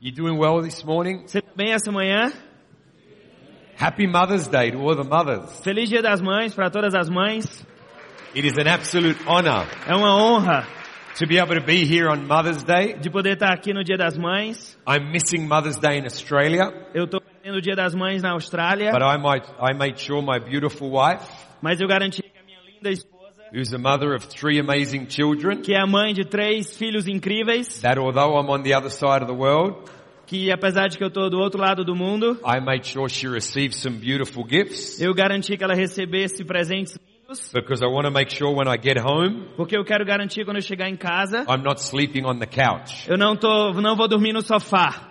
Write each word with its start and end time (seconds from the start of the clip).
You 0.00 0.12
doing 0.12 0.38
well 0.38 0.62
this 0.62 0.84
morning? 0.84 1.24
Você 1.26 1.42
tá 1.42 1.50
bem 1.56 1.72
essa 1.72 1.90
manhã? 1.90 2.32
Happy 3.76 4.06
Mother's 4.06 4.46
Day 4.46 4.70
to 4.70 4.78
all 4.78 4.94
the 4.96 5.04
mothers. 5.08 5.60
Feliz 5.62 5.88
Dia 5.88 6.02
das 6.02 6.20
Mães 6.20 6.54
para 6.54 6.70
todas 6.70 6.94
as 6.94 7.08
mães. 7.08 7.66
It 8.34 8.46
is 8.46 8.56
an 8.58 8.68
absolute 8.68 9.18
honor 9.26 9.66
É 9.86 9.94
uma 9.94 10.14
honra 10.14 10.66
to 11.18 11.26
be 11.26 11.38
able 11.38 11.58
to 11.58 11.64
be 11.64 11.84
here 11.84 12.08
on 12.08 12.26
Mother's 12.26 12.62
Day. 12.62 12.94
de 12.94 13.10
poder 13.10 13.34
estar 13.34 13.52
aqui 13.52 13.72
no 13.72 13.82
Dia 13.82 13.96
das 13.96 14.16
Mães. 14.16 14.78
I'm 14.86 15.10
missing 15.10 15.48
Mother's 15.48 15.78
Day 15.78 15.98
in 15.98 16.04
Australia, 16.04 16.72
Eu 16.94 17.04
estou 17.04 17.20
perdendo 17.20 17.58
o 17.58 17.60
Dia 17.60 17.74
das 17.74 17.94
Mães 17.94 18.22
na 18.22 18.32
Austrália, 18.32 18.92
but 18.92 19.02
I 19.02 19.18
might, 19.18 19.46
I 19.60 19.74
made 19.74 19.98
sure 20.00 20.22
my 20.22 20.38
beautiful 20.38 20.90
wife, 20.90 21.24
mas 21.60 21.80
eu 21.80 21.88
garanti 21.88 22.22
que 22.22 22.38
a 22.38 22.44
minha 22.44 22.60
linda 22.64 22.90
esposa, 22.90 23.18
who's 23.52 23.72
a 23.72 23.78
mother 23.78 24.14
of 24.14 24.26
three 24.28 24.60
amazing 24.60 25.06
children, 25.08 25.62
que 25.62 25.72
é 25.72 25.80
a 25.80 25.86
mãe 25.86 26.12
de 26.12 26.24
três 26.24 26.76
filhos 26.76 27.08
incríveis, 27.08 27.80
that 27.80 27.98
although 27.98 28.36
I'm 28.38 28.50
on 28.50 28.62
the 28.62 28.74
other 28.74 28.90
side 28.90 29.22
of 29.22 29.26
the 29.26 29.34
world, 29.34 29.90
que 30.28 30.52
apesar 30.52 30.88
de 30.88 30.98
que 30.98 31.02
eu 31.02 31.08
estou 31.08 31.28
do 31.30 31.38
outro 31.38 31.58
lado 31.60 31.82
do 31.84 31.96
mundo, 31.96 32.38
I 32.44 32.60
made 32.60 32.86
sure 32.86 33.08
she 33.08 33.26
received 33.26 33.74
some 33.74 33.96
beautiful 33.96 34.44
gifts 34.46 35.00
eu 35.00 35.14
garanti 35.14 35.56
que 35.56 35.64
ela 35.64 35.74
recebesse 35.74 36.44
presentes 36.44 36.98
lindos, 36.98 37.50
because 37.52 37.82
I 37.82 37.88
want 37.88 38.04
to 38.04 38.10
make 38.12 38.30
sure 38.30 38.54
when 38.54 38.68
I 38.68 38.76
get 38.80 38.98
home, 38.98 39.48
porque 39.56 39.76
eu 39.76 39.84
quero 39.84 40.04
garantir 40.04 40.44
quando 40.44 40.58
eu 40.58 40.62
chegar 40.62 40.88
em 40.88 40.96
casa, 40.96 41.46
I'm 41.48 41.62
not 41.64 41.80
sleeping 41.80 42.24
on 42.26 42.38
the 42.38 42.46
couch. 42.46 43.08
eu 43.08 43.16
não 43.16 43.34
tô, 43.36 43.72
não 43.80 43.96
vou 43.96 44.06
dormir 44.06 44.32
no 44.34 44.42
sofá. 44.42 45.06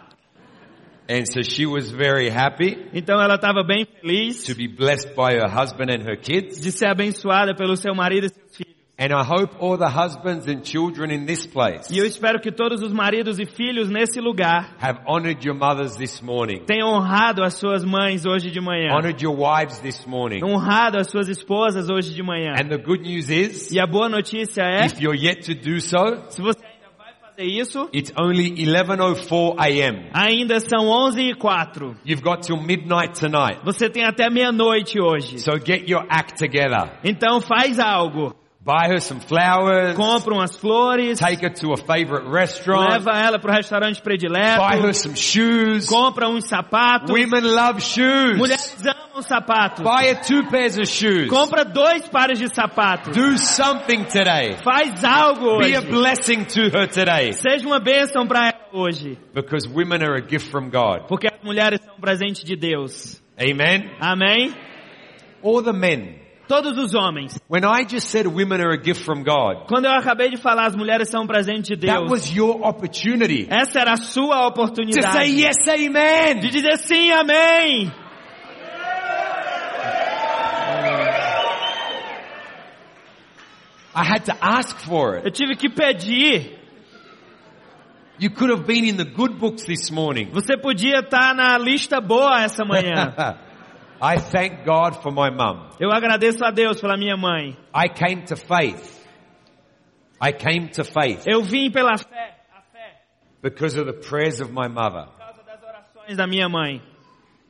And 1.09 1.25
so 1.25 1.41
she 1.41 1.65
was 1.65 1.89
very 1.89 2.29
happy 2.29 2.77
Então 2.93 3.19
ela 3.21 3.35
estava 3.35 3.63
bem 3.63 3.85
feliz 3.85 4.43
to 4.43 4.53
be 4.53 4.67
blessed 4.67 5.15
by 5.15 5.35
her 5.35 5.47
husband 5.49 5.89
and 5.89 6.03
her 6.03 6.17
kids. 6.17 6.59
de 6.59 6.69
ser 6.71 6.87
abençoada 6.87 7.55
pelo 7.55 7.75
seu 7.77 7.95
marido 7.95 8.25
e 8.25 8.29
seus 8.29 8.55
filhos. 8.57 8.76
And 8.99 9.13
I 9.13 9.23
hope 9.23 9.55
all 9.59 9.77
the 9.77 9.87
husbands 9.89 10.47
and 10.47 10.61
children 10.63 11.11
in 11.11 11.27
this 11.27 11.45
place 11.45 11.87
E 11.93 11.99
eu 11.99 12.05
espero 12.07 12.39
que 12.41 12.51
todos 12.51 12.81
os 12.81 12.91
maridos 12.91 13.37
e 13.39 13.45
filhos 13.45 13.89
nesse 13.89 14.19
lugar 14.19 14.75
have 14.81 15.01
honored 15.05 15.45
your 15.45 15.55
mothers 15.55 15.95
this 15.97 16.19
morning, 16.19 16.65
tenham 16.65 16.89
honrado 16.89 17.43
as 17.43 17.53
suas 17.53 17.85
mães 17.85 18.25
hoje 18.25 18.49
de 18.49 18.59
manhã. 18.59 18.89
honored 18.95 19.23
your 19.23 19.37
wives 19.37 19.79
this 19.81 20.03
morning. 20.07 20.43
Honrado 20.43 20.97
as 20.97 21.11
suas 21.11 21.27
esposas 21.29 21.89
hoje 21.91 22.11
de 22.15 22.23
manhã. 22.23 22.53
And 22.59 22.69
the 22.69 22.79
good 22.79 23.03
news 23.07 23.29
is, 23.29 23.71
E 23.71 23.79
a 23.79 23.85
boa 23.85 24.09
notícia 24.09 24.63
é, 24.63 24.87
if 24.87 24.99
you're 24.99 25.15
yet 25.15 25.41
to 25.45 25.53
do 25.53 25.79
so, 25.79 26.23
se 26.29 26.41
você 26.41 26.65
ainda 26.65 26.89
vai 26.97 27.13
fazer 27.21 27.43
isso, 27.45 27.87
it's 27.93 28.11
only 28.19 28.49
11.04 28.49 29.55
a.m. 29.59 30.09
ainda 30.11 30.59
são 30.59 30.87
11 30.87 31.21
e 31.21 31.35
4. 31.35 31.95
You've 32.03 32.23
got 32.23 32.41
till 32.41 32.57
midnight 32.57 33.13
tonight. 33.19 33.59
Você 33.63 33.91
tem 33.91 34.05
até 34.05 34.27
meia-noite 34.27 34.99
hoje. 34.99 35.37
So 35.37 35.51
get 35.63 35.87
your 35.87 36.03
act 36.09 36.39
together. 36.39 36.97
Então 37.03 37.39
faz 37.41 37.79
algo. 37.79 38.33
Buy 38.67 38.89
her 38.89 38.99
some 38.99 39.21
flowers. 39.21 39.95
Compra 39.95 40.33
umas 40.33 40.57
flores, 40.57 41.19
Take 41.19 41.41
her 41.41 41.49
to 41.53 41.71
a 41.71 41.77
favorite 41.77 42.27
restaurant. 42.27 42.89
leva 42.91 43.11
ela 43.17 43.39
pro 43.39 43.53
restaurante 43.53 44.03
Buy 44.03 44.11
her 44.11 44.19
predileto, 44.19 44.93
some 44.93 45.15
shoes. 45.15 45.87
compra 45.87 46.27
uns 46.27 46.49
sapatos. 46.49 47.09
Women 47.09 47.45
love 47.45 47.81
shoes. 47.81 48.37
Mulheres 48.37 48.75
amam 48.85 49.21
sapatos. 49.21 49.85
Buy 49.85 50.07
her 50.09 50.15
two 50.21 50.43
pairs 50.49 50.77
of 50.77 50.85
shoes. 50.85 51.29
Compra 51.29 51.63
dois 51.63 52.09
pares 52.09 52.39
de 52.39 52.49
sapatos. 52.53 53.15
Do 53.15 53.37
something 53.37 54.03
today. 54.03 54.57
Faz 54.61 55.01
algo 55.01 55.59
Be 55.59 55.73
a 55.73 55.79
hoje. 55.79 55.89
blessing 55.89 56.43
to 56.43 56.63
her 56.69 56.87
today. 56.87 57.31
Seja 57.31 57.65
uma 57.65 57.79
bênção 57.79 58.27
para 58.27 58.47
ela 58.49 58.67
hoje. 58.73 59.17
Because 59.33 59.65
women 59.65 60.03
are 60.03 60.17
a 60.17 60.21
gift 60.21 60.51
from 60.51 60.69
God. 60.69 61.07
Porque 61.07 61.27
as 61.27 61.41
mulheres 61.41 61.79
são 61.85 61.95
um 61.95 62.01
presente 62.01 62.43
de 62.43 62.57
Deus. 62.57 63.21
Amen. 63.39 63.95
Amém? 64.01 64.53
Or 65.41 65.63
the 65.63 65.71
men. 65.71 66.26
Todos 66.47 66.77
os 66.77 66.93
homens. 66.95 67.37
When 67.49 67.65
I 67.65 67.83
just 67.85 68.07
said 68.09 68.25
women 68.25 68.61
are 68.61 68.71
a 68.73 68.81
gift 68.81 69.03
from 69.03 69.23
God, 69.23 69.67
Quando 69.67 69.85
eu 69.85 69.91
acabei 69.91 70.29
de 70.29 70.37
falar, 70.37 70.67
as 70.67 70.75
mulheres 70.75 71.09
são 71.09 71.23
um 71.23 71.27
presente 71.27 71.75
de 71.75 71.87
that 71.87 71.99
Deus. 71.99 72.09
was 72.11 72.33
your 72.35 72.65
opportunity 72.65 73.47
Essa 73.49 73.79
era 73.81 73.93
a 73.93 73.97
sua 73.97 74.43
to 74.43 74.47
oportunidade. 74.47 75.11
say 75.13 75.29
yes, 75.29 75.57
De 75.65 75.87
amen. 75.87 76.39
dizer 76.49 76.77
sim, 76.77 77.11
amém. 77.11 77.91
I 83.95 84.03
had 84.03 84.25
to 84.25 84.35
ask 84.39 84.77
for 84.79 85.15
it. 85.17 85.25
Eu 85.25 85.31
tive 85.31 85.55
que 85.55 85.69
pedir. 85.69 86.55
You 88.19 88.29
could 88.31 88.49
have 88.49 88.65
been 88.65 88.83
in 88.85 88.97
the 88.97 89.05
good 89.05 89.37
books 89.39 89.63
this 89.65 89.91
morning. 89.91 90.29
Você 90.31 90.57
podia 90.57 90.99
estar 90.99 91.35
na 91.35 91.57
lista 91.57 91.99
boa 92.01 92.41
essa 92.41 92.63
manhã. 92.65 93.13
I 94.01 94.19
thank 94.19 94.63
God 94.65 95.01
for 95.01 95.11
my 95.11 95.29
mum. 95.31 95.69
Eu 95.79 95.91
agradeço 95.91 96.43
a 96.45 96.51
Deus 96.51 96.79
pela 96.79 96.97
minha 96.97 97.17
mãe. 97.17 97.57
I 97.75 97.89
came 97.89 98.23
to 98.25 98.35
faith. 98.35 98.97
I 100.21 100.31
came 100.33 100.67
to 100.69 100.83
faith 100.83 101.23
Eu 101.27 101.43
vim 101.43 101.69
pela 101.71 101.95
fé, 101.97 102.37
a 102.51 102.61
fé, 102.71 103.01
because 103.41 103.79
of 103.79 103.85
the 103.91 104.07
prayers 104.09 104.39
of 104.41 104.51
my 104.51 104.67
mother. 104.67 105.05
por 105.07 105.17
causa 105.19 105.43
das 105.43 105.61
orações 105.63 106.17
da 106.17 106.25
minha 106.27 106.49
mãe. 106.49 106.81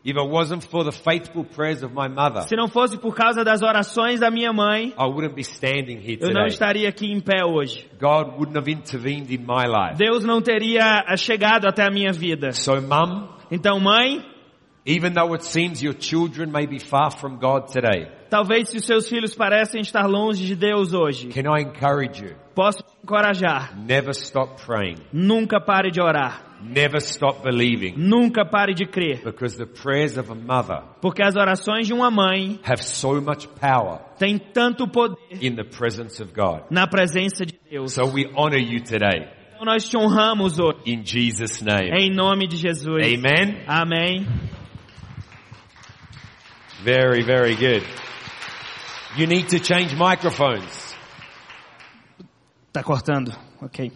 If 0.05 0.15
it 0.15 0.29
wasn't 0.29 0.65
for 0.69 0.85
the 0.85 0.91
faithful 0.93 1.43
prayers 1.43 1.83
of 1.83 1.93
my 1.93 2.07
mother, 2.07 2.43
Se 2.43 2.55
não 2.55 2.69
fosse 2.69 2.97
por 2.97 3.13
causa 3.13 3.43
das 3.43 3.61
orações 3.61 4.19
da 4.21 4.31
minha 4.31 4.53
mãe, 4.53 4.93
I 4.97 5.03
wouldn't 5.03 5.33
be 5.35 5.41
standing 5.41 5.97
here 5.99 6.17
eu 6.21 6.27
não 6.27 6.43
today. 6.43 6.47
estaria 6.47 6.87
aqui 6.89 7.11
em 7.11 7.19
pé 7.19 7.43
hoje. 7.45 7.89
God 7.99 8.37
wouldn't 8.37 8.57
have 8.57 8.69
intervened 8.71 9.33
in 9.33 9.39
my 9.39 9.65
life. 9.65 9.97
Deus 9.97 10.23
não 10.23 10.41
teria 10.41 11.03
eh, 11.07 11.17
chegado 11.17 11.67
até 11.67 11.83
a 11.85 11.89
minha 11.91 12.13
vida. 12.13 12.51
So 12.53 12.81
mum, 12.81 13.27
Então, 13.51 13.79
mãe, 13.81 14.23
even 14.87 15.13
though 15.13 15.33
it 15.35 15.43
seems 15.43 15.83
your 15.83 15.93
children 15.93 16.51
may 16.51 16.65
be 16.65 16.79
far 16.79 17.11
from 17.11 17.37
God 17.37 17.67
today, 17.71 18.07
talvez 18.29 18.69
se 18.69 18.79
seus 18.79 19.07
filhos 19.09 19.35
parecem 19.35 19.81
estar 19.81 20.07
longe 20.07 20.45
de 20.47 20.55
Deus 20.55 20.93
hoje, 20.93 21.27
can 21.29 21.45
I 21.45 21.61
encourage 21.61 22.21
you? 22.23 22.35
posso 22.55 22.79
te 22.79 22.95
encorajar. 23.03 23.77
Never 23.77 24.11
stop 24.13 24.59
praying. 24.65 24.97
Nunca 25.13 25.59
pare 25.59 25.91
de 25.91 26.01
orar. 26.01 26.43
Never 26.63 26.99
stop 26.99 27.43
believing. 27.43 27.93
Nunca 27.97 28.43
pare 28.43 28.73
de 28.73 28.87
crer. 28.87 29.21
Because 29.23 29.55
the 29.57 29.67
prayers 29.67 30.17
of 30.17 30.31
a 30.31 30.35
mother 30.35 30.81
Porque 30.99 31.21
as 31.21 31.35
orações 31.35 31.85
de 31.85 31.93
uma 31.93 32.09
mãe 32.09 32.59
have 32.63 32.81
so 32.81 33.21
much 33.21 33.47
power 33.61 33.99
têm 34.17 34.39
tanto 34.39 34.87
poder 34.87 35.17
in 35.39 35.55
the 35.55 35.63
presence 35.63 36.19
of 36.19 36.33
God. 36.33 36.63
na 36.71 36.87
presença 36.87 37.45
de 37.45 37.53
Deus. 37.69 37.93
So 37.93 38.05
we 38.05 38.25
honor 38.35 38.57
you 38.57 38.81
today 38.83 39.27
Então 39.53 39.65
nós 39.65 39.87
te 39.87 39.95
honramos 39.97 40.57
hoje. 40.57 40.79
in 40.87 41.03
Jesus' 41.05 41.61
name. 41.61 41.91
Em 41.91 42.09
nome 42.11 42.47
de 42.47 42.57
Jesus. 42.57 43.03
Amen. 43.05 43.63
Amém. 43.67 44.25
Very, 46.83 47.23
very 47.23 47.55
good. 47.55 47.83
You 49.15 49.27
need 49.27 49.49
to 49.49 49.59
change 49.59 49.95
microphones. 49.95 50.95
Tá 52.71 52.83
cortando. 52.83 53.33
Ok. 53.61 53.91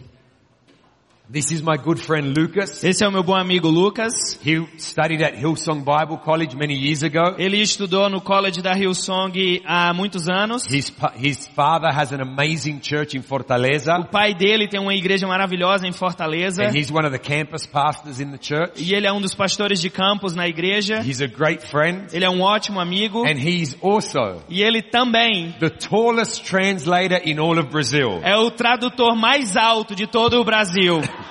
This 1.30 1.50
is 1.50 1.62
my 1.62 1.78
good 1.78 1.98
friend 1.98 2.34
Lucas. 2.36 2.84
Esse 2.84 3.02
é 3.04 3.08
o 3.08 3.10
meu 3.10 3.22
bom 3.22 3.34
amigo 3.34 3.66
Lucas. 3.70 4.38
He 4.44 4.66
studied 4.76 5.22
at 5.22 5.34
Hillsong 5.34 5.82
Bible 5.82 6.18
College 6.18 6.54
many 6.54 6.74
years 6.74 7.02
ago. 7.02 7.36
Ele 7.38 7.56
estudou 7.62 8.10
no 8.10 8.20
college 8.20 8.60
da 8.60 8.74
Hillsong 8.74 9.62
há 9.64 9.94
muitos 9.94 10.28
anos. 10.28 10.66
His, 10.66 10.92
his 11.16 11.48
father 11.48 11.88
has 11.90 12.12
an 12.12 12.20
amazing 12.20 12.80
church 12.82 13.16
in 13.16 13.22
Fortaleza. 13.22 13.94
O 13.98 14.04
pai 14.08 14.34
dele 14.34 14.68
tem 14.68 14.78
uma 14.78 14.92
igreja 14.92 15.26
maravilhosa 15.26 15.86
em 15.86 15.92
Fortaleza. 15.92 16.64
And 16.64 16.76
he's 16.76 16.90
one 16.90 17.06
of 17.06 17.16
the 17.16 17.18
campus 17.18 17.64
pastors 17.64 18.20
in 18.20 18.30
the 18.30 18.38
church. 18.38 18.72
E 18.76 18.92
ele 18.92 19.06
é 19.06 19.12
um 19.12 19.20
dos 19.20 19.34
pastores 19.34 19.80
de 19.80 19.88
campus 19.88 20.34
na 20.34 20.46
igreja. 20.46 21.00
He's 21.02 21.22
a 21.22 21.28
great 21.28 21.66
friend. 21.66 22.08
Ele 22.12 22.26
é 22.26 22.30
um 22.30 22.42
ótimo 22.42 22.78
amigo. 22.78 23.24
And 23.24 23.38
he's 23.38 23.74
also 23.80 24.42
E 24.50 24.60
ele 24.62 24.82
também 24.82 25.54
the 25.60 25.70
tallest 25.70 26.44
translator 26.44 27.22
in 27.24 27.38
all 27.38 27.58
of 27.58 27.70
Brazil. 27.70 28.20
é 28.22 28.36
o 28.36 28.50
tradutor 28.50 29.16
mais 29.16 29.56
alto 29.56 29.94
de 29.94 30.06
todo 30.06 30.38
o 30.38 30.44
Brasil. 30.44 31.00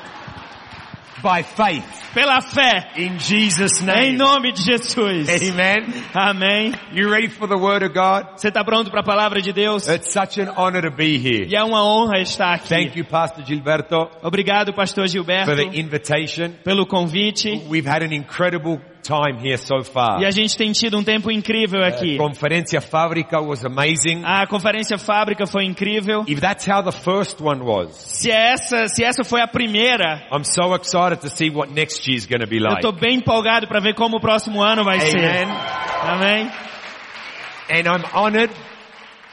By 1.22 1.44
faith. 1.44 1.86
Pela 2.14 2.42
fé. 2.42 2.92
In 2.98 3.18
Jesus' 3.20 3.82
Em 3.82 3.86
name. 3.86 4.18
nome 4.18 4.52
de 4.52 4.62
Jesus. 4.64 5.30
Amen. 5.30 5.94
Amém. 6.14 6.74
You 6.92 7.10
ready 7.10 7.28
for 7.30 7.48
the 7.48 7.56
word 7.58 7.84
of 7.86 7.94
God? 7.94 8.38
Você 8.38 8.48
está 8.50 8.64
pronto 8.64 8.90
para 8.90 9.02
a 9.02 9.04
palavra 9.04 9.40
de 9.42 9.54
Deus? 9.54 9.88
It's 9.88 10.12
such 10.12 10.40
an 10.42 10.50
honor 10.58 10.82
to 10.82 10.92
be 10.92 11.18
here. 11.18 11.46
E 11.48 11.56
é 11.56 11.64
uma 11.64 11.84
honra 11.86 12.20
estar 12.20 12.54
aqui. 12.54 12.70
Thank 12.70 12.98
you, 12.98 13.06
Pastor 13.06 13.46
Gilberto, 13.46 14.10
Obrigado, 14.24 14.74
pastor 14.74 15.08
Gilberto, 15.08 15.46
for 15.46 15.56
the 15.56 15.80
invitation. 15.80 16.54
pelo 16.64 16.86
convite. 16.88 17.62
We've 17.70 17.86
had 17.88 18.02
an 18.04 18.14
incredible 18.14 18.80
time 19.02 19.38
here 19.40 19.58
so 19.58 19.84
far. 19.84 20.22
E 20.22 20.26
a 20.26 20.32
gente 20.32 20.56
tem 20.58 20.72
tido 20.72 20.98
um 20.98 21.04
tempo 21.04 21.32
incrível 21.32 21.84
aqui. 21.84 22.18
Conferencia 22.18 22.82
Fábrica 22.82 23.40
was 23.42 23.66
amazing. 23.66 24.24
A 24.24 24.46
conferência 24.48 24.98
fábrica 24.98 25.46
foi 25.46 25.66
incrível. 25.66 26.24
If 26.28 26.40
that's 26.40 26.66
how 26.68 26.84
the 26.84 26.92
first 26.92 27.42
one 27.42 27.62
was, 27.64 27.92
Se 27.96 28.30
essa, 28.32 28.88
se 28.88 29.04
essa 29.04 29.24
foi 29.24 29.42
a 29.42 29.48
primeira, 29.48 30.22
I'm 30.32 30.44
so 30.44 30.74
excited 30.76 31.22
to 31.22 31.30
see 31.30 31.50
what 31.50 31.72
next 31.74 32.08
year's 32.10 32.26
going 32.26 32.42
to 32.42 32.48
be 32.48 32.58
eu 32.58 32.64
like. 32.64 32.86
estou 32.86 32.92
bem 32.92 33.18
empolgado 33.18 33.68
para 33.68 33.80
ver 33.80 33.96
como 33.96 34.18
o 34.18 34.22
próximo 34.22 34.62
ano 34.62 34.84
vai 34.84 35.00
ser. 35.00 35.18
Amen. 35.18 35.48
Amém. 36.04 36.52
And 37.70 37.88
I'm 37.88 38.04
honored, 38.14 38.52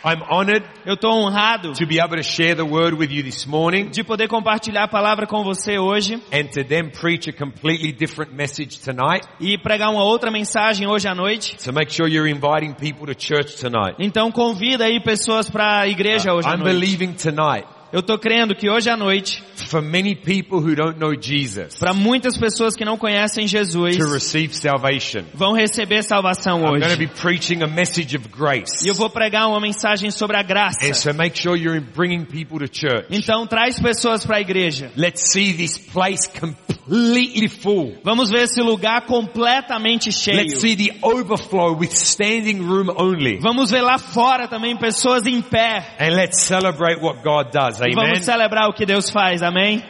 I'm 0.09 0.23
honored 0.31 0.65
Eu 0.87 0.95
estou 0.95 1.13
honrado 1.13 1.73
to 1.75 1.87
be 1.87 2.01
able 2.01 2.17
to 2.17 2.23
share 2.23 2.55
the 2.55 2.63
word 2.65 2.95
with 2.97 3.11
you 3.11 3.23
this 3.23 3.47
morning 3.47 3.91
de 3.91 4.03
poder 4.03 4.29
compartilhar 4.29 4.85
a 4.85 4.89
palavra 4.89 5.27
com 5.27 5.43
você 5.45 5.79
hoje 5.79 6.15
and 6.33 6.45
to 6.55 6.65
then 6.65 6.91
preach 6.91 7.29
a 7.29 7.33
completely 7.33 7.93
different 7.93 8.33
message 8.35 8.79
tonight. 8.81 9.27
e 9.41 9.59
pregar 9.59 9.91
uma 9.91 10.05
outra 10.05 10.31
mensagem 10.31 10.87
hoje 10.87 11.07
à 11.09 11.15
noite. 11.15 11.57
So 11.59 11.73
make 11.73 11.93
sure 11.93 12.09
you're 12.11 12.31
inviting 12.31 12.73
people 12.75 13.13
to 13.13 13.19
church 13.19 13.57
tonight. 13.57 13.97
Então 13.99 14.31
convida 14.33 14.85
aí 14.85 15.01
pessoas 15.01 15.51
para 15.51 15.81
a 15.81 15.89
igreja 15.89 16.33
hoje 16.33 16.49
à 16.49 16.53
I'm 16.55 16.59
noite. 16.63 16.73
believing 16.81 17.13
tonight 17.13 17.67
Eu 17.93 18.03
tô 18.03 18.19
crendo 18.19 18.55
que 18.55 18.69
hoje 18.69 18.91
à 18.91 18.97
noite, 18.97 19.43
for 19.69 19.81
many 19.83 20.15
people 20.15 20.59
who 20.59 20.75
don't 20.75 20.99
know 20.99 21.15
Jesus 21.19 21.77
para 21.79 21.95
muitas 21.95 22.37
pessoas 22.37 22.75
que 22.77 22.85
não 22.85 22.97
conhecem 22.99 23.47
Jesus, 23.47 23.97
to 23.97 24.13
receive 24.13 24.55
salvation. 24.55 25.25
vão 25.35 25.53
receber 25.55 26.03
salvação 26.03 26.59
I'm 26.59 26.69
going 26.69 26.81
to 26.81 26.87
hoje. 26.87 26.97
be 26.97 27.07
preaching 27.07 27.63
a 27.63 27.67
message 27.67 28.17
of 28.17 28.29
grace. 28.29 28.85
E 28.85 28.89
eu 28.89 28.95
vou 28.95 29.09
pregar 29.09 29.49
uma 29.49 29.61
mensagem 29.61 30.11
sobre 30.11 30.37
a 30.37 30.41
And 30.41 30.45
graça. 30.45 30.95
so 30.95 31.13
make 31.15 31.39
sure 31.39 31.57
you're 31.59 31.81
bringing 31.81 32.25
people 32.25 32.59
to 32.59 32.69
church. 32.71 33.07
Então 33.11 33.47
traz 33.47 33.81
pessoas 33.81 34.25
para 34.25 34.37
a 34.37 34.41
igreja. 34.41 34.91
Let's 34.97 35.33
see 35.33 35.53
this 35.55 35.79
place 35.79 36.29
completely 36.29 37.49
full. 37.49 37.99
Vamos 38.05 38.31
ver 38.31 38.43
esse 38.43 38.61
lugar 38.61 39.07
completamente 39.07 40.13
cheio. 40.13 40.37
Let's 40.39 40.61
see 40.61 40.77
the 40.77 40.99
overflow 41.03 41.75
with 41.75 41.93
standing 41.93 42.61
room 42.63 42.89
only. 42.97 43.39
Vamos 43.41 43.71
ver 43.71 43.83
lá 43.83 43.99
fora 43.99 44.47
também 44.47 44.77
pessoas 44.77 45.27
em 45.27 45.41
pé. 45.41 45.97
And 45.99 46.15
let's 46.15 46.41
celebrate 46.43 47.01
what 47.01 47.23
God 47.23 47.51
does. 47.53 47.78
E 47.87 47.93
Amen. 47.93 47.95
vamos 48.13 48.25
celebrar 48.25 48.69
o 48.69 48.73
que 48.73 48.85
Deus 48.87 49.11
faz, 49.11 49.43
amém? 49.43 49.83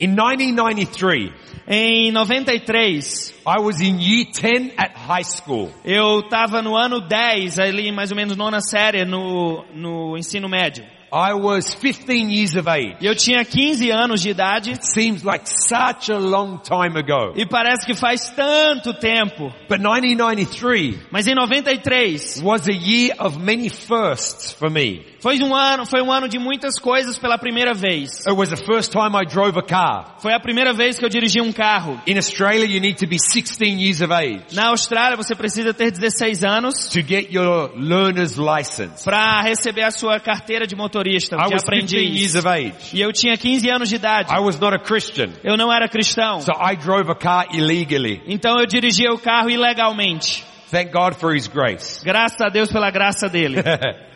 In 0.00 0.08
1993, 0.14 1.30
Em 1.68 2.10
93, 2.10 3.34
I 3.46 3.60
was 3.60 3.80
in 3.80 3.98
year 4.00 4.24
10 4.32 4.72
at 4.78 4.92
high 4.96 5.22
school. 5.22 5.70
eu 5.84 6.20
estava 6.20 6.62
no 6.62 6.74
ano 6.76 7.00
10, 7.00 7.58
ali 7.58 7.92
mais 7.92 8.10
ou 8.10 8.16
menos 8.16 8.36
nona 8.36 8.60
série 8.60 9.04
no, 9.04 9.64
no 9.74 10.16
ensino 10.16 10.48
médio. 10.48 10.84
I 11.12 11.32
was 11.34 11.74
15 11.74 12.30
years 12.32 12.54
of 12.56 12.68
age. 12.68 12.96
Eu 13.02 13.14
tinha 13.16 13.44
15 13.44 13.90
anos 13.90 14.22
de 14.22 14.30
idade 14.30 14.78
Seems 14.80 15.24
like 15.24 15.44
such 15.48 16.08
a 16.10 16.16
long 16.18 16.58
time 16.58 16.96
ago. 16.98 17.32
e 17.36 17.44
parece 17.44 17.84
que 17.84 17.94
faz 17.94 18.30
tanto 18.30 18.94
tempo. 18.94 19.52
But 19.68 19.80
1993 19.80 21.08
Mas 21.10 21.26
em 21.26 21.34
93 21.34 22.40
was 22.42 22.68
a 22.68 22.72
year 22.72 23.14
of 23.18 23.38
many 23.38 23.68
firsts 23.68 24.52
for 24.52 24.70
me. 24.70 25.04
Foi 25.20 25.38
um 25.42 25.54
ano, 25.54 25.84
foi 25.86 26.00
um 26.02 26.10
ano 26.10 26.28
de 26.28 26.38
muitas 26.38 26.78
coisas 26.78 27.18
pela 27.18 27.36
primeira 27.38 27.74
vez. 27.74 28.26
It 28.26 28.32
was 28.34 28.48
the 28.50 28.56
first 28.56 28.90
time 28.90 29.14
I 29.14 29.24
drove 29.26 29.58
a 29.58 29.62
car. 29.62 30.16
Foi 30.20 30.32
a 30.32 30.40
primeira 30.40 30.72
vez 30.72 30.98
que 30.98 31.04
eu 31.04 31.08
dirigi 31.08 31.40
um 31.40 31.52
carro. 31.52 32.00
In 32.06 32.16
Australia, 32.16 32.64
you 32.64 32.80
need 32.80 32.98
to 32.98 33.06
be 33.06 33.16
16 33.18 33.80
years 33.80 34.00
of 34.00 34.12
age 34.12 34.54
Na 34.54 34.68
Austrália 34.68 35.16
você 35.16 35.34
precisa 35.34 35.74
ter 35.74 35.90
16 35.90 36.42
anos 36.44 36.88
to 36.88 37.00
get 37.00 37.30
your 37.32 37.70
learner's 37.76 38.36
license. 38.36 39.04
para 39.04 39.42
receber 39.42 39.82
a 39.82 39.90
sua 39.90 40.18
carteira 40.18 40.66
de 40.66 40.74
motorista, 40.74 41.36
I 41.36 41.48
de 41.48 41.54
was 41.54 41.64
15 41.64 41.96
years 41.96 42.34
aprendiz. 42.34 42.36
of 42.36 42.48
age. 42.48 42.96
E 42.96 43.00
eu 43.00 43.12
tinha 43.12 43.36
15 43.36 43.70
anos 43.70 43.88
de 43.88 43.96
idade. 43.96 44.32
I 44.32 44.40
was 44.40 44.58
not 44.58 44.74
a 44.74 44.78
Christian. 44.78 45.30
Eu 45.44 45.56
não 45.56 45.72
era 45.72 45.88
cristão. 45.88 46.40
So 46.40 46.52
I 46.52 46.76
drove 46.76 47.10
a 47.10 47.14
car 47.14 47.46
illegally. 47.54 48.22
Então 48.26 48.58
eu 48.58 48.66
dirigia 48.66 49.12
o 49.12 49.18
carro 49.18 49.50
ilegalmente. 49.50 50.44
Thank 50.70 50.92
God 50.92 51.14
for 51.14 51.34
His 51.34 51.46
grace. 51.48 52.02
Graças 52.04 52.40
a 52.40 52.48
Deus 52.48 52.70
pela 52.72 52.90
graça 52.90 53.28
dele. 53.28 53.56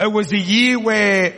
it 0.00 0.12
was 0.12 0.32
a 0.32 0.38
year 0.38 0.78
where, 0.78 1.34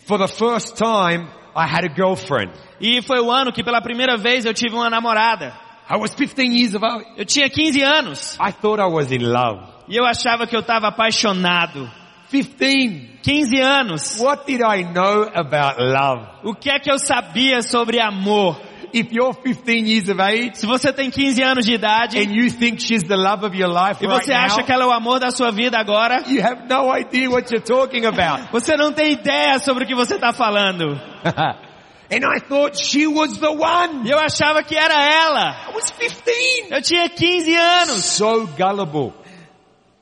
for 0.00 0.18
the 0.18 0.28
first 0.28 0.76
time, 0.76 1.28
I 1.54 1.66
had 1.66 1.84
a 1.84 1.88
girlfriend. 1.88 2.52
E 2.80 3.00
foi 3.02 3.20
o 3.20 3.30
ano 3.30 3.52
que 3.52 3.64
pela 3.64 3.80
primeira 3.80 4.16
vez 4.16 4.44
eu 4.44 4.52
tive 4.52 4.74
uma 4.74 4.90
namorada. 4.90 5.54
I 5.88 5.96
was 5.96 6.12
15 6.14 6.52
years 6.52 6.74
of 6.74 6.84
age. 6.84 7.06
Eu 7.16 7.24
tinha 7.24 7.48
15 7.48 7.82
anos. 7.82 8.36
I 8.40 8.50
thought 8.50 8.80
I 8.80 8.86
was 8.86 9.12
in 9.12 9.20
love. 9.20 9.62
E 9.88 9.96
eu 9.96 10.04
achava 10.04 10.46
que 10.46 10.56
eu 10.56 10.60
estava 10.60 10.88
apaixonado. 10.88 11.90
15. 12.28 13.20
15 13.22 13.60
anos. 13.60 14.18
What 14.18 14.46
did 14.46 14.60
I 14.60 14.82
know 14.82 15.30
about 15.32 15.80
love? 15.80 16.26
O 16.42 16.54
que 16.54 16.70
é 16.70 16.80
que 16.80 16.90
eu 16.90 16.98
sabia 16.98 17.62
sobre 17.62 18.00
amor? 18.00 18.60
If 18.92 19.12
you're 19.12 19.34
15 19.34 19.86
years 19.86 20.08
of 20.08 20.20
age 20.20 20.58
Se 20.58 20.66
você 20.66 20.92
tem 20.92 21.10
15 21.10 21.42
anos 21.42 21.66
de 21.66 21.74
idade 21.74 22.18
and 22.18 22.34
you 22.34 22.50
think 22.50 22.80
she's 22.82 23.02
the 23.02 23.16
love 23.16 23.44
of 23.44 23.56
your 23.56 23.68
life 23.68 24.02
e 24.02 24.06
right 24.06 24.24
você 24.24 24.32
acha 24.32 24.62
que 24.62 24.72
now, 24.72 24.82
ela 24.82 24.84
é 24.84 24.86
o 24.88 24.92
amor 24.92 25.20
da 25.20 25.30
sua 25.30 25.50
vida 25.50 25.78
agora, 25.78 26.22
you 26.28 26.42
have 26.42 26.68
no 26.68 26.96
idea 26.96 27.30
what 27.30 27.52
you're 27.52 27.64
talking 27.64 28.06
about. 28.06 28.48
você 28.52 28.76
não 28.76 28.92
tem 28.92 29.12
ideia 29.12 29.58
sobre 29.58 29.84
o 29.84 29.86
que 29.86 29.94
você 29.94 30.14
está 30.14 30.32
falando. 30.32 31.00
and 32.10 32.24
I 32.24 32.40
thought 32.40 32.76
she 32.76 33.06
was 33.06 33.38
the 33.38 33.50
one. 33.50 34.08
Eu 34.08 34.18
achava 34.18 34.62
que 34.62 34.76
era 34.76 34.94
ela. 34.94 35.56
I 35.68 35.74
was 35.74 35.90
15. 35.90 36.70
Eu 36.70 36.82
tinha 36.82 37.08
15 37.08 37.54
anos. 37.54 38.04
So 38.04 38.46
gullible. 38.46 39.12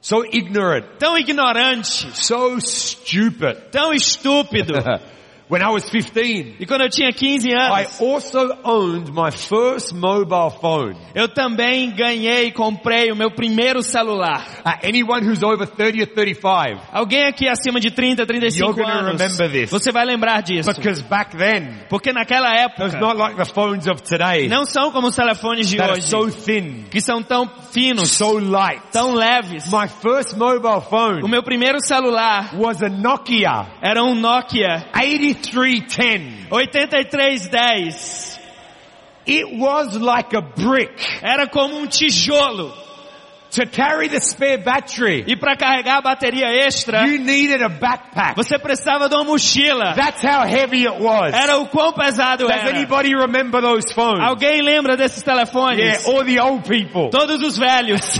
So 0.01 0.23
ignorant. 0.31 0.99
Tão 0.99 1.17
ignorante. 1.17 2.11
So 2.13 2.61
stupid. 2.61 3.71
Tão 3.71 3.93
estúpido. 3.93 4.75
when 5.49 5.63
I 5.63 5.69
was 5.71 5.89
15, 5.91 6.57
E 6.61 6.67
quando 6.67 6.83
eu 6.83 6.89
tinha 6.91 7.13
15 7.13 7.49
I 7.51 7.55
anos, 7.55 8.01
also 8.01 8.57
owned 8.65 9.11
my 9.13 9.31
first 9.31 9.93
mobile 9.95 10.51
phone. 10.61 10.97
eu 11.15 11.29
também 11.29 11.91
ganhei 11.91 12.47
e 12.47 12.53
comprei 12.53 13.13
o 13.13 13.17
meu 13.17 13.31
primeiro 13.31 13.83
celular. 13.83 14.47
Uh, 14.65 14.87
anyone 14.87 15.27
who's 15.27 15.43
over 15.43 15.67
30 15.67 16.03
or 16.03 16.07
35, 16.07 16.81
Alguém 16.93 17.25
aqui 17.27 17.49
acima 17.49 17.79
de 17.79 17.91
30, 17.91 18.25
35 18.27 18.81
You're 18.81 18.91
anos, 18.91 19.21
remember 19.21 19.51
this. 19.51 19.71
você 19.71 19.93
vai 19.93 20.05
lembrar 20.05 20.43
disso. 20.43 20.73
because 20.75 21.03
back 21.03 21.37
then, 21.37 21.85
Porque 21.89 22.13
naquela 22.13 22.49
it 22.51 22.81
was 22.81 22.95
época, 22.95 23.01
not 23.07 23.17
like 23.19 23.37
the 23.37 23.45
phones 23.45 23.87
of 23.87 24.03
today 24.03 24.49
não 24.49 24.65
são 24.65 24.91
como 24.91 25.09
os 25.09 25.15
telefones 25.17 25.69
de 25.69 25.77
that 25.77 25.93
hoje, 25.93 26.09
so 26.09 26.31
thin, 26.31 26.85
que 26.91 27.01
são 27.01 27.23
tão 27.23 27.47
finos, 27.71 28.11
so 28.11 28.39
light. 28.39 28.83
tão 28.91 29.15
leves. 29.15 29.67
My 29.71 29.89
first 29.89 30.37
mobile 30.37 30.79
O 30.79 30.81
phone 30.81 31.29
meu 31.29 31.43
primeiro 31.43 31.79
celular 31.81 32.51
was 32.57 32.83
a 32.83 32.89
Nokia 32.89 33.67
era 33.83 34.03
um 34.03 34.15
Nokia 34.15 34.87
8310. 35.35 36.49
8310. 36.51 38.39
It 39.27 39.57
was 39.59 39.97
like 39.99 40.35
a 40.35 40.43
brick. 40.43 41.01
Era 41.23 41.47
como 41.49 41.77
um 41.79 41.87
tijolo. 41.89 42.73
To 43.53 43.65
carry 43.67 44.09
the 44.09 44.21
spare 44.21 44.59
battery, 44.59 45.25
E 45.29 45.37
para 45.37 45.55
carregar 45.57 45.99
a 45.99 46.03
bateria 46.03 46.49
extra, 46.67 47.07
you 47.07 47.21
needed 47.21 47.63
a 47.63 47.69
backpack. 47.69 48.35
você 48.35 48.59
precisava 48.59 49.09
de 49.09 49.15
uma 49.15 49.23
mochila. 49.23 49.95
That's 49.95 50.23
how 50.25 50.43
heavy 50.45 50.85
it 50.85 51.01
was. 51.01 51.33
Era 51.33 51.57
o 51.59 51.69
quão 51.69 51.93
pesado 51.93 52.49
Does 52.49 52.51
era. 52.51 52.71
anybody 52.77 53.15
remember 53.15 53.63
those 53.63 53.95
phones? 53.95 54.19
Alguém 54.25 54.61
lembra 54.61 54.97
desses 54.97 55.23
telefones? 55.23 55.79
Yeah, 55.79 56.03
all 56.11 56.25
the 56.25 56.41
old 56.41 56.69
people. 56.69 57.11
Todos 57.11 57.41
os 57.43 57.57
velhos. 57.57 58.19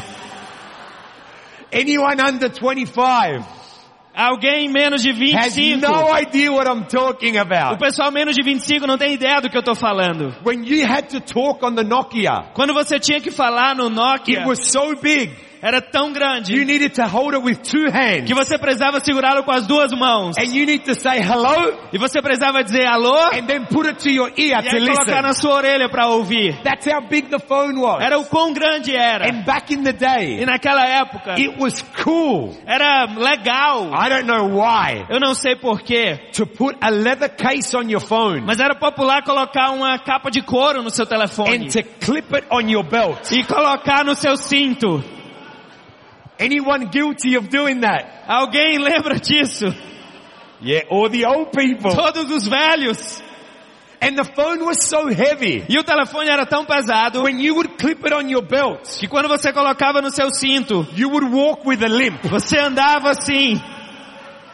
Anyone 1.73 2.21
under 2.21 2.49
25 2.49 3.45
Alguém 4.15 4.69
menos 4.69 5.03
de 5.03 5.11
has 5.11 5.57
25. 5.57 5.81
no 5.81 6.17
idea 6.17 6.53
what 6.53 6.69
I'm 6.71 6.85
talking 6.87 7.37
O 7.37 7.41
about. 7.41 7.79
pessoal 7.79 8.13
menos 8.13 8.35
de 8.37 8.43
25 8.45 8.87
não 8.87 8.97
tem 8.97 9.15
ideia 9.15 9.41
do 9.41 9.51
que 9.51 9.59
eu 9.59 9.63
tô 9.63 9.75
falando. 9.75 10.33
When 10.47 10.65
you 10.65 10.87
had 10.87 11.09
to 11.09 11.21
talk 11.21 11.65
on 11.65 11.75
the 11.75 11.83
Nokia, 11.83 12.51
Quando 12.55 12.73
você 12.73 13.01
tinha 13.01 13.21
que 13.21 13.31
falar 13.33 13.75
no 13.75 13.91
Nokia, 13.91 14.41
it 14.41 14.47
was 14.49 14.71
so 14.71 14.95
big, 15.03 15.33
era 15.65 15.81
tão 15.81 16.09
you 16.09 16.13
grande 16.15 16.65
needed 16.65 16.95
to 16.95 17.03
hold 17.07 17.35
it 17.35 17.43
with 17.45 17.57
two 17.63 17.91
hands. 17.91 18.27
que 18.27 18.35
você 18.35 18.59
precisava 18.59 19.01
segurá-lo 19.01 19.43
com 19.45 19.51
as 19.51 19.67
duas 19.67 19.91
mãos. 19.93 20.37
And 20.39 20.55
you 20.55 20.67
need 20.67 20.85
to 20.85 20.95
say 20.95 21.19
hello 21.21 21.79
E 21.93 21.99
você 21.99 22.21
precisava 22.21 22.63
dizer 22.63 22.87
alô 22.87 23.31
and 23.33 23.47
then 23.47 23.65
put 23.67 23.89
it 23.89 24.03
to 24.03 24.11
your 24.11 24.31
ear 24.37 24.61
e 24.65 24.69
to 24.69 24.77
aí 24.77 24.87
colocar 24.87 25.23
na 25.23 25.29
listen. 25.29 25.41
sua 25.49 25.55
orelha 25.57 25.89
para 25.89 26.09
ouvir. 26.09 26.61
That's 26.63 26.87
how 26.87 27.01
big 27.09 27.29
the 27.29 27.39
phone 27.39 27.79
was. 27.79 28.03
Era 28.03 28.19
o 28.19 28.25
quão 28.27 28.53
grande 28.53 28.95
era. 28.95 29.27
And 29.29 29.43
back 29.45 29.73
in 29.73 29.83
the 29.83 29.91
E 29.91 29.93
day, 29.93 30.45
naquela 30.45 30.85
época, 30.87 31.33
it 31.39 31.57
was 31.59 31.83
cool. 32.05 32.55
era 32.67 33.07
legal. 33.17 33.91
I 33.95 34.09
don't 34.11 34.27
know 34.27 34.49
why. 34.61 35.07
Eu 35.09 35.19
não 35.21 35.35
sei 35.35 35.57
porquê, 35.57 36.21
To 36.35 36.47
put 36.47 36.77
a 36.81 36.91
leather 36.91 37.31
case 37.31 37.75
on 37.77 37.89
your 37.89 38.01
phone 38.03 38.43
mas 38.43 38.61
era 38.61 38.75
popular 38.75 39.23
colocar 39.23 39.71
uma 39.71 39.99
capa 39.99 40.31
de 40.31 40.43
couro 40.43 40.83
no 40.83 40.91
seu 40.91 41.07
telefone. 41.07 41.57
and 41.57 41.69
to 41.71 41.83
clip 42.05 42.35
it 42.35 42.47
on 42.51 42.69
your 42.69 42.85
belt. 42.85 43.31
E 43.33 43.43
colocar 43.45 44.05
no 44.05 44.15
seu 44.15 44.37
cinto. 44.37 45.03
Anyone 46.39 46.87
guilty 46.87 47.37
of 47.37 47.49
doing 47.49 47.81
that? 47.81 48.25
Alguém 48.27 48.79
lembra 48.79 49.19
disso? 49.21 49.67
Yeah, 50.61 50.85
or 50.91 51.09
the 51.11 51.25
old 51.27 51.51
people. 51.53 51.91
Todos 51.95 52.31
os 52.31 52.49
velhos. 52.49 53.23
And 54.01 54.17
the 54.17 54.25
phone 54.25 54.65
was 54.65 54.85
so 54.87 55.09
heavy. 55.09 55.65
E 55.69 55.79
o 55.79 55.85
telefone 55.85 56.29
era 56.29 56.45
tão 56.45 56.67
pesado 56.67 57.23
When 57.23 57.41
you 57.41 57.55
would 57.55 57.79
clip 57.79 58.05
it 58.05 58.13
on 58.13 58.29
your 58.29 58.43
belt, 58.43 58.99
que 58.99 59.09
quando 59.09 59.29
você 59.29 59.53
colocava 59.53 60.03
no 60.03 60.11
seu 60.11 60.31
cinto, 60.31 60.87
you 60.95 61.09
would 61.09 61.33
walk 61.33 61.67
with 61.67 61.83
a 61.83 61.89
limp. 61.89 62.23
você 62.25 62.59
andava 62.59 63.11
assim. 63.11 63.61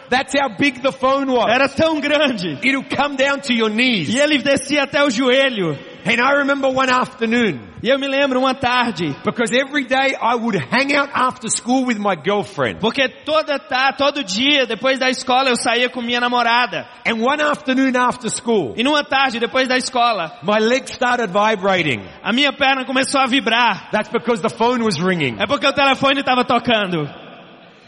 That's 0.09 0.35
how 0.35 0.57
big 0.57 0.81
the 0.81 0.93
phone 0.93 1.31
was. 1.31 1.51
Era 1.51 1.69
tão 1.69 2.01
grande. 2.01 2.59
It'll 2.63 2.85
come 2.85 3.17
down 3.17 3.41
to 3.41 3.53
your 3.53 3.71
knees. 3.71 4.09
E 4.09 4.19
ele 4.19 4.39
descia 4.39 4.83
até 4.83 5.03
o 5.03 5.11
joelho. 5.11 5.79
And 6.05 6.21
I 6.21 6.33
remember 6.39 6.69
one 6.69 6.89
afternoon, 6.91 7.61
E 7.83 7.89
eu 7.89 7.99
me 7.99 8.07
lembro 8.09 8.39
uma 8.41 8.55
tarde, 8.55 9.15
because 9.25 9.53
every 9.55 9.85
day 9.85 10.15
I 10.21 10.35
would 10.35 10.55
hang 10.57 10.95
out 10.95 11.11
after 11.15 11.49
school 11.51 11.87
with 11.87 11.99
my 11.99 12.15
girlfriend. 12.17 12.79
porque 12.81 13.09
toda 13.25 13.59
tá, 13.59 13.93
todo 13.97 14.23
dia 14.25 14.67
depois 14.67 14.99
da 14.99 15.09
escola 15.11 15.49
eu 15.51 15.57
saía 15.57 15.89
com 15.91 16.01
minha 16.03 16.21
namorada. 16.21 16.87
And 17.07 17.21
one 17.23 17.41
afternoon 17.43 17.97
after 17.97 18.31
school, 18.31 18.75
E 18.77 18.83
numa 18.83 19.03
tarde 19.05 19.39
depois 19.39 19.69
da 19.69 19.77
escola, 19.77 20.33
my 20.43 20.59
leg 20.59 20.85
started 20.91 21.31
vibrating. 21.33 22.03
a 22.23 22.33
minha 22.33 22.53
perna 22.53 22.85
começou 22.85 23.21
a 23.21 23.27
vibrar. 23.27 23.91
That's 23.91 24.09
because 24.11 24.43
the 24.43 24.51
phone 24.51 24.83
was 24.83 24.99
ringing. 25.01 25.37
É 25.39 25.47
porque 25.47 25.67
o 25.67 25.73
telefone 25.73 26.21
estava 26.21 26.45
tocando. 26.45 27.09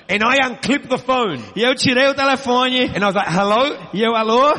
And 0.08 0.18
I 0.22 0.46
unclipped 0.46 0.88
the 0.88 0.98
phone. 0.98 1.38
E 1.56 1.62
eu 1.62 1.74
tirei 1.74 2.08
o 2.08 2.14
telefone 2.14 2.86
And 2.94 3.02
I 3.02 3.06
was 3.06 3.14
like, 3.14 3.30
hello? 3.30 3.76
e 3.94 4.02
eu 4.02 4.14
alô? 4.14 4.52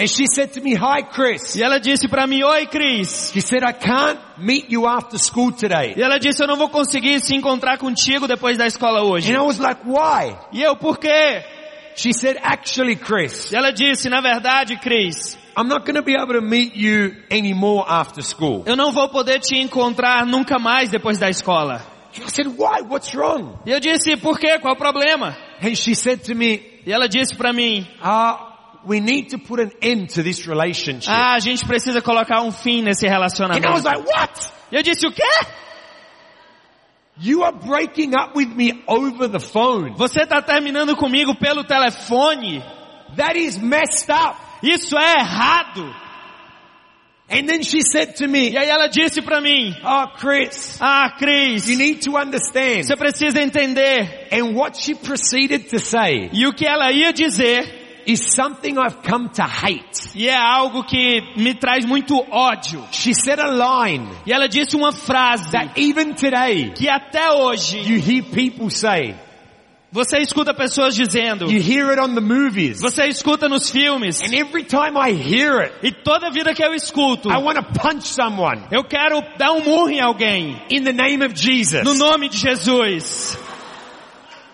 And 0.00 0.08
she 0.08 0.26
said 0.26 0.54
to 0.54 0.62
me, 0.62 0.74
hi 0.74 1.02
Chris. 1.02 1.56
E 1.56 1.62
ela 1.62 1.78
disse 1.78 2.08
pra 2.08 2.26
mim, 2.26 2.42
oi 2.42 2.64
Cris. 2.66 3.32
She 3.34 3.42
said, 3.42 3.62
I 3.62 3.72
can't 3.74 4.18
meet 4.38 4.70
you 4.70 4.86
after 4.86 5.18
school 5.18 5.52
today. 5.52 5.92
E 5.94 6.02
ela 6.02 6.18
disse, 6.18 6.42
eu 6.42 6.46
não 6.48 6.56
vou 6.56 6.70
conseguir 6.70 7.20
se 7.20 7.34
encontrar 7.36 7.76
contigo 7.76 8.26
depois 8.26 8.56
da 8.56 8.66
escola 8.66 9.02
hoje. 9.02 9.30
And 9.30 9.36
I 9.36 9.42
was 9.42 9.58
like, 9.58 9.82
why? 9.84 10.34
E 10.54 10.62
eu, 10.62 10.74
por 10.74 10.96
quê? 10.98 11.44
She 11.96 12.14
said, 12.14 12.38
actually, 12.40 12.96
Chris, 12.96 13.52
E 13.52 13.56
ela 13.56 13.72
disse, 13.72 14.08
na 14.08 14.22
verdade, 14.22 14.78
Cris, 14.78 15.36
I'm 15.54 15.68
not 15.68 15.84
going 15.84 15.96
to 15.96 16.02
be 16.02 16.14
able 16.14 16.32
to 16.32 16.40
meet 16.40 16.74
you 16.74 17.14
anymore 17.30 17.84
after 17.86 18.22
school. 18.22 18.62
eu 18.64 18.76
não 18.76 18.92
vou 18.92 19.10
poder 19.10 19.38
te 19.40 19.58
encontrar 19.58 20.24
nunca 20.24 20.58
mais 20.58 20.88
depois 20.88 21.18
da 21.18 21.28
escola. 21.28 21.84
I 22.16 22.30
said, 22.30 22.46
why? 22.56 22.80
What's 22.88 23.14
wrong? 23.14 23.58
E 23.66 23.70
eu 23.70 23.78
disse, 23.78 24.16
por 24.16 24.38
quê? 24.38 24.58
Qual 24.60 24.72
o 24.72 24.78
problema? 24.78 25.36
And 25.62 25.76
she 25.76 25.94
said 25.94 26.20
to 26.24 26.34
me, 26.34 26.80
E 26.86 26.92
ela 26.92 27.06
disse 27.06 27.36
pra 27.36 27.52
mim, 27.52 27.86
uh, 28.02 28.49
we 28.86 29.00
need 29.00 29.30
to 29.30 29.38
put 29.38 29.60
an 29.60 29.72
end 29.82 30.10
to 30.14 30.22
this 30.22 30.46
relationship. 30.46 31.10
ah, 31.12 31.34
a 31.34 31.38
gente 31.40 31.64
precisa 31.66 32.00
colocar 32.02 32.40
um 32.42 32.50
fim 32.52 32.82
nesse 32.82 33.06
and 33.06 33.10
I 33.10 33.16
relacionamento. 33.16 33.72
was 33.72 33.84
like, 33.84 34.04
what? 34.06 34.52
Eu 34.72 34.82
disse, 34.82 35.06
o 35.06 35.12
quê? 35.12 35.22
You 37.22 37.42
are 37.44 37.52
breaking 37.52 38.14
up 38.14 38.34
with 38.34 38.48
me 38.48 38.82
over 38.86 39.28
the 39.28 39.40
phone. 39.40 39.94
Você 39.96 40.24
tá 40.26 40.40
terminando 40.40 40.96
comigo 40.96 41.34
pelo 41.34 41.64
telefone? 41.64 42.62
That 43.16 43.36
is 43.36 43.58
messed 43.58 44.10
up. 44.10 44.38
Isso 44.62 44.96
é 44.96 45.20
errado. 45.20 45.94
And 47.32 47.46
then 47.46 47.62
she 47.62 47.80
said 47.82 48.16
to 48.16 48.26
me, 48.26 48.50
E 48.50 48.56
aí 48.58 48.68
ela 48.68 48.88
disse 48.88 49.22
pra 49.22 49.40
mim, 49.40 49.72
oh 49.84 50.06
Chris, 50.16 50.78
ah, 50.80 51.14
Cris, 51.16 51.68
you 51.68 51.76
need 51.76 52.00
to 52.02 52.16
understand. 52.16 52.84
você 52.84 52.96
precisa 52.96 53.40
entender. 53.40 54.28
And 54.32 54.54
what 54.56 54.76
she 54.76 54.94
proceeded 54.96 55.68
to 55.70 55.78
say 55.78 56.30
E 56.32 56.46
o 56.46 56.52
que 56.52 56.66
ela 56.66 56.90
ia 56.90 57.12
dizer, 57.12 57.79
is 58.06 58.20
something 58.34 58.76
I've 58.78 59.02
come 59.02 59.28
to 59.30 59.42
hate. 59.42 60.10
e 60.14 60.28
é 60.28 60.36
algo 60.36 60.84
que 60.84 61.22
me 61.36 61.54
traz 61.54 61.84
muito 61.84 62.14
ódio. 62.30 62.84
She 62.92 63.14
said 63.14 63.38
a 63.40 63.48
line 63.48 64.06
E 64.26 64.32
ela 64.32 64.48
disse 64.48 64.76
uma 64.76 64.92
frase 64.92 65.50
that 65.52 65.72
even 65.80 66.14
today 66.14 66.70
que 66.74 66.88
até 66.88 67.30
hoje 67.32 67.78
you 67.78 67.98
hear 67.98 68.22
people 68.22 68.70
say. 68.70 69.14
você 69.92 70.18
escuta 70.18 70.54
pessoas 70.54 70.94
dizendo, 70.94 71.50
You 71.50 71.60
hear 71.60 71.90
it 71.90 72.00
on 72.00 72.14
the 72.14 72.20
movies. 72.20 72.80
você 72.80 73.06
escuta 73.08 73.48
nos 73.48 73.70
filmes, 73.70 74.20
And 74.20 74.32
every 74.34 74.62
time 74.64 74.96
I 74.96 75.10
hear 75.12 75.58
it, 75.62 75.74
e 75.82 75.90
toda 75.90 76.30
vida 76.30 76.54
que 76.54 76.62
eu 76.64 76.72
escuto, 76.74 77.28
I 77.28 77.36
want 77.38 77.56
to 77.56 77.64
punch 77.80 78.06
someone 78.06 78.62
eu 78.70 78.84
quero 78.84 79.20
dar 79.36 79.50
um 79.52 79.64
murro 79.64 79.90
em 79.90 80.00
alguém, 80.00 80.62
in 80.70 80.84
the 80.84 80.92
name 80.92 81.24
of 81.24 81.34
Jesus. 81.34 81.82
no 81.84 81.94
nome 81.94 82.28
de 82.28 82.36
Jesus. 82.38 83.36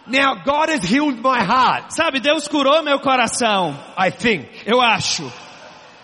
Now 0.08 0.36
God 0.44 0.68
has 0.68 0.84
healed 0.84 1.20
my 1.20 1.42
heart, 1.42 1.92
Sabe, 1.92 2.20
Deus 2.20 2.46
curou 2.48 2.82
meu 2.84 2.98
coração, 3.00 3.76
I 3.98 4.10
think. 4.10 4.46
eu 4.64 4.80
acho. 4.80 5.30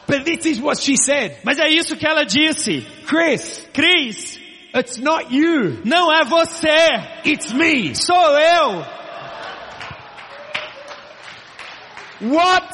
But 0.07 0.25
this 0.25 0.45
is 0.47 0.61
what 0.61 0.79
she 0.83 0.97
said. 0.97 1.39
Mas 1.45 1.59
é 1.59 1.69
isso 1.69 1.97
que 1.97 2.07
ela 2.07 2.25
disse. 2.25 2.85
Chris, 3.07 3.65
Cris, 3.73 4.39
it's 4.75 4.99
not 4.99 5.33
you. 5.33 5.81
não 5.85 6.13
é 6.13 6.25
você, 6.25 7.23
It's 7.25 7.53
me. 7.53 7.95
sou 7.95 8.37
eu. 8.39 8.85
What 12.21 12.69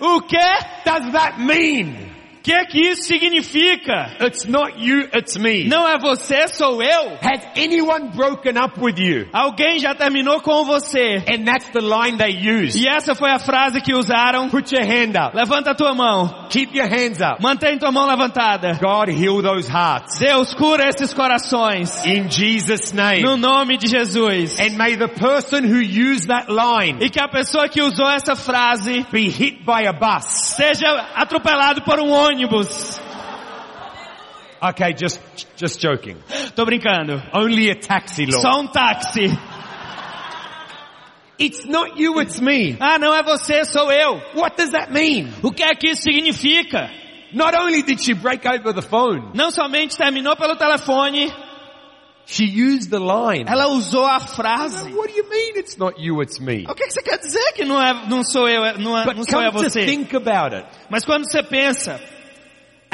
O 0.00 0.20
que? 0.22 0.36
does 0.84 1.12
that 1.12 1.38
mean? 1.38 2.11
Que 2.42 2.64
que 2.66 2.80
isso 2.88 3.02
significa? 3.04 4.16
It's 4.20 4.44
not 4.46 4.74
you, 4.78 5.08
it's 5.14 5.36
me. 5.36 5.64
Não 5.68 5.86
é 5.88 5.98
você, 5.98 6.48
sou 6.48 6.82
eu. 6.82 7.18
Has 7.22 7.46
anyone 7.56 8.10
broken 8.14 8.58
up 8.58 8.78
with 8.80 8.98
you? 8.98 9.28
Alguém 9.32 9.78
já 9.78 9.94
terminou 9.94 10.40
com 10.40 10.64
você. 10.64 11.22
And 11.28 11.44
that's 11.44 11.70
the 11.70 11.80
line 11.80 12.18
they 12.18 12.32
use. 12.32 12.76
E 12.78 12.88
essa 12.88 13.14
foi 13.14 13.30
a 13.30 13.38
frase 13.38 13.80
que 13.80 13.94
usaram. 13.94 14.48
Put 14.48 14.74
your 14.74 14.84
hand 14.84 15.16
up. 15.16 15.36
Levanta 15.36 15.70
a 15.70 15.74
tua 15.74 15.94
mão. 15.94 16.48
Keep 16.50 16.76
your 16.76 16.88
hands 16.88 17.20
up. 17.20 17.40
Mantém 17.40 17.78
tua 17.78 17.92
mão 17.92 18.06
levantada. 18.06 18.78
God 18.80 19.08
heal 19.08 19.40
those 19.42 19.68
hearts. 19.70 20.18
Deus 20.18 20.52
cura 20.54 20.88
esses 20.88 21.14
corações. 21.14 22.04
In 22.04 22.28
Jesus' 22.28 22.92
name. 22.92 23.22
No 23.22 23.36
nome 23.36 23.76
de 23.78 23.88
Jesus. 23.88 24.58
And 24.58 24.76
may 24.76 24.96
the 24.96 25.08
person 25.08 25.64
who 25.64 25.80
used 25.80 26.28
that 26.28 26.48
line 26.50 26.98
E 27.00 27.08
que 27.08 27.20
a 27.20 27.28
pessoa 27.28 27.68
que 27.68 27.80
usou 27.80 28.08
essa 28.10 28.34
frase 28.34 29.06
be 29.12 29.28
hit 29.28 29.64
by 29.64 29.86
a 29.86 29.92
bus. 29.92 30.24
seja 30.56 30.88
atropelado 31.14 31.82
por 31.82 32.00
um 32.00 32.10
ônibus. 32.10 32.31
Okay, 34.62 34.92
just, 34.94 35.20
just 35.56 35.80
joking. 35.80 36.16
Tô 36.54 36.64
brincando. 36.64 37.20
Only 37.34 37.70
a 37.70 37.74
taxi 37.74 38.26
law. 38.26 38.40
Só 38.40 38.60
um 38.60 38.68
táxi. 38.68 39.28
It's 41.38 41.64
not 41.66 41.98
you, 42.00 42.20
it's 42.20 42.40
me. 42.40 42.76
Ah, 42.78 42.98
não 42.98 43.12
é 43.14 43.22
você, 43.24 43.64
sou 43.64 43.90
eu. 43.90 44.20
What 44.34 44.56
does 44.56 44.70
that 44.70 44.92
mean? 44.92 45.32
O 45.42 45.50
que 45.50 45.62
é 45.64 45.74
que 45.74 45.88
isso 45.90 46.02
significa? 46.02 46.88
Not 47.32 47.56
only 47.56 47.82
did 47.82 47.98
she 48.00 48.14
break 48.14 48.46
over 48.46 48.72
the 48.72 48.82
phone, 48.82 49.30
Não 49.34 49.50
somente 49.50 49.96
terminou 49.96 50.36
pelo 50.36 50.54
telefone, 50.54 51.32
she 52.26 52.44
used 52.44 52.90
the 52.90 53.00
line. 53.00 53.46
ela 53.48 53.66
usou 53.68 54.04
a 54.06 54.20
frase. 54.20 54.92
What 54.92 55.10
do 55.12 55.16
you 55.18 55.28
mean 55.28 55.56
it's 55.58 55.76
not 55.76 55.98
you, 55.98 56.22
it's 56.22 56.38
me? 56.38 56.64
O 56.68 56.74
que, 56.74 56.84
que 56.84 56.90
você 56.92 57.02
quer 57.02 57.18
dizer 57.18 57.52
que 57.54 57.64
não 57.64 57.82
é, 57.82 58.06
não 58.06 58.22
sou 58.22 58.48
eu, 58.48 58.62
é- 58.64 58.78
não, 58.78 58.96
é, 58.96 59.06
não 59.12 59.24
sou 59.24 59.42
eu 59.42 59.50
to 59.50 59.58
você? 59.58 59.84
think 59.86 60.14
about 60.14 60.54
it. 60.54 60.68
Mas 60.90 61.04
quando 61.04 61.24
você 61.28 61.42
pensa, 61.42 61.98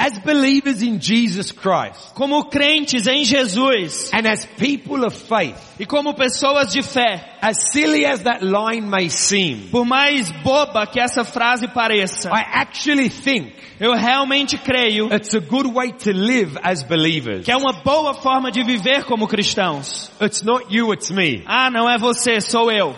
As 0.00 0.16
believers 0.16 0.80
in 0.80 1.00
Jesus 1.00 1.50
Christ 1.50 2.14
como 2.14 2.44
crentes 2.44 3.08
em 3.08 3.24
Jesus 3.24 4.12
and 4.14 4.28
as 4.28 4.46
people 4.46 5.04
of 5.04 5.12
faith, 5.12 5.58
e 5.76 5.84
como 5.84 6.14
pessoas 6.14 6.72
de 6.72 6.82
fé, 6.82 7.36
as 7.42 7.72
silly 7.72 8.06
as 8.06 8.22
that 8.22 8.44
line 8.44 8.86
may 8.86 9.10
seem, 9.10 9.68
por 9.72 9.84
mais 9.84 10.30
boba 10.30 10.86
que 10.86 11.00
essa 11.00 11.24
frase 11.24 11.66
pareça, 11.66 12.30
I 12.30 12.44
actually 12.60 13.10
think 13.10 13.52
eu 13.80 13.92
realmente 13.94 14.56
creio 14.56 15.12
it's 15.12 15.34
a 15.34 15.40
good 15.40 15.68
way 15.72 15.92
to 15.92 16.12
live 16.12 16.56
as 16.62 16.84
believers. 16.84 17.44
que 17.44 17.50
é 17.50 17.56
uma 17.56 17.72
boa 17.82 18.14
forma 18.14 18.52
de 18.52 18.62
viver 18.62 19.04
como 19.04 19.26
cristãos. 19.26 20.12
It's 20.20 20.42
not 20.42 20.66
you, 20.70 20.92
it's 20.92 21.10
me. 21.10 21.42
Ah, 21.44 21.70
não 21.70 21.90
é 21.90 21.98
você, 21.98 22.40
sou 22.40 22.70
eu. 22.70 22.94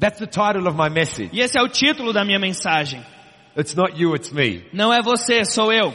That's 0.00 0.18
the 0.18 0.26
title 0.26 0.66
of 0.66 0.76
my 0.76 0.88
message. 0.88 1.30
E 1.32 1.40
esse 1.40 1.58
é 1.58 1.62
o 1.62 1.68
título 1.68 2.12
da 2.12 2.24
minha 2.24 2.38
mensagem. 2.38 3.04
It's 3.56 3.76
not 3.76 3.96
you, 3.96 4.16
it's 4.16 4.32
me. 4.32 4.64
Não 4.72 4.92
é 4.92 5.00
você, 5.00 5.44
sou 5.44 5.72
eu. 5.72 5.94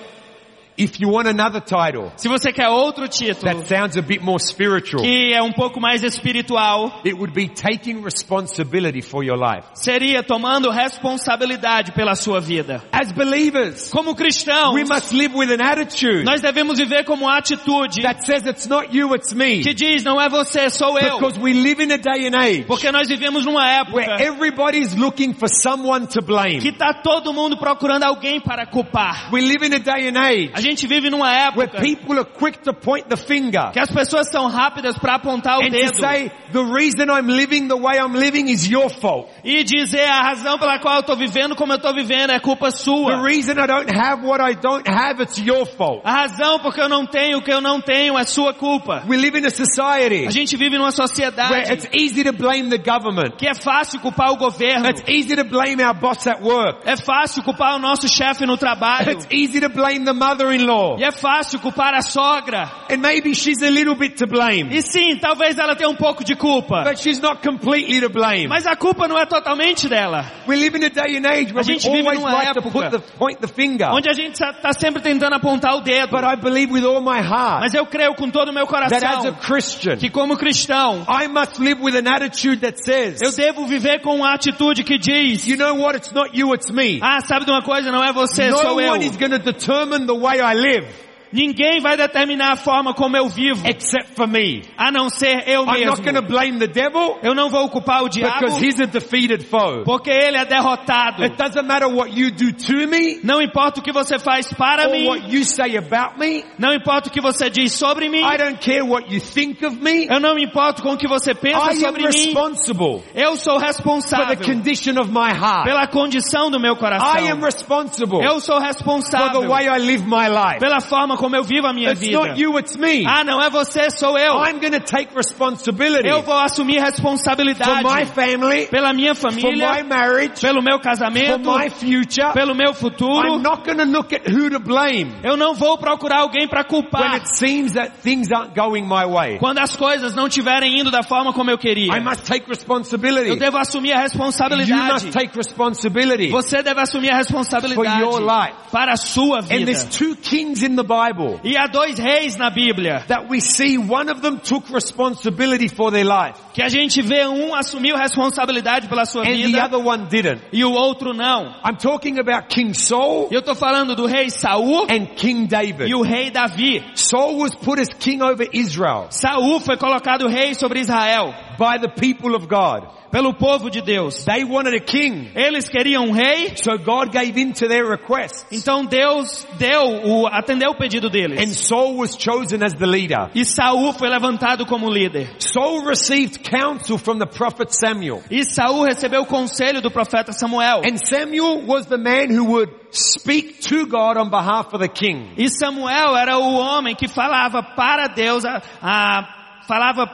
If 0.80 0.98
you 1.02 1.10
want 1.12 1.28
another 1.28 1.60
title 1.60 2.10
Se 2.16 2.30
você 2.30 2.54
quer 2.54 2.70
outro 2.70 3.06
título, 3.10 3.44
that 3.54 3.68
sounds 3.68 3.98
a 3.98 4.02
bit 4.02 4.24
more 4.24 4.40
spiritual, 4.42 5.04
que 5.04 5.34
é 5.34 5.42
um 5.44 5.52
pouco 5.52 5.82
mais 5.82 6.04
espiritual, 6.04 7.02
it 7.06 7.14
would 7.16 7.34
be 7.34 7.50
taking 7.50 8.02
responsibility 8.02 9.02
for 9.02 9.22
your 9.24 9.38
life. 9.38 9.68
seria 9.74 10.24
tomando 10.24 10.70
responsabilidade 10.70 11.92
pela 11.92 12.16
sua 12.16 12.40
vida. 12.40 12.82
As 12.92 13.12
believers, 13.12 13.90
Como 13.90 14.16
cristãos, 14.16 14.74
we 14.74 14.84
must 14.86 15.14
live 15.14 15.36
with 15.36 15.52
an 15.52 15.62
attitude 15.62 16.24
nós 16.24 16.42
devemos 16.42 16.78
viver 16.80 17.04
como 17.04 17.28
atitude 17.28 18.02
that 18.04 18.26
says 18.26 18.46
it's 18.46 18.68
not 18.68 18.96
you, 18.96 19.14
it's 19.14 19.34
me. 19.34 19.62
que 19.62 19.74
diz, 19.74 20.04
não 20.04 20.20
é 20.20 20.30
você, 20.30 20.70
sou 20.70 20.98
eu. 20.98 21.18
Because 21.20 21.38
we 21.40 21.54
live 21.54 21.84
in 21.84 21.92
a 21.92 21.98
day 21.98 22.28
and 22.28 22.36
age 22.36 22.64
Porque 22.66 22.92
nós 22.92 23.08
vivemos 23.10 23.46
numa 23.46 23.60
where 23.60 23.82
época 23.82 24.24
everybody's 24.24 24.96
looking 24.96 25.34
for 25.34 25.50
someone 25.50 26.08
to 26.08 26.22
blame. 26.22 26.60
que 26.60 26.72
tá 26.72 26.94
todo 26.94 27.34
mundo 27.34 27.58
procurando 27.58 28.04
alguém 28.04 28.40
para 28.40 28.66
culpar. 28.66 29.30
We 29.34 29.42
live 29.42 29.66
in 29.66 29.74
a 29.74 29.80
day 29.80 30.08
and 30.08 30.18
age 30.18 30.52
gente 30.70 30.88
vive 30.88 31.10
numa 31.10 31.28
where 31.28 31.48
época 31.48 31.82
people 31.82 32.18
are 32.20 32.26
quick 32.26 32.60
to 32.60 32.74
point 32.74 33.08
the 33.10 33.18
finger 33.18 33.72
que 33.72 33.80
as 33.80 33.90
pessoas 33.92 34.30
são 34.30 34.48
rápidas 34.48 34.98
para 34.98 35.16
apontar 35.16 35.58
o 35.60 35.64
and 35.64 35.70
dedo 35.70 35.96
say 35.98 36.32
the 36.52 36.64
reason 36.64 37.06
I'm 37.10 37.28
living 37.28 37.68
the 37.68 37.76
way 37.78 37.98
I'm 38.00 38.14
living 38.16 38.50
is 38.50 38.68
your 38.70 38.90
fault. 38.90 39.30
e 39.44 39.64
dizer 39.64 40.06
a 40.08 40.22
razão 40.22 40.58
pela 40.58 40.80
qual 40.80 40.98
eu 40.98 41.04
tô 41.04 41.16
vivendo 41.16 41.56
como 41.56 41.74
eu 41.74 41.80
tô 41.80 41.94
vivendo 41.94 42.32
é 42.32 42.40
culpa 42.40 42.70
The 42.72 42.78
sua. 42.78 43.22
reason 43.24 43.54
I 43.54 43.68
don't 43.68 43.92
have 43.92 44.26
what 44.26 44.42
I 44.42 44.56
don't 44.56 44.88
have, 44.90 45.22
it's 45.22 45.38
your 45.38 45.66
fault. 45.66 46.02
A 46.06 46.12
razão 46.22 46.60
porque 46.60 46.80
eu 46.82 46.88
não 46.90 47.06
tenho 47.06 47.40
o 47.40 47.42
que 47.42 47.52
eu 47.52 47.62
não 47.62 47.82
tenho 47.82 48.18
é 48.18 48.24
sua 48.24 48.54
culpa. 48.54 49.04
We 49.08 49.18
live 49.18 49.38
in 49.40 49.46
a 49.46 49.50
society 49.50 50.26
A 50.28 50.32
gente 50.32 50.56
vive 50.56 50.78
numa 50.78 50.90
where 50.90 50.96
sociedade 50.96 51.72
it's 51.74 51.88
easy 51.94 52.24
to 52.24 52.32
blame 52.34 52.70
the 52.70 52.78
government. 52.78 53.38
que 53.38 53.48
é 53.48 53.54
fácil 53.56 54.00
culpar 54.00 54.32
o 54.32 54.38
governo. 54.38 54.88
It's 54.90 55.04
easy 55.08 55.36
to 55.36 55.44
blame 55.44 55.84
our 55.84 55.94
boss 55.94 56.26
at 56.28 56.42
work. 56.42 56.82
É 56.86 56.96
fácil 56.98 57.44
culpar 57.44 57.76
o 57.76 57.80
nosso 57.80 58.08
chefe 58.08 58.46
no 58.46 58.58
trabalho. 58.58 59.12
It's 59.12 59.28
easy 59.32 59.60
to 59.62 59.70
blame 59.70 60.06
the 60.06 60.14
mother-in-law. 60.60 60.98
E 61.00 61.04
é 61.04 61.12
fácil 61.12 61.60
culpar 61.60 61.94
a 61.94 62.02
sogra. 62.02 62.70
And 62.90 62.98
maybe 62.98 63.34
she's 63.34 63.62
a 63.62 63.70
little 63.70 63.96
bit 63.96 64.18
to 64.18 64.28
blame. 64.28 64.76
E 64.76 64.82
sim, 64.82 65.18
talvez 65.18 65.58
ela 65.58 65.76
tenha 65.76 65.90
um 65.90 65.96
pouco 65.96 66.24
de 66.24 66.36
culpa. 66.36 66.84
But 66.84 67.00
she's 67.00 67.20
not 67.20 67.42
completely 67.42 68.02
to 68.02 68.10
blame. 68.10 68.48
Mas 68.48 68.66
a 68.66 68.76
culpa 68.76 69.08
não 69.08 69.18
é 69.18 69.26
totalmente 69.26 69.88
dela. 69.88 70.26
We 70.48 70.56
live 70.56 70.78
in 70.78 70.86
a 70.86 70.90
day 70.90 71.18
and 71.18 71.26
age 71.26 71.54
where 71.54 71.60
A 71.60 71.68
we 71.68 71.74
gente 71.80 71.90
vive 71.90 72.08
always 72.08 72.22
like 72.22 72.54
to 72.54 72.62
put 72.62 72.92
the, 72.92 73.00
point 73.18 73.40
the 73.40 73.48
finger. 73.48 73.90
Onde 73.92 74.10
a 74.10 74.14
gente 74.14 74.34
está 74.42 74.74
sempre 74.74 75.02
tentando 75.02 75.34
apontar 75.36 75.76
o 75.76 75.82
dedo. 75.82 76.10
But 76.12 76.24
I 76.24 76.36
believe 76.36 76.72
with 76.72 76.86
all 76.86 77.02
my 77.02 77.20
heart 77.20 77.62
Mas 77.62 77.74
eu 77.74 77.86
creio 77.86 78.14
com 78.16 78.30
todo 78.30 78.50
o 78.50 78.54
meu 78.54 78.66
that 78.68 78.94
as 78.96 79.04
a 79.04 79.08
coração 79.10 79.34
Christian, 79.42 79.98
que 79.98 80.10
como 80.10 80.38
cristão, 80.38 81.06
I 81.08 81.28
must 81.28 81.60
live 81.62 81.82
with 81.82 81.96
an 81.96 82.10
attitude 82.10 82.62
that 82.62 82.84
says, 82.84 83.20
eu 83.22 83.32
devo 83.32 83.66
viver 83.68 84.02
com 84.02 84.16
uma 84.16 84.34
atitude 84.34 84.84
que 84.84 84.98
diz, 84.98 85.46
you 85.48 85.58
know 85.58 85.76
what, 85.80 85.96
it's 85.98 86.12
not 86.12 86.30
you, 86.38 86.54
it's 86.54 86.70
me. 86.72 87.00
ah, 87.02 87.20
sabe 87.22 87.46
de 87.46 87.52
uma 87.52 87.62
coisa, 87.62 87.92
não 87.92 88.04
é 88.04 88.12
você, 88.12 88.50
No 88.50 88.58
sou 88.58 88.82
eu. 88.82 88.92
one 88.94 89.06
is 89.06 89.16
going 89.16 89.32
to 89.32 89.40
determine 89.40 90.06
the 90.08 90.14
way 90.18 90.39
I 90.44 90.54
live. 90.54 91.09
Ninguém 91.32 91.80
vai 91.80 91.96
determinar 91.96 92.54
a 92.54 92.56
forma 92.56 92.94
como 92.94 93.16
eu 93.16 93.28
vivo, 93.30 93.62
except 93.68 94.16
for 94.16 94.28
me. 94.28 94.64
a 94.78 94.92
não 94.92 95.10
ser 95.10 95.48
eu 95.48 95.64
I'm 95.64 95.86
not 95.86 96.02
going 96.02 96.16
to 96.16 96.22
mesmo. 96.22 96.28
blame 96.28 96.60
the 96.60 96.68
devil 96.68 97.18
Eu 97.22 97.36
não 97.36 97.50
vou 97.50 97.70
culpar 97.70 98.04
o 98.04 98.10
diabo, 98.10 98.40
because 98.40 98.66
he's 98.66 98.80
a 98.80 98.86
defeated 98.86 99.44
foe. 99.46 99.84
porque 99.86 100.10
ele 100.10 100.38
é 100.38 100.46
derrotado. 100.46 101.24
It 101.24 101.36
doesn't 101.38 101.68
matter 101.68 101.88
what 101.88 102.12
you 102.20 102.32
do 102.32 102.52
to 102.54 102.88
me 102.88 103.20
Não 103.24 103.42
importa 103.42 103.80
o 103.80 103.84
que 103.84 103.92
você 103.92 104.18
faz 104.18 104.52
para 104.54 104.88
or 104.88 104.92
mim, 104.92 105.08
what 105.08 105.34
you 105.36 105.44
say 105.44 105.78
about 105.78 106.18
me. 106.20 106.44
não 106.58 106.74
importa 106.74 107.10
o 107.10 107.12
que 107.12 107.22
você 107.22 107.50
diz 107.50 107.74
sobre 107.74 108.10
mim, 108.10 108.22
I 108.22 108.38
don't 108.38 108.58
care 108.60 108.82
what 108.82 109.14
you 109.14 109.22
think 109.22 109.64
of 109.66 109.76
me. 109.78 110.08
eu 110.10 110.20
não 110.20 110.36
me 110.36 110.44
importo 110.46 110.82
com 110.82 110.94
o 110.94 110.98
que 110.98 111.08
você 111.08 111.36
pensa 111.36 111.60
I 111.72 111.76
am 111.76 111.80
sobre 111.80 112.02
mim. 112.08 112.12
responsible 112.12 113.04
Eu 113.14 113.36
sou 113.36 113.54
for 113.54 113.62
the 113.62 113.68
responsável 113.68 114.38
condition 114.38 115.00
of 115.00 115.12
my 115.12 115.30
heart. 115.32 115.66
pela 115.66 115.86
condição 115.88 116.50
do 116.50 116.60
meu 116.60 116.74
I 116.74 116.76
am 116.76 116.80
coração. 116.80 117.42
responsible 117.42 118.24
Eu 118.24 118.40
sou 118.40 118.56
for 118.56 118.62
the 118.62 118.68
responsável 118.68 119.48
way 119.48 119.68
I 119.68 119.78
live 119.80 120.04
my 120.08 120.28
life. 120.28 120.60
pela 120.60 120.80
forma 120.82 121.18
como 121.20 121.36
eu 121.36 121.44
vivo 121.44 121.68
a 121.68 121.74
minha 121.74 121.92
It's 121.92 122.00
vida. 122.00 122.18
not 122.18 122.40
you, 122.42 122.58
it's 122.58 122.78
me. 122.78 123.04
Ah, 123.06 123.24
não 123.24 123.42
é 123.42 123.50
você, 123.50 123.90
sou 123.92 124.18
eu. 124.18 124.36
I'm 124.44 124.60
going 124.60 124.72
to 124.72 124.80
take 124.80 125.14
responsibility 125.16 126.08
Eu 126.08 126.22
vou 126.24 126.36
assumir 126.40 126.76
for 126.80 126.82
my 126.84 126.86
responsabilidade 126.90 128.12
family, 128.14 128.68
pela 128.68 128.94
minha 128.94 129.14
for 129.14 129.32
my 129.34 129.42
família, 129.42 129.84
marriage, 129.84 130.40
pelo 130.42 130.62
meu 130.62 130.78
for 130.78 130.84
casamento, 130.84 131.40
my 131.52 131.70
future. 131.70 132.32
pelo 132.34 132.56
meu 132.56 132.70
I'm 132.72 132.74
futuro. 132.76 133.38
not 133.40 133.64
going 133.66 133.78
to 133.78 133.86
look 133.86 134.14
at 134.14 134.28
who 134.28 134.50
to 134.50 134.60
blame 134.60 135.12
Eu 135.24 135.36
não 135.36 135.54
vou 135.54 135.78
procurar 135.78 136.20
alguém 136.22 136.48
para 136.48 136.62
when 136.62 136.70
culpar 136.70 137.16
it 137.16 137.36
seems 137.36 137.74
that 137.74 137.92
things 138.02 138.32
aren't 138.32 138.56
going 138.56 138.84
my 138.88 139.06
way. 139.06 139.38
quando 139.40 139.60
as 139.60 139.76
coisas 139.76 140.16
não 140.16 140.28
estiverem 140.28 140.80
indo 140.80 140.90
da 140.90 141.04
forma 141.04 141.34
como 141.34 141.52
eu 141.52 141.58
queria. 141.58 141.94
I 141.96 142.00
must 142.00 142.24
take 142.26 142.48
responsibility. 142.50 143.28
Eu 143.30 143.38
devo 143.38 143.58
assumir 143.58 143.92
a 143.92 143.98
You 143.98 144.04
must 144.04 144.16
responsabilidade. 144.18 145.12
take 145.12 145.36
responsibility. 145.38 146.30
Você 146.30 146.62
deve 146.64 146.80
assumir 146.80 147.10
a 147.12 147.18
responsabilidade 147.18 148.04
For 148.04 148.20
your 148.22 148.22
life. 148.22 148.56
para 148.72 148.94
a 148.94 148.98
sua 148.98 149.40
And 149.40 149.44
vida. 149.48 149.66
there's 149.66 149.86
two 149.86 150.16
kings 150.16 150.64
in 150.64 150.76
the 150.76 150.84
Bible 150.84 151.09
E 151.44 151.58
há 151.58 151.68
dois 151.68 151.98
reis 151.98 152.36
na 152.38 152.50
Bíblia 152.50 153.04
that 153.08 153.28
we 153.30 153.40
see 153.42 153.78
one 153.78 154.12
of 154.12 154.22
them 154.22 154.38
took 154.38 154.72
responsibility 154.74 155.68
for 155.68 155.92
their 155.92 156.06
life 156.06 156.38
que 156.54 156.62
a 156.62 156.70
gente 156.70 157.02
vê 157.02 157.26
um 157.28 157.54
assumiu 157.56 157.96
responsabilidade 157.96 158.88
pela 158.88 159.06
sua 159.06 159.22
and 159.24 159.36
the 159.36 159.44
vida 159.48 159.66
other 159.66 159.80
one 159.80 160.08
didn't. 160.08 160.42
e 160.52 160.64
o 160.64 160.72
outro 160.72 161.14
não. 161.14 161.54
I'm 161.64 161.78
talking 161.78 162.20
about 162.20 162.48
King 162.50 162.74
Saul 162.74 163.30
eu 163.32 163.40
estou 163.40 163.56
falando 163.56 163.96
do 163.96 164.06
rei 164.06 164.30
Saul 164.30 164.88
and 164.90 165.06
King 165.16 165.48
David. 165.48 165.90
e 165.90 165.96
o 165.96 166.02
rei 166.02 166.30
Davi. 166.30 166.84
Saul 166.96 167.40
was 167.40 167.56
put 167.56 167.80
as 167.80 167.90
king 167.90 168.22
over 168.22 168.48
Israel 168.54 169.08
Saul 169.10 169.60
foi 169.60 169.78
colocado 169.78 170.28
rei 170.28 170.54
sobre 170.54 170.80
Israel 170.80 171.34
by 171.60 171.78
the 171.78 171.90
people 171.90 172.34
of 172.36 172.48
God. 172.48 172.88
pelo 173.12 173.34
povo 173.34 173.70
de 173.72 173.82
Deus. 173.82 174.24
They 174.24 174.44
wanted 174.44 174.76
a 174.76 174.80
king. 174.80 175.32
Eles 175.36 175.68
queriam 175.68 176.10
um 176.10 176.12
rei, 176.12 176.56
So 176.56 176.78
God 176.78 177.12
gave 177.12 177.36
in 177.38 177.54
to 177.54 177.68
their 177.68 177.86
requests. 177.86 178.46
então 178.52 178.86
Deus 178.86 179.46
deu 179.58 180.06
o 180.06 180.28
atendeu 180.28 180.72
o 180.72 180.76
pedido 180.78 181.08
And 181.08 181.12
deles. 181.12 181.56
Saul 181.58 181.98
was 181.98 182.16
chosen 182.16 182.64
as 182.64 182.74
the 182.76 182.86
leader. 182.86 183.30
E 183.34 183.44
Saul 183.44 183.94
foi 183.94 184.10
levantado 184.10 184.66
como 184.66 184.88
líder. 184.90 185.28
Saul 185.40 185.82
received 185.86 186.44
counsel 186.44 186.98
from 187.00 187.18
the 187.20 187.26
prophet 187.26 187.74
Samuel. 187.74 188.22
E 188.30 188.44
Saul 188.46 188.84
recebeu 188.86 189.24
o 189.24 189.26
conselho 189.26 189.82
do 189.82 189.90
profeta 189.92 190.32
Samuel. 190.32 190.82
And 190.86 190.98
Samuel 191.04 191.66
was 191.66 191.88
the 191.88 191.98
man 191.98 192.30
who 192.30 192.46
would 192.46 192.70
speak 192.92 193.60
to 193.70 193.88
God 193.88 194.18
on 194.18 194.30
behalf 194.30 194.72
of 194.74 194.82
the 194.82 194.88
king. 194.88 195.34
E 195.36 195.50
Samuel 195.50 196.16
era 196.16 196.38
o 196.38 196.54
homem 196.60 196.96
que 196.96 197.08
falava 197.08 197.64
para 197.76 198.08
Deus, 198.08 198.46
a, 198.46 198.62
a- 198.82 199.64
falava 199.68 200.06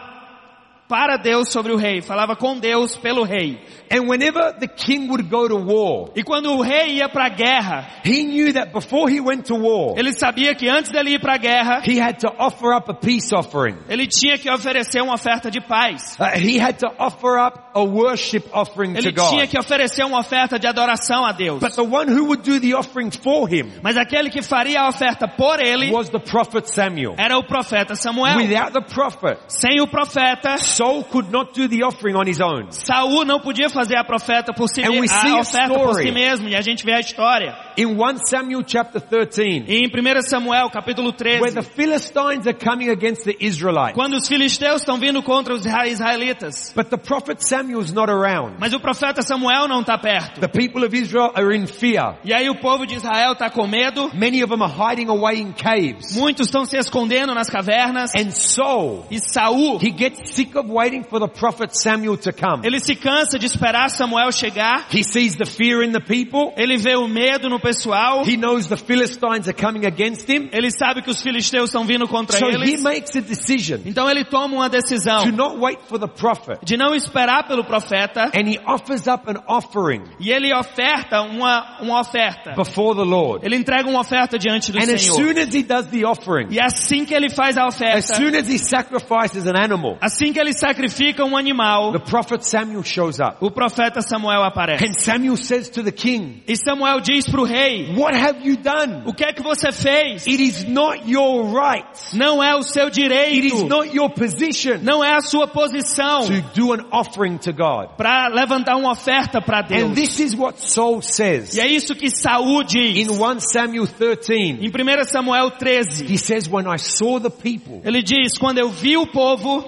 para 0.88 1.18
Deus 1.18 1.52
sobre 1.52 1.72
o 1.74 1.78
rei, 1.78 2.02
falava 2.02 2.36
com 2.36 2.60
Deus 2.60 2.96
pelo 2.96 3.24
rei. 3.24 3.60
And 3.92 4.08
whenever 4.08 4.54
the 4.60 4.68
king 4.68 5.08
would 5.10 5.24
go 5.30 5.48
to 5.48 5.58
war, 5.58 6.10
E 6.16 6.24
quando 6.24 6.52
o 6.52 6.62
rei 6.62 6.98
ia 6.98 7.10
para 7.10 7.26
a 7.26 7.30
guerra, 7.30 7.88
he 8.04 8.24
knew 8.24 8.54
that 8.54 8.72
before 8.74 9.12
he 9.12 9.20
went 9.20 9.46
to 9.48 9.56
war, 9.56 9.98
ele 9.98 10.12
sabia 10.14 10.54
que 10.56 10.68
antes 10.70 10.92
dele 10.92 11.14
ir 11.16 11.20
para 11.20 11.34
a 11.36 11.38
guerra, 11.38 11.82
he 11.86 12.00
had 12.00 12.18
to 12.20 12.28
offer 12.40 12.74
up 12.76 12.90
a 12.90 12.94
peace 12.94 13.32
offering. 13.34 13.78
ele 13.90 14.08
tinha 14.08 14.38
que 14.38 14.50
oferecer 14.50 15.02
uma 15.02 15.14
oferta 15.16 15.50
de 15.52 15.60
paz. 15.62 16.18
Uh, 16.20 16.38
he 16.38 16.60
had 16.60 16.78
to 16.80 16.88
offer 17.00 17.38
up 17.40 17.60
a 17.76 17.84
worship 17.84 18.44
offering 18.54 18.94
to 18.94 19.00
Ele 19.00 19.12
tinha 19.12 19.42
God. 19.46 19.50
que 19.50 19.60
oferecer 19.60 20.04
uma 20.06 20.20
oferta 20.20 20.58
de 20.58 20.66
adoração 20.68 21.26
a 21.26 21.32
Deus. 21.32 21.60
But 21.60 21.76
the 21.76 21.84
one 21.84 22.08
who 22.12 22.26
would 22.28 22.44
do 22.44 22.60
the 22.60 22.74
offering 22.74 23.12
for 23.12 23.48
him 23.48 23.72
Mas 23.84 23.98
aquele 23.98 24.30
que 24.30 24.42
faria 24.42 24.82
a 24.82 24.88
oferta 24.90 25.28
por 25.28 25.60
ele 25.60 25.92
was 25.92 26.10
the 26.10 26.20
prophet 26.20 26.68
Samuel. 26.70 27.16
era 27.18 27.38
o 27.38 27.44
profeta 27.44 27.96
Samuel. 27.96 28.38
Without 28.38 28.72
the 28.72 28.82
prophet, 28.82 29.38
Sem 29.48 29.82
o 29.82 29.88
profeta, 29.88 30.58
Saul 30.76 31.04
could 31.06 31.32
not 31.32 31.54
do 31.60 31.68
the 31.68 31.84
offering 31.84 32.16
on 32.16 32.28
his 32.28 32.40
own. 32.42 32.68
Saul 32.72 33.26
não 33.26 33.40
podia 33.40 33.70
fazer 33.70 33.98
a 33.98 34.04
profeta 34.04 34.54
por 34.54 34.68
si 34.70 34.84
a 34.84 34.90
oferta 34.92 35.74
por 35.74 35.96
si 35.96 36.12
mesmo, 36.12 36.48
e 36.50 36.56
a 36.56 36.62
gente 36.62 36.84
vê 36.86 36.94
a 36.94 37.00
história. 37.00 37.56
In 37.78 37.88
1 37.88 38.18
Samuel 38.30 38.64
chapter 38.66 39.02
13, 39.02 39.66
E 39.68 39.84
em 39.84 39.88
1 39.88 40.22
Samuel, 40.22 40.70
capítulo 40.70 41.10
where 41.18 41.52
the 41.54 41.62
13, 41.62 41.70
Philistines 41.76 42.48
are 42.48 42.54
coming 42.58 42.90
against 42.90 43.24
the 43.26 43.36
Israelites, 43.40 43.94
quando 43.96 44.16
os 44.16 44.28
filisteus 44.28 44.82
estão 44.82 44.98
vindo 44.98 45.22
contra 45.24 45.54
os 45.54 45.66
isra- 45.66 45.88
israelitas, 45.88 46.74
but 46.76 46.90
the 46.90 46.98
prophet 46.98 47.42
Samuel's 47.42 47.92
not 47.94 48.10
around. 48.10 48.56
mas 48.60 48.74
o 48.74 48.80
profeta 48.80 49.22
Samuel 49.22 49.68
não 49.68 49.82
está 49.82 49.98
perto. 49.98 50.40
The 50.40 50.48
people 50.48 50.86
of 50.86 50.96
Israel 50.96 51.32
are 51.36 51.56
in 51.56 51.68
fear. 51.68 52.18
E 52.24 52.34
aí 52.34 52.50
o 52.50 52.56
povo 52.56 52.86
de 52.86 52.96
Israel 52.96 53.34
está 53.34 53.50
com 53.50 53.68
medo, 53.68 54.10
Many 54.14 54.44
of 54.44 54.50
them 54.52 54.64
are 54.64 54.72
hiding 54.74 55.10
away 55.10 55.40
in 55.40 55.52
caves. 55.54 56.16
muitos 56.16 56.48
estão 56.48 56.66
se 56.66 56.78
escondendo 56.78 57.34
nas 57.34 57.50
cavernas, 57.50 58.12
And 58.16 58.32
Saul, 58.32 59.06
e 59.12 59.20
Saul, 59.20 59.80
he 59.82 59.92
gets 59.96 60.32
sick 60.34 60.58
of 60.58 60.65
waiting 60.68 61.04
for 61.04 61.20
the 61.20 61.28
prophet 61.28 61.76
Samuel 61.76 62.18
to 62.18 62.32
come. 62.32 62.62
ele 62.66 62.80
se 62.80 62.96
cansa 62.96 63.38
de 63.40 63.46
esperar 63.46 63.90
Samuel 63.90 64.32
chegar, 64.32 64.88
He 64.92 65.04
sees 65.04 65.36
the 65.36 65.46
fear 65.46 65.84
in 65.84 65.92
the 65.92 66.00
people. 66.00 66.54
ele 66.58 66.78
vê 66.78 66.96
o 66.96 67.08
medo 67.08 67.50
no 67.50 67.60
pessoal, 67.60 68.24
He 68.28 68.36
knows 68.38 68.68
the 68.68 68.78
Philistines 68.78 69.48
are 69.48 69.54
coming 69.54 69.86
against 69.86 70.30
him. 70.30 70.50
ele 70.52 70.70
sabe 70.72 71.02
que 71.02 71.10
os 71.10 71.22
filisteus 71.22 71.70
estão 71.70 71.86
vindo 71.86 72.08
contra 72.08 72.38
So 72.38 72.48
he 72.50 72.78
makes 72.78 73.16
a 73.16 73.22
decision 73.22 73.82
então 73.86 74.10
ele 74.10 74.24
toma 74.26 74.56
uma 74.56 74.70
decisão 74.70 75.24
to 75.24 75.32
not 75.32 75.58
wait 75.58 75.80
for 75.88 76.00
the 76.00 76.08
prophet. 76.08 76.60
de 76.64 76.78
não 76.78 76.94
esperar 76.96 77.48
pelo 77.48 77.64
profeta, 77.64 78.32
And 78.36 78.48
he 78.48 78.60
offers 78.68 79.08
up 79.08 79.30
an 79.30 79.42
offering 79.48 80.04
e 80.20 80.32
ele 80.32 80.54
oferta 80.54 81.22
uma, 81.22 81.78
uma 81.82 82.00
oferta. 82.02 82.54
before 82.56 82.96
the 82.96 83.04
Lord. 83.04 83.46
Ele 83.46 83.56
entrega 83.56 83.90
uma 83.90 84.00
oferta 84.02 84.38
diante 84.38 84.72
do 84.72 84.78
And 84.80 84.94
as 84.94 85.02
Senhor. 85.02 85.16
soon 85.16 85.40
as 85.42 85.54
he 85.54 85.64
does 85.64 85.88
the 85.88 86.06
offering, 86.06 86.48
E 86.52 86.60
assim 86.60 87.06
que 87.06 87.14
ele 87.14 87.30
faz 87.30 87.58
a 87.58 87.66
as 87.66 87.76
oferta, 87.76 88.02
soon 88.16 88.36
as 88.38 88.48
he 88.50 88.58
sacrifices 88.58 89.46
an 89.48 89.56
animal, 89.56 89.98
assim 90.02 90.32
que 90.34 90.40
ele 90.40 90.54
sacrifica 90.60 91.24
um 91.26 91.38
animal, 91.38 91.92
the 91.92 92.00
prophet 92.00 92.44
Samuel 92.46 92.84
shows 92.84 93.20
up. 93.20 93.38
o 93.42 93.52
profeta 93.52 94.02
Samuel 94.02 94.44
aparece. 94.44 94.86
And 94.86 94.94
Samuel 94.94 95.38
says 95.38 95.70
to 95.70 95.84
the 95.84 95.92
king, 95.92 96.44
E 96.48 96.56
Samuel 96.56 97.02
diz 97.02 97.26
para 97.30 97.42
o 97.42 97.44
rei, 97.46 97.94
what 97.96 98.16
have 98.16 98.40
you 98.48 98.58
done? 98.58 99.04
o 99.06 99.14
que 99.14 99.24
é 99.24 99.34
que 99.34 99.42
você 99.44 99.72
fez? 99.72 100.26
It 100.28 100.42
is 100.42 100.66
not 100.68 101.10
your 101.10 101.46
right. 101.54 101.86
Não 102.14 102.44
é 102.44 102.56
o 102.56 102.64
seu 102.64 102.86
It 102.88 103.00
is 103.00 103.04
direito, 103.04 103.68
not 103.68 103.96
your 103.96 104.10
position 104.10 104.80
não 104.82 105.04
é 105.04 105.14
a 105.16 105.22
sua 105.22 105.48
posição 105.48 106.26
to 106.26 106.42
do 106.60 106.74
an 106.74 106.86
offering 106.92 107.38
to 107.38 107.52
God. 107.54 107.96
para 107.98 108.28
levantar 108.28 108.76
uma 108.76 108.92
oferta 108.92 109.42
para 109.42 109.60
And 109.62 109.94
Deus. 109.94 109.96
this 109.96 110.20
is 110.20 110.36
what 110.36 110.60
Saul 110.60 111.02
says. 111.02 111.56
E 111.56 111.60
é 111.60 111.68
isso 111.68 111.96
que 111.96 112.10
Saul 112.10 112.64
diz. 112.64 112.98
In 112.98 113.10
1 113.10 113.40
Samuel 113.40 113.88
13, 113.88 114.34
Em 114.62 114.70
1 114.70 115.04
Samuel 115.06 115.52
13, 115.52 116.06
he 116.06 116.18
says, 116.18 116.48
when 116.50 116.66
I 116.68 116.78
saw 116.78 117.20
the 117.20 117.30
people 117.30 117.82
ele 117.84 118.02
diz, 118.02 118.38
quando 118.38 118.58
eu 118.60 118.70
vi 118.70 118.98
o 118.98 119.06
povo 119.08 119.64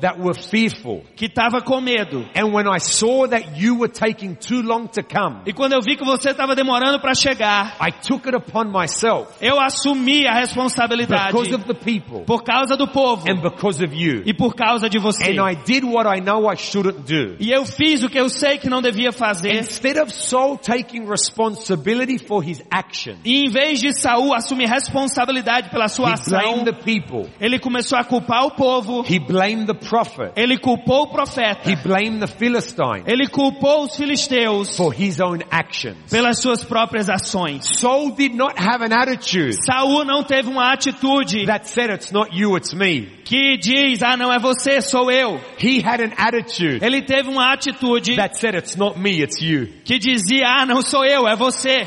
that 0.00 0.18
were 0.18 0.34
fearful, 0.34 1.02
que 1.16 1.26
estava 1.26 1.60
com 1.62 1.80
medo, 1.80 2.26
and 2.34 2.52
when 2.52 2.66
I 2.66 2.78
saw 2.78 3.26
that 3.28 3.58
you 3.60 3.78
were 3.78 3.88
taking 3.92 4.34
too 4.34 4.62
long 4.62 4.86
to 4.88 5.02
come, 5.02 5.42
e 5.46 5.52
quando 5.52 5.72
eu 5.72 5.80
vi 5.82 5.96
que 5.96 6.04
você 6.04 6.30
estava 6.30 6.54
demorando 6.54 7.00
para 7.00 7.14
chegar, 7.14 7.76
I 7.80 7.90
took 7.92 8.26
it 8.28 8.36
upon 8.36 8.66
myself 8.70 9.28
eu 9.40 9.60
assumi 9.60 10.26
a 10.26 10.34
responsabilidade 10.34 11.32
because 11.32 11.54
of 11.54 11.64
the 11.64 11.74
people 11.74 12.24
por 12.26 12.42
causa 12.42 12.76
do 12.76 12.86
povo 12.86 13.24
and 13.28 13.40
because 13.40 13.82
of 13.84 13.94
you. 13.94 14.22
e 14.26 14.34
por 14.34 14.54
causa 14.54 14.88
de 14.88 14.98
você. 14.98 15.24
And 15.30 15.42
I 15.50 15.54
did 15.54 15.84
what 15.84 16.06
I 16.08 16.20
know 16.20 16.50
I 16.50 16.56
shouldn't 16.56 17.00
do. 17.06 17.36
E 17.40 17.50
eu 17.50 17.64
fiz 17.64 18.02
o 18.02 18.08
que 18.08 18.18
eu 18.18 18.28
sei 18.28 18.58
que 18.58 18.68
não 18.68 18.82
devia 18.82 19.12
fazer. 19.12 19.54
Instead 19.54 19.98
of 19.98 20.12
Saul 20.12 20.58
taking 20.58 21.06
responsibility 21.08 22.18
for 22.18 22.42
his 22.42 22.62
action, 22.70 23.16
E 23.24 23.44
em 23.46 23.50
vez 23.50 23.80
de 23.80 23.92
Saul 23.92 24.34
assumir 24.34 24.66
responsabilidade 24.68 25.70
pela 25.70 25.88
sua 25.88 26.10
he 26.10 26.12
ação, 26.12 26.38
blamed 26.38 26.64
the 26.64 26.72
people. 26.72 27.30
ele 27.40 27.58
começou 27.58 27.98
a 27.98 28.04
culpar 28.04 28.44
o 28.44 28.50
povo, 28.50 29.04
He 29.08 29.18
blamed 29.18 29.66
the 29.66 29.74
prophet. 29.88 30.32
ele 30.36 30.58
culpou 30.58 31.02
o 31.04 31.06
profeta, 31.08 31.70
He 31.70 31.76
blamed 31.76 32.20
the 32.20 32.26
Philistines 32.26 33.04
ele 33.06 33.28
culpou 33.28 33.84
os 33.84 33.96
filisteus 33.96 34.76
for 34.76 34.92
his 34.92 35.20
own 35.20 35.38
actions. 35.50 36.10
pelas 36.10 36.40
suas 36.40 36.64
próprias 36.64 37.08
ações. 37.08 37.64
Saul 37.78 38.12
did 38.12 38.34
not 38.34 38.54
have 38.58 38.84
an 38.84 38.94
attitude 38.94 39.56
Saul 39.64 40.04
não 40.04 40.22
teve 40.22 40.48
uma 40.48 40.72
atitude 40.72 41.46
that 41.46 41.68
said 41.68 41.90
it's 41.90 42.10
not 42.12 42.30
you, 42.36 42.56
it's 42.56 42.74
me. 42.74 43.06
que 43.24 43.56
diz, 43.58 44.02
ah 44.02 44.16
não 44.16 44.32
é 44.32 44.38
você, 44.38 44.80
sou 44.80 45.10
eu. 45.10 45.40
He 45.58 45.80
had 45.84 46.00
an 46.00 46.12
attitude 46.16 46.84
Ele 46.84 47.02
teve 47.02 47.28
uma 47.28 47.52
atitude 47.52 48.16
that 48.16 48.38
said 48.38 48.54
it's 48.54 48.76
not 48.76 48.98
me, 48.98 49.22
it's 49.22 49.40
you. 49.40 49.68
que 49.84 49.98
dizia, 49.98 50.46
ah 50.46 50.66
não 50.66 50.82
sou 50.82 51.04
eu, 51.04 51.26
é 51.26 51.34
você. 51.34 51.86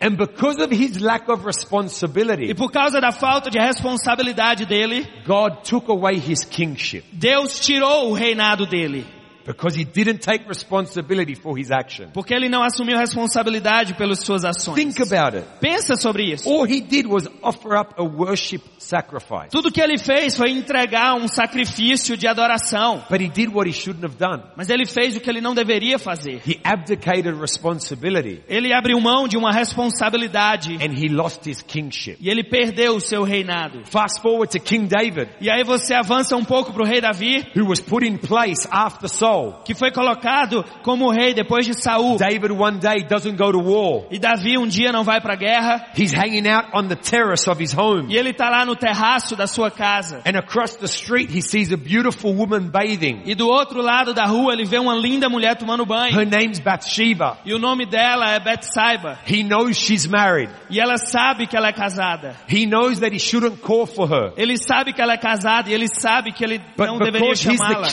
And 0.00 0.16
because 0.16 0.58
of 0.58 0.70
his 0.70 1.00
lack 1.00 1.28
of 1.28 1.42
E 1.42 1.46
responsibility, 1.46 2.54
por 2.54 2.70
causa 2.70 3.00
da 3.00 3.10
falta 3.12 3.50
de 3.50 3.58
responsabilidade 3.58 4.66
dele, 4.66 5.06
God 5.26 5.62
took 5.64 5.88
away 5.88 6.18
his 6.18 6.44
kingship. 6.44 7.04
Deus 7.12 7.60
tirou 7.60 8.10
o 8.10 8.12
reinado 8.12 8.66
dele. 8.66 9.06
Because 9.46 9.78
he 9.78 9.84
didn't 9.84 10.20
take 10.20 10.48
responsibility 10.48 11.34
for 11.34 11.58
his 11.58 11.70
action. 11.70 12.08
Porque 12.12 12.34
ele 12.34 12.48
não 12.48 12.62
assumiu 12.62 12.96
responsabilidade 12.96 13.94
pelas 13.94 14.20
suas 14.20 14.44
ações. 14.44 14.74
Think 14.74 15.02
about 15.02 15.36
it. 15.36 15.46
Pensa 15.60 15.96
sobre 15.96 16.32
isso. 16.32 16.48
All 16.48 16.64
he 16.66 16.80
did 16.80 17.06
was 17.06 17.28
offer 17.42 17.76
up 17.78 17.94
a 17.98 18.02
worship 18.02 18.62
sacrifice. 18.78 19.50
Tudo 19.50 19.70
que 19.70 19.80
ele 19.80 19.98
fez 19.98 20.36
foi 20.36 20.50
entregar 20.50 21.14
um 21.14 21.28
sacrifício 21.28 22.16
de 22.16 22.26
adoração. 22.26 23.02
But 23.10 23.20
he 23.20 23.28
did 23.28 23.48
what 23.54 23.68
he 23.68 23.72
shouldn't 23.72 24.04
have 24.04 24.16
done. 24.16 24.42
Mas 24.56 24.68
ele 24.68 24.86
fez 24.86 25.16
o 25.16 25.20
que 25.20 25.28
ele 25.28 25.40
não 25.40 25.54
deveria 25.54 25.98
fazer. 25.98 26.40
He 26.46 26.58
abdicated 26.64 27.34
responsibility 27.38 28.42
Ele 28.48 28.72
abriu 28.72 29.00
mão 29.00 29.28
de 29.28 29.36
uma 29.36 29.52
responsabilidade 29.52 30.76
and 30.76 30.92
he 30.94 31.08
lost 31.08 31.46
his 31.46 31.62
kingship. 31.62 32.16
e 32.20 32.28
ele 32.28 32.44
perdeu 32.44 32.96
o 32.96 33.00
seu 33.00 33.22
reinado. 33.22 33.82
Fast 33.84 34.20
forward 34.20 34.50
to 34.56 34.62
King 34.62 34.86
David, 34.86 35.28
E 35.40 35.50
aí 35.50 35.62
você 35.64 35.94
avança 35.94 36.36
um 36.36 36.44
pouco 36.44 36.72
para 36.72 36.82
o 36.82 36.86
rei 36.86 37.00
Davi, 37.00 37.44
who 37.56 37.68
was 37.68 37.80
put 37.80 38.06
in 38.06 38.16
place 38.16 38.66
after 38.70 39.08
Saul. 39.08 39.33
Que 39.64 39.74
foi 39.74 39.90
colocado 39.90 40.64
como 40.82 41.10
rei 41.10 41.34
depois 41.34 41.66
de 41.66 41.74
Saul. 41.74 42.16
David 42.16 42.52
one 42.52 42.78
day 42.78 43.04
doesn't 43.04 43.36
go 43.36 43.50
to 43.52 43.58
war. 43.58 44.04
E 44.10 44.18
Davi 44.18 44.58
um 44.58 44.66
dia 44.66 44.92
não 44.92 45.04
vai 45.04 45.20
para 45.20 45.34
a 45.34 45.36
guerra 45.36 45.86
He's 45.96 46.12
hanging 46.12 46.48
out 46.48 46.68
on 46.74 46.88
the 46.88 46.96
terrace 46.96 47.48
of 47.48 47.62
his 47.62 47.72
home. 47.76 48.06
e 48.12 48.16
ele 48.16 48.30
está 48.30 48.48
lá 48.50 48.64
no 48.64 48.76
terraço 48.76 49.36
da 49.36 49.46
sua 49.46 49.70
casa. 49.70 50.20
And 50.26 50.38
across 50.38 50.76
the 50.76 50.86
street 50.86 51.30
he 51.30 51.42
sees 51.42 51.72
a 51.72 51.76
beautiful 51.76 52.34
woman 52.34 52.70
bathing. 52.70 53.22
E 53.24 53.34
do 53.34 53.48
outro 53.48 53.80
lado 53.80 54.12
da 54.14 54.24
rua 54.24 54.52
ele 54.52 54.64
vê 54.64 54.78
uma 54.78 54.94
linda 54.94 55.28
mulher 55.28 55.56
tomando 55.56 55.84
banho. 55.84 56.18
Her 56.18 56.26
name's 56.26 56.60
Bathsheba. 56.60 57.38
E 57.44 57.52
o 57.54 57.58
nome 57.58 57.86
dela 57.86 58.30
é 58.30 58.40
Betsaiba. 58.40 59.18
He 59.26 59.42
knows 59.42 59.76
she's 59.76 60.06
married. 60.06 60.50
E 60.70 60.80
ela 60.80 60.96
sabe 60.96 61.46
que 61.46 61.56
ela 61.56 61.68
é 61.68 61.72
casada. 61.72 62.36
He 62.48 62.66
knows 62.66 63.00
that 63.00 63.14
he 63.14 63.18
shouldn't 63.18 63.58
call 63.60 63.86
for 63.86 64.08
her. 64.08 64.32
Ele 64.36 64.56
sabe 64.56 64.92
que 64.92 65.00
ela 65.00 65.14
é 65.14 65.18
casada 65.18 65.70
e 65.70 65.74
ele 65.74 65.88
sabe 65.88 66.32
que 66.32 66.44
ele 66.44 66.58
But 66.76 66.86
não 66.86 66.98
deveria 66.98 67.34
chamá-la. 67.34 67.88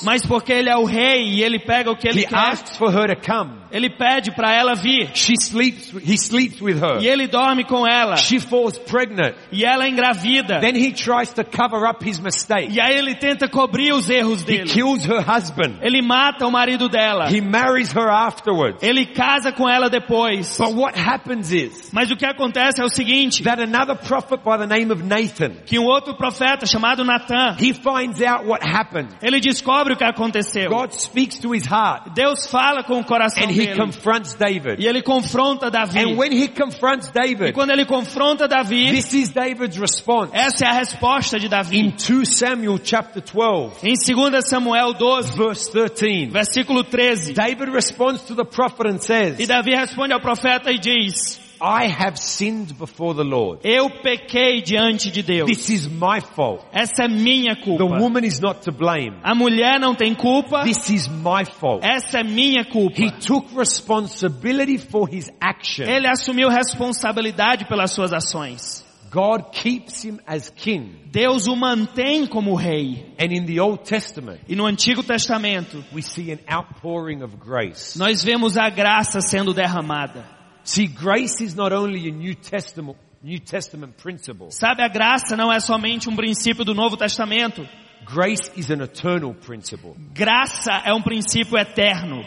He 0.00 0.02
he 0.02 0.04
Mas 0.04 0.24
porque 0.26 0.52
ele 0.52 0.68
é 0.68 0.76
o 0.76 0.84
rei 0.84 1.28
e 1.28 1.42
ele 1.42 1.58
pega 1.58 1.90
o 1.90 1.96
que 1.96 2.08
ele 2.08 2.20
he 2.20 2.26
quer, 2.26 2.36
asks 2.36 2.76
for 2.76 2.90
her 2.92 3.14
to 3.14 3.20
come. 3.20 3.58
ele 3.70 3.90
pede 3.90 4.30
para 4.32 4.52
ela 4.52 4.74
vir. 4.74 5.10
She 5.14 5.34
sleeps, 5.40 5.92
he 5.92 6.16
sleeps 6.16 6.60
with 6.60 6.76
her. 6.80 7.00
E 7.00 7.06
ele 7.06 7.26
dorme 7.26 7.64
com 7.64 7.86
ela. 7.86 8.16
She 8.16 8.40
falls 8.40 8.78
pregnant. 8.78 9.34
E 9.52 9.64
ela 9.64 9.84
é 9.84 9.88
engravida. 9.88 10.60
Then 10.60 10.76
he 10.76 10.92
tries 10.92 11.32
to 11.34 11.44
cover 11.44 11.86
up 11.86 12.02
his 12.02 12.20
mistake. 12.20 12.72
E 12.72 12.80
aí 12.80 12.96
ele 12.96 13.14
tenta 13.14 13.48
cobrir 13.48 13.92
os 13.92 14.08
erros 14.08 14.42
He 14.42 14.46
dele. 14.46 14.70
kills 14.70 15.06
her 15.06 15.20
husband. 15.20 15.78
Ele 15.82 16.02
mata 16.02 16.46
o 16.46 16.50
marido 16.50 16.88
dela. 16.88 17.28
He 17.30 17.40
marries 17.40 17.92
her 17.92 18.08
afterwards. 18.08 18.82
Ele 18.82 19.06
casa 19.06 19.52
com 19.52 19.68
ela 19.68 19.88
depois. 19.88 20.56
But 20.58 20.74
what 20.74 20.98
happens 20.98 21.52
is 21.52 21.90
Mas 21.92 22.10
o 22.10 22.16
que 22.16 22.26
acontece 22.26 22.80
é 22.80 22.84
o 22.84 22.88
seguinte, 22.88 23.42
that 23.42 23.60
another 23.60 23.96
prophet 23.96 24.42
by 24.44 24.58
the 24.58 24.66
name 24.66 24.92
of 24.92 25.02
Nathan, 25.02 25.50
que 25.66 25.78
um 25.78 25.84
outro 25.84 26.14
profeta 26.14 26.66
chamado 26.66 27.04
Natan, 27.04 27.56
he 27.58 27.72
finds 27.72 28.20
out 28.22 28.46
what 28.46 28.64
happened. 28.66 29.08
ele 29.22 29.40
descobre 29.40 29.87
o 29.92 29.96
que 29.96 30.04
aconteceu. 30.04 30.70
God 30.70 30.92
speaks 30.92 31.38
to 31.38 31.54
his 31.54 31.66
heart 31.66 32.10
Deus 32.14 32.46
fala 32.50 32.82
com 32.82 33.00
o 33.00 33.04
coração 33.04 33.44
and 33.44 33.50
he 33.50 33.66
dele. 33.66 33.76
confronts 33.76 34.34
David. 34.34 34.82
E 34.82 34.86
ele 34.86 35.02
confronta 35.02 35.70
Davi. 35.70 35.98
And 35.98 36.16
when 36.16 36.32
he 36.32 36.48
confronts 36.48 37.08
E 37.08 37.12
David, 37.12 37.52
quando 37.52 37.70
ele 37.70 37.84
confronta 37.84 38.46
Davi, 38.48 38.90
this 38.90 39.12
is 39.14 39.30
David's 39.30 39.76
response. 39.78 40.30
essa 40.34 40.64
é 40.64 40.68
a 40.68 40.72
resposta 40.72 41.38
de 41.38 41.48
Davi. 41.48 41.78
In 41.80 41.90
2 41.90 42.24
Samuel 42.28 42.78
chapter 42.82 43.22
12, 43.22 43.86
Em 43.86 43.94
2 43.94 44.44
Samuel 44.44 44.94
12, 44.94 45.36
verse 45.36 45.70
13, 45.70 46.26
versículo 46.30 46.84
13. 46.84 47.32
David 47.34 47.70
responds 47.72 48.22
to 48.22 48.34
the 48.34 48.44
prophet 48.44 48.86
and 48.88 48.96
E 48.96 49.02
says, 49.02 49.48
Davi 49.48 49.74
responde 49.74 50.12
ao 50.12 50.20
profeta 50.20 50.70
e 50.70 50.78
diz, 50.78 51.40
I 51.60 51.86
have 51.88 52.16
sinned 52.18 52.72
before 52.78 53.14
the 53.14 53.24
Lord. 53.24 53.60
eu 53.64 53.90
pequei 54.02 54.62
diante 54.62 55.10
de 55.10 55.22
Deus. 55.22 55.46
This 55.50 55.68
is 55.70 55.86
my 55.88 56.20
fault. 56.20 56.64
Essa 56.72 57.04
é 57.04 57.08
minha 57.08 57.54
The 57.56 57.62
culpa. 57.62 57.84
woman 57.98 58.24
is 58.24 58.40
not 58.40 58.60
to 58.62 58.72
blame. 58.72 59.16
A 59.22 59.34
mulher 59.34 59.78
não 59.80 59.94
tem 59.94 60.14
culpa. 60.14 60.62
This 60.64 60.88
is 60.90 61.08
my 61.08 61.44
fault. 61.44 61.84
Essa 61.84 62.20
é 62.20 62.22
minha 62.24 62.64
culpa. 62.64 63.00
He 63.00 63.10
took 63.10 63.52
responsibility 63.56 64.78
for 64.78 65.08
his 65.08 65.30
action. 65.40 65.86
Ele 65.88 66.06
assumiu 66.06 66.48
responsabilidade 66.48 67.66
pelas 67.66 67.90
suas 67.92 68.12
ações. 68.12 68.86
God 69.10 69.52
keeps 69.52 70.04
him 70.04 70.18
as 70.26 70.50
king. 70.50 70.90
Deus 71.10 71.46
o 71.46 71.56
mantém 71.56 72.26
como 72.26 72.54
rei. 72.54 73.06
And 73.18 73.32
in 73.32 73.46
the 73.46 73.58
Old 73.58 73.82
Testament, 73.84 74.40
E 74.46 74.54
no 74.54 74.66
Antigo 74.66 75.02
Testamento, 75.02 75.82
we 75.94 76.02
see 76.02 76.30
an 76.30 76.38
outpouring 76.46 77.22
of 77.22 77.34
grace. 77.38 77.98
nós 77.98 78.22
vemos 78.22 78.58
a 78.58 78.68
graça 78.68 79.20
sendo 79.22 79.54
derramada. 79.54 80.37
See, 80.68 80.86
grace 80.86 81.40
is 81.40 81.54
not 81.54 81.72
only 81.72 82.08
a 82.08 82.12
New 82.12 82.34
Testament, 82.34 82.98
New 83.22 83.40
Testament 83.40 83.96
principle. 83.96 84.50
Sabe, 84.50 84.82
a 84.82 84.88
graça 84.88 85.34
não 85.34 85.50
é 85.50 85.60
somente 85.60 86.10
um 86.10 86.14
princípio 86.14 86.62
do 86.62 86.74
Novo 86.74 86.94
Testamento. 86.94 87.66
Grace 88.04 88.52
is 88.54 88.70
an 88.70 88.82
eternal 88.82 89.32
principle. 89.32 89.96
Graça 90.12 90.82
é 90.84 90.92
um 90.92 91.00
princípio 91.00 91.56
eterno. 91.56 92.22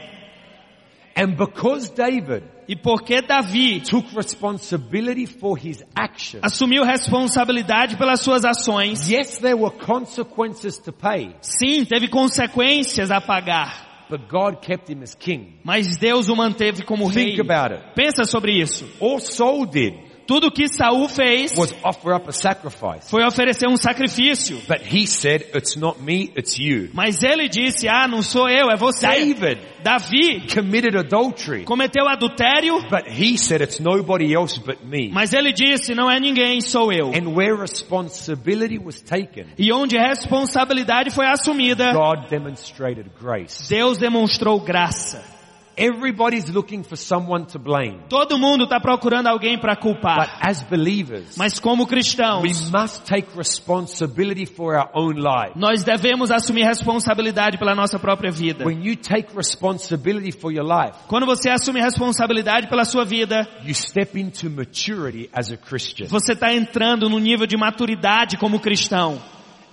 And 1.16 1.36
because 1.36 1.92
David 1.92 2.46
E 2.68 2.76
porque 2.76 3.22
Davi 3.22 3.80
took 3.82 4.16
responsibility 4.16 5.28
for 5.28 5.56
his 5.56 5.84
action, 5.96 6.40
assumiu 6.42 6.84
responsabilidade 6.84 7.96
pelas 7.96 8.22
suas 8.22 8.44
ações, 8.44 9.08
yes, 9.08 9.38
there 9.38 9.56
were 9.56 9.76
consequences 9.86 10.80
to 10.80 10.92
pay, 10.92 11.36
sim, 11.42 11.86
teve 11.86 12.08
consequências 12.08 13.12
a 13.12 13.22
pagar. 13.22 13.91
But 14.12 14.28
God 14.28 14.62
kept 14.62 14.90
him 14.90 15.02
as 15.02 15.16
king. 15.16 15.54
Mas 15.64 15.98
Deus 15.98 16.28
o 16.28 16.36
manteve 16.36 16.84
como 16.84 17.08
rei. 17.08 17.38
Think 17.38 17.40
about 17.40 17.74
it. 17.74 17.96
Pensa 17.96 18.26
sobre 18.26 18.62
isso. 18.62 18.86
All 19.00 19.20
Saul 19.22 19.66
did 19.66 20.11
Tudo 20.28 20.52
que 20.52 20.68
Saul 20.68 21.08
fez 21.10 21.58
was 21.58 21.74
offer 21.84 22.14
up 22.16 22.28
a 22.30 22.32
sacrifice. 22.32 23.10
foi 23.10 23.24
oferecer 23.26 23.68
um 23.68 23.78
sacrifício. 23.78 24.58
But 24.68 24.82
he 24.82 25.06
said, 25.08 25.42
it's 25.56 25.76
not 25.76 26.02
me, 26.02 26.32
it's 26.38 26.58
you. 26.58 26.90
Mas 26.94 27.22
ele 27.24 27.50
disse, 27.50 27.88
ah, 27.88 28.08
não 28.08 28.22
sou 28.22 28.48
eu, 28.50 28.70
é 28.70 28.76
você. 28.76 29.08
David 29.08 29.60
Davi 29.84 30.48
committed 30.54 30.96
adultery. 30.96 31.64
cometeu 31.66 32.08
adultério, 32.08 32.82
But 32.90 33.08
he 33.08 33.38
said, 33.38 33.62
it's 33.62 33.80
nobody 33.80 34.34
else 34.34 34.60
but 34.60 34.84
me. 34.84 35.10
mas 35.12 35.34
ele 35.34 35.52
disse, 35.52 35.96
não 35.96 36.10
é 36.10 36.20
ninguém, 36.20 36.62
sou 36.62 36.92
eu. 36.94 37.08
And 37.10 37.34
where 37.36 37.56
responsibility 37.56 38.78
was 38.78 39.02
taken, 39.02 39.48
E 39.58 39.72
onde 39.74 39.98
responsabilidade 39.98 41.10
foi 41.12 41.26
assumida, 41.26 41.94
God 41.94 42.30
demonstrated 42.30 43.10
grace. 43.20 43.68
Deus 43.70 43.98
demonstrou 43.98 44.60
graça. 44.60 45.24
Everybody's 45.78 46.50
looking 46.50 46.84
for 46.84 46.98
someone 46.98 47.46
to 47.46 47.58
blame. 47.60 48.00
Todo 48.10 48.38
mundo 48.38 48.66
está 48.66 48.80
procurando 48.80 49.28
alguém 49.28 49.58
para 49.58 49.74
But 49.74 49.82
culpar. 49.82 50.38
as 50.42 50.62
believers, 50.64 51.38
Mas 51.38 51.60
como 51.60 51.84
we 51.84 51.90
cristãos, 51.90 52.70
must 52.72 53.04
take 53.06 53.28
responsibility 53.38 54.46
for 54.46 54.76
our 54.76 54.90
own 54.94 55.14
lives. 55.14 55.56
nós 55.56 55.84
devemos 55.84 56.30
assumir 56.32 56.64
responsabilidade 56.66 57.58
pela 57.58 57.74
nossa 57.74 57.98
própria 57.98 58.32
vida. 58.32 58.66
When 58.66 58.86
you 58.86 58.96
take 58.96 59.36
responsibility 59.36 60.32
for 60.32 60.52
your 60.52 60.66
life, 60.66 60.98
Quando 61.08 61.26
você 61.26 61.50
assume 61.50 61.80
responsabilidade 61.82 62.68
pela 62.68 62.86
sua 62.86 63.06
vida, 63.06 63.48
you 63.64 63.74
step 63.74 64.20
into 64.20 64.50
maturity 64.50 65.30
as 65.34 65.52
a 65.52 65.58
Christian. 65.58 66.08
você 66.08 66.34
está 66.34 66.54
entrando 66.54 67.10
no 67.10 67.20
nível 67.20 67.48
de 67.48 67.56
maturidade 67.58 68.38
como 68.38 68.60
cristão. 68.60 69.20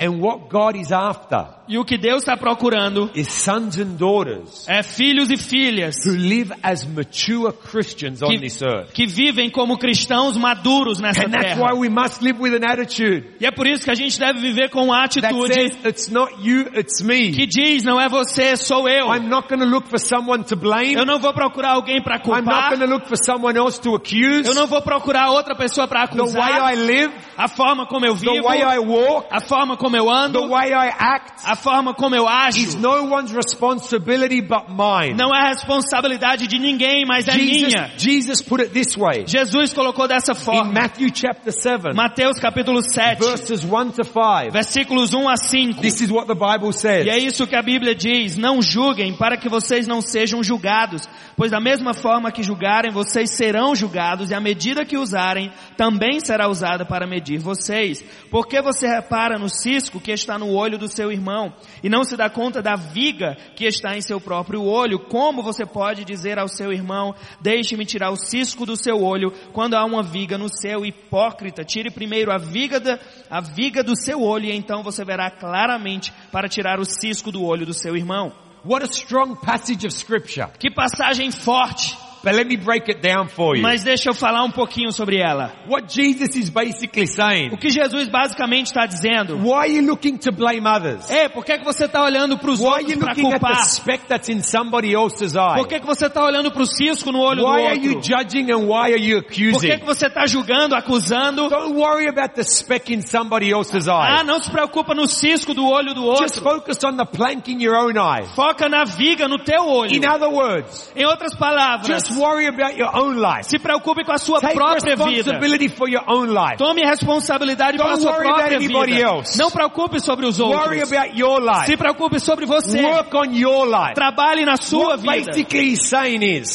And 0.00 0.20
what 0.20 0.48
God 0.48 0.76
is 0.76 0.92
after 0.92 1.46
E 1.68 1.76
o 1.76 1.84
que 1.84 1.98
Deus 1.98 2.22
está 2.22 2.34
procurando 2.36 3.10
is 3.14 3.28
sons 3.30 3.76
and 3.78 3.96
daughters 3.98 4.66
é 4.68 4.82
filhos 4.82 5.30
e 5.30 5.36
filhas 5.36 5.96
who 6.06 6.12
live 6.16 6.50
as 6.62 6.84
mature 6.86 7.52
Christians 7.52 8.22
on 8.22 8.28
que, 8.28 8.38
this 8.38 8.62
earth. 8.62 8.92
que 8.94 9.06
vivem 9.06 9.50
como 9.50 9.76
cristãos 9.76 10.36
maduros 10.36 10.98
nessa 11.00 11.26
And 11.26 11.30
that's 11.30 11.54
terra. 11.54 11.60
why 11.74 11.78
we 11.78 11.88
must 11.90 12.22
live 12.22 12.40
with 12.40 12.54
an 12.54 12.64
attitude 12.64 13.36
E 13.40 13.44
é 13.46 13.50
por 13.50 13.66
isso 13.66 13.84
que 13.84 13.90
a 13.90 13.94
gente 13.94 14.18
deve 14.18 14.40
viver 14.40 14.70
com 14.70 14.84
uma 14.84 15.06
that 15.08 15.18
atitude 15.18 15.52
says, 15.52 15.76
it's 15.84 16.08
not 16.08 16.32
you, 16.42 16.68
it's 16.74 17.02
me. 17.02 17.32
que 17.32 17.46
diz, 17.46 17.82
não 17.82 18.00
é 18.00 18.08
você, 18.08 18.56
sou 18.56 18.88
eu. 18.88 19.08
I'm 19.12 19.28
not 19.28 19.48
going 19.48 19.60
to 19.60 19.66
look 19.66 19.88
for 19.88 19.98
someone 19.98 20.44
to 20.44 20.56
blame. 20.56 20.94
Eu 20.94 21.04
não 21.04 21.18
vou 21.18 21.34
procurar 21.34 21.72
alguém 21.72 22.00
para 22.02 22.16
I'm 22.16 22.20
not 22.28 22.44
culpar. 22.44 22.68
going 22.70 22.86
to 22.86 22.86
look 22.94 23.06
for 23.08 23.16
someone 23.22 23.58
else 23.58 23.78
to 23.80 23.94
accuse. 23.94 24.46
Eu 24.48 24.54
não 24.54 24.66
vou 24.66 24.80
procurar 24.80 25.30
outra 25.32 25.54
pessoa 25.54 25.86
para 25.86 26.06
The 26.06 26.16
way 26.16 26.22
acusar. 26.24 26.72
I 26.72 26.76
live, 26.76 27.12
A 27.36 27.48
forma 27.48 27.84
como 27.86 28.06
eu 28.06 28.14
the 28.14 28.20
vivo, 28.20 28.46
way 28.46 28.60
I 28.62 28.78
walk, 28.78 29.26
a 29.30 29.40
forma 29.40 29.76
como 29.76 29.87
eu 29.96 30.04
the 30.04 30.10
ando, 30.10 30.48
way 30.48 30.72
I 30.72 30.88
act 30.98 31.42
a 31.44 31.56
forma 31.56 31.94
como 31.94 32.14
eu 32.14 32.26
is 32.48 32.74
ajo. 32.74 32.78
no 32.78 33.14
one's 33.14 33.32
responsibility 33.32 34.40
but 34.40 34.68
mine. 34.68 35.14
Não 35.16 35.34
é 35.34 35.48
responsabilidade 35.48 36.46
de 36.46 36.58
ninguém, 36.58 37.04
mas 37.06 37.28
é 37.28 37.32
Jesus, 37.32 37.74
minha. 37.74 37.90
Jesus 37.96 38.42
put 38.42 38.62
it 38.62 38.72
this 38.72 38.96
way. 38.96 39.24
Jesus 39.26 39.72
colocou 39.72 40.08
dessa 40.08 40.32
In 40.32 40.36
forma. 40.36 40.72
Matthew 40.72 41.08
chapter 41.14 41.52
7, 41.52 41.94
Mateus 41.94 42.38
capítulo 42.38 42.82
7, 42.82 43.20
verses 43.24 43.64
1 43.64 43.90
to 43.92 44.04
5, 44.04 44.50
versículos 44.52 45.14
1 45.14 45.28
a 45.28 45.36
5. 45.36 45.80
this 45.80 46.00
is 46.00 46.10
what 46.10 46.26
the 46.26 46.34
Bible 46.34 46.72
says. 46.72 47.06
E 47.06 47.10
é 47.10 47.18
isso 47.18 47.46
que 47.46 47.56
a 47.56 47.62
Bíblia 47.62 47.94
diz, 47.94 48.36
não 48.36 48.60
julguem 48.60 49.14
para 49.14 49.36
que 49.36 49.48
vocês 49.48 49.86
não 49.86 50.00
sejam 50.00 50.42
julgados, 50.42 51.08
pois 51.36 51.50
da 51.50 51.60
mesma 51.60 51.94
forma 51.94 52.32
que 52.32 52.42
julgarem, 52.42 52.90
vocês 52.90 53.36
serão 53.36 53.74
julgados 53.74 54.30
e 54.30 54.34
a 54.34 54.40
medida 54.40 54.84
que 54.84 54.96
usarem 54.96 55.52
também 55.76 56.20
será 56.20 56.48
usada 56.48 56.84
para 56.84 57.06
medir 57.06 57.38
vocês. 57.38 58.02
Por 58.30 58.46
que 58.46 58.60
você 58.60 58.86
repara 58.86 59.38
no 59.38 59.48
cisco 59.48 59.77
que 60.00 60.10
está 60.10 60.38
no 60.38 60.52
olho 60.52 60.76
do 60.76 60.88
seu 60.88 61.12
irmão 61.12 61.52
e 61.82 61.88
não 61.88 62.02
se 62.02 62.16
dá 62.16 62.28
conta 62.28 62.60
da 62.60 62.74
viga 62.74 63.36
que 63.54 63.64
está 63.64 63.96
em 63.96 64.00
seu 64.00 64.20
próprio 64.20 64.62
olho? 64.64 64.98
Como 64.98 65.42
você 65.42 65.64
pode 65.64 66.04
dizer 66.04 66.38
ao 66.38 66.48
seu 66.48 66.72
irmão, 66.72 67.14
deixe-me 67.40 67.84
tirar 67.84 68.10
o 68.10 68.16
cisco 68.16 68.66
do 68.66 68.76
seu 68.76 69.00
olho 69.02 69.32
quando 69.52 69.74
há 69.74 69.84
uma 69.84 70.02
viga 70.02 70.36
no 70.36 70.48
seu 70.48 70.84
hipócrita? 70.84 71.64
Tire 71.64 71.90
primeiro 71.90 72.32
a 72.32 72.38
viga 72.38 72.80
da, 72.80 72.98
a 73.30 73.40
viga 73.40 73.84
do 73.84 73.94
seu 73.94 74.20
olho 74.22 74.46
e 74.46 74.56
então 74.56 74.82
você 74.82 75.04
verá 75.04 75.30
claramente 75.30 76.12
para 76.32 76.48
tirar 76.48 76.80
o 76.80 76.84
cisco 76.84 77.30
do 77.30 77.44
olho 77.44 77.64
do 77.64 77.74
seu 77.74 77.96
irmão. 77.96 78.32
What 78.64 78.84
a 78.84 78.88
strong 78.88 79.36
passage 79.36 79.86
of 79.86 79.94
scripture. 79.94 80.48
Que 80.58 80.70
passagem 80.70 81.30
forte! 81.30 82.07
But 82.28 82.36
let 82.36 82.46
me 82.46 82.56
break 82.56 82.88
it 82.90 83.00
down 83.00 83.28
for 83.28 83.56
you. 83.56 83.62
Mas 83.62 83.82
deixa 83.82 84.10
eu 84.10 84.14
falar 84.14 84.42
um 84.44 84.50
pouquinho 84.50 84.92
sobre 84.92 85.16
ela. 85.18 85.52
What 85.68 85.86
Jesus 85.92 86.34
is 86.36 86.50
basically 86.50 87.06
saying. 87.06 87.50
O 87.52 87.56
que 87.56 87.70
Jesus 87.70 88.08
basicamente 88.08 88.66
está 88.66 88.86
dizendo? 88.86 89.36
Why 89.38 89.52
are 89.58 89.68
you 89.72 89.82
looking 89.86 90.16
to 90.18 90.32
blame 90.32 90.66
others? 90.66 91.10
É, 91.10 91.28
por 91.28 91.44
que, 91.44 91.58
que 91.58 91.64
você 91.64 91.86
está 91.86 92.02
olhando 92.02 92.38
para 92.38 92.50
os 92.50 92.60
Why 92.60 92.66
are 92.66 92.74
outros 92.82 92.92
you 92.92 92.98
para 92.98 93.08
looking 93.12 93.26
at 93.32 93.40
the 93.40 93.46
culpar? 93.46 93.64
speck 93.64 94.06
that's 94.08 94.28
in 94.28 94.42
somebody 94.42 94.92
else's 94.94 95.34
eye? 95.34 95.56
Por 95.56 95.66
que, 95.68 95.80
que 95.80 95.86
você 95.86 96.06
está 96.06 96.22
olhando 96.24 96.50
para 96.50 96.62
o 96.62 96.66
cisco 96.66 97.10
no 97.12 97.20
olho 97.20 97.44
Why 97.44 97.66
are 97.66 97.78
do 97.78 97.84
you 97.86 97.94
outro? 97.96 98.08
judging 98.16 98.50
and 98.52 98.66
why 98.68 98.92
are 98.92 98.98
you 99.00 99.22
Por 99.22 99.30
que, 99.32 99.42
accusing? 99.52 99.78
que 99.78 99.86
você 99.86 100.06
está 100.06 100.26
julgando, 100.26 100.74
acusando? 100.74 101.48
Don't 101.48 101.74
worry 101.74 102.08
about 102.08 102.34
the 102.34 102.42
speck 102.44 102.92
in 102.92 103.00
somebody 103.02 103.50
else's 103.50 103.88
Ah, 103.88 104.20
eye. 104.20 104.24
não 104.24 104.38
se 104.40 104.50
preocupa 104.50 104.94
no 104.94 105.06
cisco 105.06 105.54
do 105.54 105.66
olho 105.66 105.94
do 105.94 106.02
Just 106.16 106.38
outro. 106.38 106.42
focus 106.42 106.78
on 106.84 106.96
the 106.96 107.04
plank 107.06 107.50
in 107.50 107.60
your 107.62 107.76
own 107.76 107.96
eye. 107.98 108.24
Foca 108.34 108.68
na 108.68 108.84
viga 108.84 109.28
no 109.28 109.38
teu 109.38 109.66
olho. 109.66 109.92
In 109.94 110.04
other 110.06 110.28
words, 110.28 110.92
Em 110.96 111.04
outras 111.04 111.34
palavras, 111.36 111.86
just 111.86 112.17
worry 112.18 112.46
about 112.46 112.76
your 112.78 112.90
own 112.94 113.16
life. 113.16 113.44
se 113.48 113.58
preocupe 113.58 114.04
com 114.04 114.12
a 114.12 114.18
sua 114.18 114.40
Take 114.40 114.54
própria 114.54 114.96
vida. 114.96 115.04
responsibility 115.06 115.68
for 115.68 115.88
your 115.88 116.02
own 116.06 116.28
life. 116.28 116.56
Tome 116.58 116.82
responsabilidade 116.84 117.76
pela 117.78 117.90
Don't 117.90 118.02
sua 118.02 118.12
worry 118.12 118.26
about 118.28 118.38
própria 118.40 118.56
anybody 118.56 118.92
vida. 118.92 119.04
else. 119.04 119.38
Não 119.38 119.50
preocupe 119.50 120.00
sobre 120.00 120.26
os 120.26 120.38
Worry 120.38 120.80
outros. 120.80 120.92
about 120.92 121.18
your 121.18 121.40
life. 121.40 121.66
Se 121.66 121.76
preocupe 121.76 122.20
sobre 122.20 122.46
você. 122.46 122.82
Work 122.82 123.16
on 123.16 123.32
your 123.34 123.66
life. 123.66 123.94
Trabalhe 123.94 124.44
na 124.44 124.56
sua 124.56 124.96
What 124.96 125.02
vida. 125.02 125.32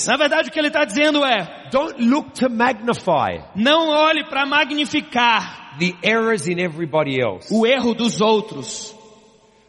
Na 0.07 0.17
verdade, 0.17 0.49
o 0.49 0.51
que 0.51 0.59
ele 0.59 0.67
está 0.67 0.85
dizendo 0.85 1.23
é, 1.25 1.69
don't 1.71 2.01
look 2.03 2.31
to 2.33 2.49
magnify 2.49 3.41
não 3.55 3.89
olhe 3.89 4.23
para 4.25 4.45
magnificar 4.45 5.77
the 5.79 5.95
errors 6.03 6.47
in 6.47 6.59
everybody 6.59 7.19
else. 7.19 7.47
o 7.51 7.65
erro 7.65 7.93
dos 7.93 8.21
outros. 8.21 8.95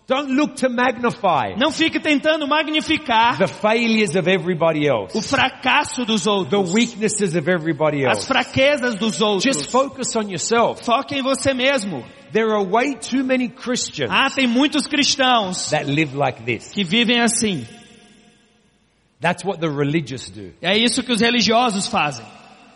Don't 0.07 0.29
look 0.37 0.57
to 0.57 0.69
magnify 0.69 1.55
Não 1.57 1.71
fique 1.71 1.99
tentando 1.99 2.47
magnificar 2.47 3.39
the 3.39 3.49
failures 3.49 4.15
of 4.17 4.29
everybody 4.29 4.87
else. 4.87 5.17
o 5.17 5.23
fracasso 5.23 6.05
dos 6.05 6.25
The 6.25 6.29
outros, 6.31 6.73
weaknesses 6.75 7.35
of 7.35 7.49
everybody 7.49 8.05
as 8.05 8.19
else. 8.19 8.27
fraquezas 8.27 8.97
dos 8.97 9.17
Just 9.17 9.61
outros. 9.61 9.71
focus 9.71 10.15
on 10.17 10.29
yourself. 10.29 10.85
Foque 10.85 11.15
em 11.15 11.23
você 11.23 11.55
mesmo. 11.55 12.05
There 12.33 12.51
are 12.53 12.63
way 12.63 12.97
too 12.97 13.25
many 13.25 13.49
Christians 13.49 14.11
Ah, 14.13 14.29
tem 14.29 14.47
muitos 14.47 14.87
cristãos 14.87 15.71
that 15.71 15.87
live 15.87 16.15
like 16.15 16.43
this. 16.43 16.69
que 16.71 16.85
vivem 16.85 17.21
assim. 17.21 17.67
That's 19.21 19.43
what 19.43 19.59
the 19.61 19.69
religious 19.71 20.29
do. 20.29 20.53
É 20.61 20.77
isso 20.77 21.03
que 21.03 21.13
os 21.13 21.21
religiosos 21.23 21.87
fazem. 21.87 22.27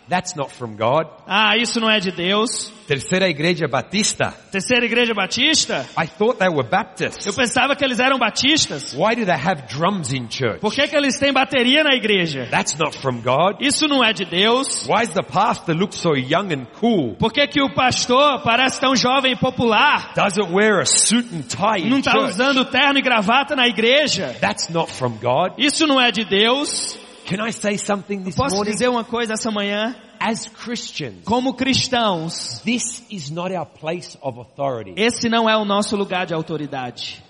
That's 0.09 0.35
not 0.35 0.51
from 0.51 0.75
God. 0.75 1.07
Ah, 1.27 1.55
isso 1.55 1.79
não 1.79 1.89
é 1.89 1.99
de 1.99 2.11
Deus. 2.11 2.73
Terceira 2.87 3.29
Igreja 3.29 3.67
Batista. 3.67 4.33
Terceira 4.51 4.83
Igreja 4.83 5.13
Batista? 5.13 5.85
I 5.95 6.07
thought 6.07 6.39
they 6.39 6.49
were 6.49 6.65
Eu 6.65 6.69
Baptists. 6.69 7.35
pensava 7.35 7.75
que 7.75 7.85
eles 7.85 7.99
eram 7.99 8.17
batistas. 8.17 8.95
Why 8.95 9.15
do 9.15 9.25
they 9.25 9.35
have 9.35 9.67
drums 9.67 10.11
in 10.11 10.27
church? 10.27 10.59
Por 10.59 10.73
que, 10.73 10.87
que 10.87 10.95
eles 10.95 11.19
têm 11.19 11.31
bateria 11.31 11.83
na 11.83 11.95
igreja? 11.95 12.47
That's 12.49 12.75
not 12.79 12.97
from 12.97 13.21
God. 13.21 13.61
Isso 13.61 13.87
não 13.87 14.03
é 14.03 14.11
de 14.11 14.25
Deus. 14.25 14.87
Why 14.87 15.05
does 15.05 15.13
the 15.13 15.21
pastor 15.21 15.75
look 15.75 15.93
so 15.93 16.15
young 16.15 16.51
and 16.51 16.65
cool? 16.79 17.15
Por 17.17 17.31
que, 17.31 17.45
que 17.47 17.61
o 17.61 17.69
pastor 17.69 18.41
parece 18.41 18.81
tão 18.81 18.95
jovem 18.95 19.33
e 19.33 19.35
popular? 19.35 20.13
Doesn't 20.15 20.51
wear 20.51 20.79
a 20.79 20.85
suit 20.85 21.27
and 21.31 21.43
tie 21.43 21.87
Não 21.87 21.99
está 21.99 22.17
usando 22.19 22.65
terno 22.65 22.97
e 22.97 23.01
gravata 23.03 23.55
na 23.55 23.67
igreja? 23.67 24.35
That's 24.41 24.69
not 24.69 24.91
from 24.91 25.19
God. 25.21 25.53
Isso 25.59 25.85
não 25.85 26.01
é 26.01 26.11
de 26.11 26.25
Deus. 26.25 26.97
Can 27.29 27.39
I 27.47 27.51
say 27.51 27.77
something 27.77 28.23
this 28.23 28.35
Posso 28.35 28.55
morning? 28.55 28.71
dizer 28.71 28.89
uma 28.89 29.03
coisa 29.03 29.33
essa 29.33 29.51
manhã? 29.51 29.95
As 30.19 30.47
Christians, 30.47 31.23
Como 31.25 31.53
cristãos, 31.53 32.59
this 32.65 33.03
is 33.09 33.29
not 33.29 33.53
our 33.53 33.65
place 33.67 34.17
of 34.21 34.39
authority. 34.39 34.93
esse 34.97 35.29
não 35.29 35.47
é 35.49 35.55
o 35.55 35.63
nosso 35.63 35.95
lugar 35.95 36.25
de 36.25 36.33
autoridade. 36.33 37.23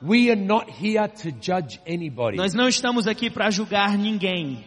We 0.00 0.30
are 0.30 0.40
not 0.40 0.68
here 0.68 1.06
to 1.08 1.30
judge 1.40 1.80
anybody. 1.86 2.36
Nós 2.36 2.54
não 2.54 2.68
estamos 2.68 3.06
aqui 3.06 3.30
para 3.30 3.50
julgar 3.50 3.96
ninguém. 3.98 4.64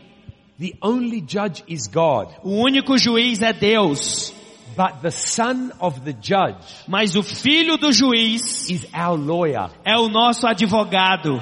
The 0.59 0.73
only 0.81 1.19
judge 1.25 1.63
is 1.67 1.87
God. 1.87 2.29
O 2.43 2.61
único 2.65 2.97
juiz 2.97 3.41
é 3.41 3.51
Deus. 3.51 4.33
But 4.77 5.01
the 5.01 5.11
son 5.11 5.71
of 5.79 6.01
the 6.01 6.11
judge 6.11 6.57
Mas 6.85 7.15
o 7.15 7.23
filho 7.23 7.77
do 7.77 7.93
juiz 7.93 8.69
is 8.69 8.85
our 8.93 9.17
lawyer. 9.17 9.69
é 9.85 9.97
o 9.97 10.09
nosso 10.09 10.45
advogado. 10.47 11.41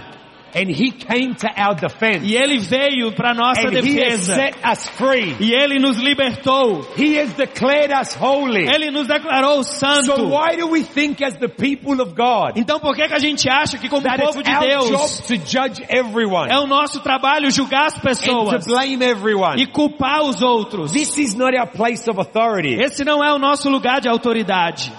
And 0.55 0.69
he 0.69 0.91
came 0.91 1.33
to 1.35 1.47
our 1.57 1.73
defense. 1.75 2.23
E 2.23 2.35
ele 2.35 2.59
veio 2.59 3.11
para 3.15 3.33
nossa 3.33 3.67
And 3.67 3.73
he 3.73 3.95
defesa. 3.95 4.35
set 4.35 4.55
us 4.63 4.87
free. 4.89 5.35
E 5.39 5.51
ele 5.53 5.79
nos 5.79 5.97
libertou. 5.97 6.85
He 6.95 7.17
has 7.17 7.33
declared 7.33 7.91
us 7.91 8.13
holy. 8.13 8.67
Ele 8.67 8.91
nos 8.91 9.07
declarou 9.07 9.63
santo. 9.63 10.05
So 10.05 10.27
why 10.27 10.55
do 10.55 10.67
we 10.67 10.83
think 10.83 11.23
as 11.23 11.35
the 11.37 11.47
people 11.49 11.99
of 12.01 12.13
God 12.13 12.55
Então 12.55 12.79
por 12.79 12.95
que, 12.95 13.07
que 13.07 13.13
a 13.13 13.19
gente 13.19 13.49
acha 13.49 13.77
que 13.79 13.89
como 13.89 14.03
povo 14.03 14.43
de 14.43 14.51
job 14.51 14.67
Deus 14.67 15.21
to 15.21 15.35
judge 15.37 15.83
everyone 15.89 16.51
é 16.51 16.59
o 16.59 16.67
nosso 16.67 16.99
trabalho 16.99 17.49
julgar 17.49 17.87
as 17.87 17.95
and 17.95 18.01
pessoas 18.01 18.63
to 18.65 18.69
blame 18.69 19.03
everyone? 19.03 19.59
e 19.59 19.65
culpar 19.65 20.21
os 20.23 20.41
outros? 20.43 20.91
This 20.91 21.17
is 21.17 21.33
not 21.33 21.57
our 21.57 21.67
place 21.67 22.07
of 22.07 22.19
authority. 22.19 22.75
Esse 22.79 23.03
não 23.03 23.23
é 23.23 23.33
o 23.33 23.39
nosso 23.39 23.69
lugar 23.69 24.01
de 24.01 24.07
autoridade. 24.07 24.91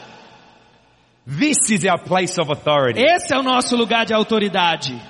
This 1.26 1.70
is 1.70 1.84
our 1.84 1.98
place 1.98 2.38
of 2.40 2.50
authority. 2.50 3.00
Esse 3.00 3.32
é 3.32 3.38
o 3.38 3.42
nosso 3.42 3.76
lugar 3.76 4.04
de 4.04 4.12
autoridade. 4.12 5.00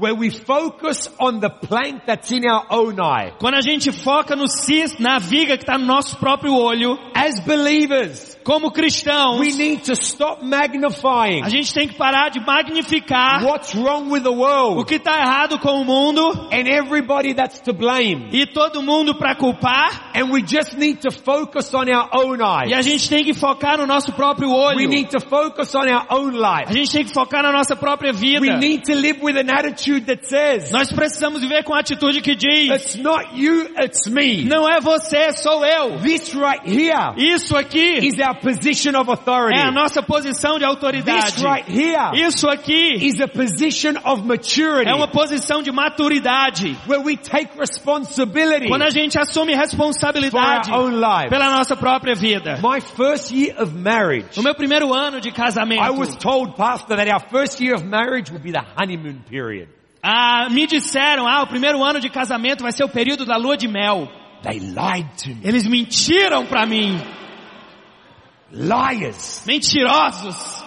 Where 0.00 0.14
we 0.14 0.30
focus 0.30 1.10
on 1.20 1.40
the 1.40 1.50
plank 1.50 2.06
that's 2.06 2.32
in 2.32 2.46
our 2.46 2.64
own 2.70 2.98
eye. 2.98 3.34
Quando 3.38 3.56
a 3.56 3.60
gente 3.60 3.92
foca 3.92 4.34
no 4.34 4.46
cis, 4.46 4.98
na 4.98 5.18
viga 5.18 5.58
que 5.58 5.64
está 5.64 5.76
no 5.76 5.84
nosso 5.84 6.16
próprio 6.16 6.54
olho, 6.54 6.96
As 7.14 7.38
believers, 7.40 8.34
como 8.44 8.70
cristãos, 8.70 9.38
we 9.38 9.52
need 9.52 9.82
to 9.84 9.92
stop 9.92 10.44
magnifying 10.44 11.42
a 11.44 11.48
gente 11.48 11.72
tem 11.72 11.86
que 11.88 11.94
parar 11.94 12.30
de 12.30 12.40
magnificar 12.40 13.44
what's 13.44 13.74
wrong 13.74 14.10
with 14.10 14.22
the 14.22 14.28
o 14.28 14.34
world 14.34 14.84
que 14.86 14.94
está 14.96 15.18
errado 15.18 15.58
com 15.58 15.80
o 15.80 15.84
mundo 15.84 16.48
and 16.52 16.66
everybody 16.68 17.34
that's 17.34 17.60
to 17.60 17.72
blame. 17.72 18.28
e 18.32 18.46
todo 18.46 18.82
mundo 18.82 19.14
para 19.14 19.34
culpar. 19.34 20.10
And 20.14 20.30
we 20.32 20.42
just 20.42 20.76
need 20.76 21.00
to 21.02 21.10
focus 21.10 21.72
on 21.74 21.86
our 21.90 22.08
own 22.12 22.40
E 22.66 22.74
a 22.74 22.82
gente 22.82 23.08
tem 23.08 23.24
que 23.24 23.34
focar 23.34 23.78
no 23.78 23.86
nosso 23.86 24.12
próprio 24.12 24.48
We 24.48 24.54
olho. 24.56 24.88
need 24.88 25.10
to 25.10 25.20
focus 25.20 25.74
on 25.74 25.86
our 25.88 26.06
own 26.10 26.42
A 26.42 26.60
life. 26.62 26.72
gente 26.72 26.90
tem 26.92 27.04
que 27.04 27.12
focar 27.12 27.42
na 27.42 27.52
nossa 27.52 27.76
própria 27.76 28.12
vida. 28.12 28.40
We 28.40 28.56
need 28.56 28.84
to 28.84 28.94
live 28.94 29.20
with 29.22 29.36
an 29.36 29.50
attitude 29.50 30.06
that 30.06 30.26
says, 30.26 30.70
Nós 30.72 30.90
precisamos 30.92 31.42
viver 31.42 31.64
com 31.64 31.74
a 31.74 31.80
atitude 31.80 32.20
que 32.22 32.34
diz, 32.34 32.70
it's 32.70 32.96
not 32.96 33.34
you, 33.34 33.68
it's 33.82 34.06
me. 34.06 34.44
não 34.44 34.68
é 34.68 34.80
você, 34.80 35.32
sou 35.32 35.64
eu. 35.64 35.98
This 35.98 36.34
right 36.34 36.62
here 36.66 37.12
Isso 37.16 37.56
aqui 37.56 37.98
is 38.06 38.18
our. 38.18 38.29
É 38.34 39.62
a 39.62 39.70
nossa 39.70 40.02
posição 40.02 40.54
de 40.54 40.60
This 40.60 40.68
autoridade. 40.68 41.42
right 41.44 41.70
here 41.70 42.26
Isso 42.26 42.48
aqui 42.48 42.94
is 43.06 43.20
a 43.20 43.28
position 43.28 43.94
of 44.04 44.22
maturity 44.22 44.88
é 44.88 44.94
uma 44.94 45.08
posição 45.08 45.62
de 45.62 45.70
maturidade. 45.72 46.76
where 46.86 47.02
we 47.02 47.16
take 47.16 47.50
responsibility 47.58 48.68
Quando 48.68 48.82
a 48.82 48.90
gente 48.90 49.18
assume 49.18 49.52
for 49.52 49.58
our 49.58 49.66
responsabilidade 49.66 50.70
pela 51.28 51.50
nossa 51.50 51.76
própria 51.76 52.14
vida. 52.14 52.58
My 52.62 52.80
first 52.80 53.32
year 53.34 53.54
of 53.60 53.74
marriage, 53.74 54.36
No 54.36 54.42
meu 54.42 54.54
primeiro 54.54 54.92
ano 54.94 55.20
de 55.20 55.28
I 55.28 55.32
was 55.32 55.36
casamento, 55.54 56.18
told, 56.18 56.56
Pastor, 56.56 56.96
that 56.96 57.08
our 57.10 57.20
first 57.30 57.60
year 57.60 57.74
of 57.74 57.84
marriage 57.84 58.30
would 58.30 58.42
be 58.42 58.52
the 58.52 58.62
honeymoon 58.76 59.22
period. 59.28 59.68
ah, 60.02 60.48
me 60.50 60.66
disseram, 60.66 61.26
ah, 61.28 61.42
o 61.42 61.46
primeiro 61.46 61.82
ano 61.82 62.00
de 62.00 62.08
casamento 62.08 62.62
vai 62.62 62.72
ser 62.72 62.84
o 62.84 62.88
período 62.88 63.24
da 63.24 63.36
lua 63.36 63.56
de 63.56 63.68
mel. 63.68 64.08
They 64.42 64.58
lied 64.58 65.06
to 65.22 65.28
me. 65.28 65.40
Eles 65.44 65.66
mentiram 65.66 66.46
pra 66.46 66.64
mim. 66.64 66.98
Liars. 68.52 69.44
Mentirosos. 69.46 70.62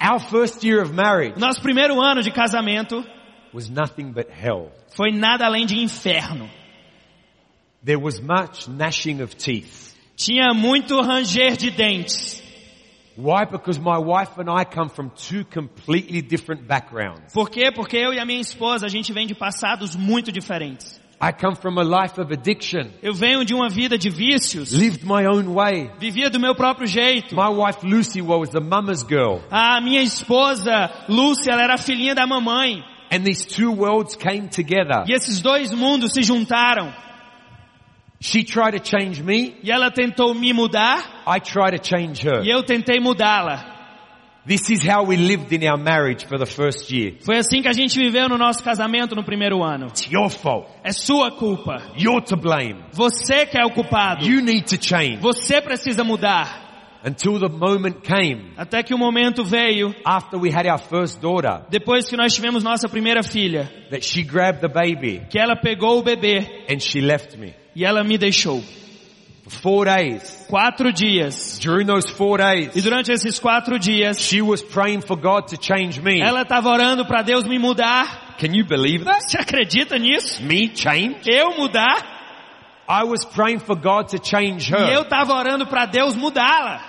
Our 0.00 0.20
first 0.20 0.62
year 0.64 0.82
of 0.82 0.92
marriage 0.92 1.38
Nosso 1.38 1.62
primeiro 1.62 2.00
ano 2.00 2.20
de 2.22 2.30
casamento 2.30 3.04
was 3.52 3.70
nothing 3.70 4.12
but 4.12 4.28
hell. 4.28 4.70
foi 4.90 5.10
nada 5.12 5.46
além 5.46 5.64
de 5.66 5.78
inferno. 5.78 6.48
There 7.82 7.98
was 8.00 8.20
much 8.20 8.68
gnashing 8.68 9.20
of 9.22 9.34
teeth. 9.36 9.94
Tinha 10.16 10.52
muito 10.54 11.00
ranger 11.00 11.56
de 11.56 11.70
dentes. 11.70 12.42
Why? 13.16 13.44
Because 13.44 13.78
my 13.78 13.98
wife 13.98 14.38
and 14.38 14.50
I 14.50 14.64
come 14.64 14.88
from 14.88 15.10
two 15.10 15.44
completely 15.44 16.20
different 16.20 16.66
backgrounds. 16.66 17.32
Por 17.32 17.48
quê? 17.48 17.70
Porque 17.72 17.96
eu 17.96 18.12
e 18.12 18.18
a 18.18 18.24
minha 18.24 18.40
esposa, 18.40 18.86
a 18.86 18.88
gente 18.88 19.12
vem 19.12 19.26
de 19.26 19.34
passados 19.34 19.94
muito 19.94 20.32
diferentes. 20.32 21.00
I 21.20 21.32
come 21.32 21.54
from 21.56 21.78
a 21.78 21.82
life 21.84 22.20
of 22.20 22.32
addiction, 22.32 22.90
Eu 23.02 23.14
venho 23.14 23.44
de 23.44 23.54
uma 23.54 23.68
vida 23.70 23.96
de 23.96 24.10
vícios. 24.10 24.72
lived 24.72 25.04
my 25.04 25.24
own 25.26 25.54
way. 25.54 25.90
Vivia 25.98 26.28
do 26.28 26.38
meu 26.38 26.54
próprio 26.54 26.86
jeito. 26.86 27.34
My 27.34 27.48
wife 27.48 27.84
Lucy 27.86 28.20
was 28.20 28.54
a 28.54 28.60
mama's 28.60 29.02
girl. 29.02 29.40
A 29.50 29.80
minha 29.80 30.02
esposa, 30.02 30.90
Lúcia, 31.08 31.52
ela 31.52 31.62
era 31.62 31.78
filhinha 31.78 32.14
da 32.14 32.26
mamãe. 32.26 32.82
And 33.10 33.22
these 33.24 33.46
two 33.46 33.70
worlds 33.72 34.16
came 34.16 34.48
together. 34.48 35.04
E 35.06 35.12
esses 35.14 35.40
dois 35.40 35.72
mundos 35.72 36.12
se 36.12 36.22
juntaram. 36.22 36.92
She 38.20 38.42
tried 38.42 38.72
to 38.72 38.80
change 38.80 39.22
me. 39.22 39.54
E 39.62 39.70
ela 39.70 39.90
tentou 39.90 40.34
me 40.34 40.52
mudar 40.52 41.22
I 41.26 41.38
tried 41.40 41.78
to 41.78 41.82
change 41.82 42.26
her. 42.26 42.42
e 42.44 42.50
eu 42.50 42.62
tentei 42.62 42.98
mudá-la. 42.98 43.73
This 44.46 44.68
is 44.68 44.86
how 44.86 45.04
we 45.04 45.16
lived 45.16 45.52
in 45.54 45.66
our 45.66 45.78
marriage 45.78 46.26
for 46.26 46.38
the 46.38 46.44
first 46.44 46.90
year. 46.90 47.14
Foi 47.20 47.38
assim 47.38 47.62
que 47.62 47.68
a 47.68 47.72
gente 47.72 47.98
viveu 47.98 48.28
no 48.28 48.36
nosso 48.36 48.62
casamento 48.62 49.14
no 49.16 49.24
primeiro 49.24 49.62
ano. 49.62 49.86
It's 49.86 50.06
your 50.10 50.28
fault. 50.28 50.68
É 50.84 50.92
sua 50.92 51.30
culpa. 51.30 51.82
You're 51.96 52.22
to 52.26 52.36
blame. 52.36 52.84
Você 52.92 53.46
que 53.46 53.58
é 53.58 53.64
o 53.64 53.70
culpado. 53.70 54.26
You 54.26 54.42
need 54.42 54.64
to 54.66 54.76
change. 54.76 55.16
Você 55.16 55.62
precisa 55.62 56.04
mudar. 56.04 56.62
Until 57.06 57.38
the 57.38 57.48
moment 57.48 58.00
came 58.02 58.52
Até 58.56 58.82
que 58.82 58.94
o 58.94 58.98
momento 58.98 59.44
veio, 59.44 59.94
after 60.06 60.38
we 60.38 60.50
had 60.50 60.66
our 60.66 60.78
first 60.78 61.20
daughter 61.20 61.62
depois 61.68 62.06
que 62.08 62.16
nós 62.16 62.34
tivemos 62.34 62.64
nossa 62.64 62.88
primeira 62.88 63.22
filha, 63.22 63.70
that 63.90 64.02
she 64.02 64.22
grabbed 64.22 64.62
the 64.62 64.68
baby 64.68 65.20
que 65.28 65.38
ela 65.38 65.54
pegou 65.54 65.98
o 65.98 66.02
bebê 66.02 66.64
and 66.70 66.80
she 66.80 67.02
left 67.02 67.36
me. 67.38 67.54
e 67.76 67.84
ela 67.84 68.02
me 68.02 68.16
deixou. 68.16 68.62
Four 69.46 69.84
days. 69.84 70.46
Quatro 70.48 70.90
dias. 70.92 71.58
During 71.58 71.86
those 71.86 72.08
four 72.10 72.40
E 72.40 72.68
days, 72.68 72.82
durante 72.82 73.12
esses 73.12 73.38
quatro 73.38 73.78
dias, 73.78 74.18
she 74.20 74.40
was 74.40 74.62
praying 74.62 75.02
for 75.02 75.16
God 75.16 75.48
to 75.48 75.56
change 75.58 76.00
me. 76.00 76.20
ela 76.20 76.42
estava 76.42 76.70
orando 76.70 77.04
para 77.04 77.22
Deus 77.22 77.44
me 77.46 77.58
mudar. 77.58 78.36
Can 78.38 78.54
you 78.54 78.64
believe 78.64 79.04
that? 79.04 79.20
Você 79.22 79.38
acredita 79.38 79.98
nisso? 79.98 80.42
Me 80.42 80.70
change? 80.74 81.28
Eu 81.28 81.56
mudar? 81.58 82.12
I 82.88 83.04
was 83.04 83.24
praying 83.24 83.60
for 83.60 83.76
God 83.76 84.08
to 84.08 84.18
change 84.18 84.70
E 84.70 84.74
eu 84.74 85.00
her. 85.00 85.02
estava 85.02 85.34
orando 85.34 85.66
para 85.66 85.86
Deus 85.86 86.14
mudá-la. 86.16 86.80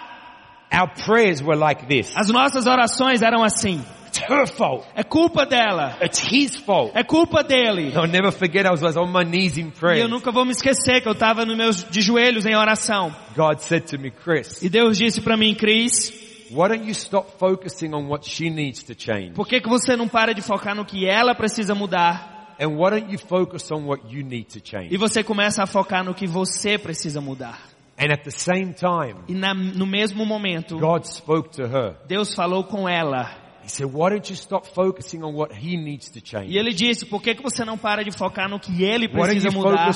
Our 0.74 0.90
prayers 1.06 1.42
were 1.44 1.56
like 1.58 1.86
this. 1.88 2.14
As 2.18 2.30
nossas 2.30 2.66
orações 2.68 3.22
eram 3.22 3.44
assim. 3.44 3.84
It's 4.16 4.32
her 4.32 4.48
fault. 4.48 4.86
É 4.96 5.04
culpa 5.04 5.46
dela. 5.46 5.98
It's 6.02 6.20
his 6.32 6.56
fault. 6.56 6.92
É 6.96 7.04
culpa 7.04 7.44
dele. 7.44 7.92
I'll 7.94 8.08
never 8.08 8.32
forget 8.32 8.66
I 8.66 8.70
was, 8.70 8.96
on 8.96 9.08
my 9.12 9.24
knees 9.26 9.58
in 9.58 9.68
E 9.68 9.72
prayer. 9.72 10.02
eu 10.04 10.08
nunca 10.08 10.32
vou 10.32 10.46
me 10.46 10.52
esquecer 10.52 11.02
que 11.02 11.08
eu 11.08 11.12
estava 11.14 11.46
nos 11.46 11.58
meus 11.58 11.84
de 11.84 12.02
joelhos 12.02 12.46
em 12.46 12.56
oração. 12.56 13.14
God 13.36 13.60
said 13.60 13.84
to 13.90 14.00
me, 14.00 14.12
Chris, 14.12 14.62
E 14.62 14.70
Deus 14.70 14.98
disse 14.98 15.20
para 15.22 15.36
mim, 15.36 15.54
Cris, 15.54 16.48
why 16.50 16.70
don't 16.70 16.86
you 16.86 16.92
stop 16.92 17.34
focusing 17.38 17.94
on 17.94 18.08
what 18.08 18.26
she 18.30 18.50
needs 18.50 18.84
to 18.84 18.94
change? 18.98 19.32
por 19.34 19.46
que, 19.48 19.60
que 19.60 19.68
você 19.68 19.98
não 19.98 20.08
para 20.08 20.34
de 20.34 20.42
focar 20.42 20.74
no 20.76 20.86
que 20.86 21.06
ela 21.08 21.36
precisa 21.36 21.76
mudar? 21.76 22.56
And 22.58 22.78
why 22.78 22.92
don't 22.92 23.12
you 23.12 23.20
focus 23.20 23.70
on 23.70 23.86
what 23.86 24.04
you 24.10 24.24
need 24.24 24.46
to 24.54 24.60
E 24.60 24.62
change? 24.64 24.98
você 24.98 25.24
começa 25.24 25.62
a 25.64 25.68
focar 25.68 26.06
no 26.06 26.14
que 26.14 26.26
você 26.26 26.78
precisa 26.78 27.20
mudar. 27.20 27.60
And 28.00 28.14
at 28.14 28.24
the 28.24 28.32
same 28.32 28.74
time, 28.74 29.16
E 29.28 29.34
na- 29.34 29.54
no 29.54 29.86
mesmo 29.86 30.26
momento, 30.26 30.78
God 30.78 31.04
spoke 31.06 31.50
to 31.58 31.64
her. 31.64 31.96
Deus 32.08 32.34
falou 32.34 32.64
com 32.64 32.88
ela. 32.88 33.44
He 33.66 33.70
said, 33.70 33.92
why 33.92 34.12
don't 34.12 34.30
you 34.30 34.36
stop 34.36 34.68
focusing 34.68 35.24
on 35.24 35.34
what 35.34 35.52
he 35.52 35.76
needs 35.76 36.10
to 36.12 36.22
change? 36.24 36.54
E 36.54 36.58
ele 36.58 36.72
disse, 36.72 37.04
por 37.04 37.20
que, 37.20 37.34
que 37.34 37.42
você 37.42 37.66
não 37.66 37.78
para 37.80 38.04
de 38.04 38.12
focar 38.12 38.48
no 38.48 38.60
que 38.60 38.84
ele 38.84 39.08
precisa 39.10 39.50
mudar? 39.50 39.90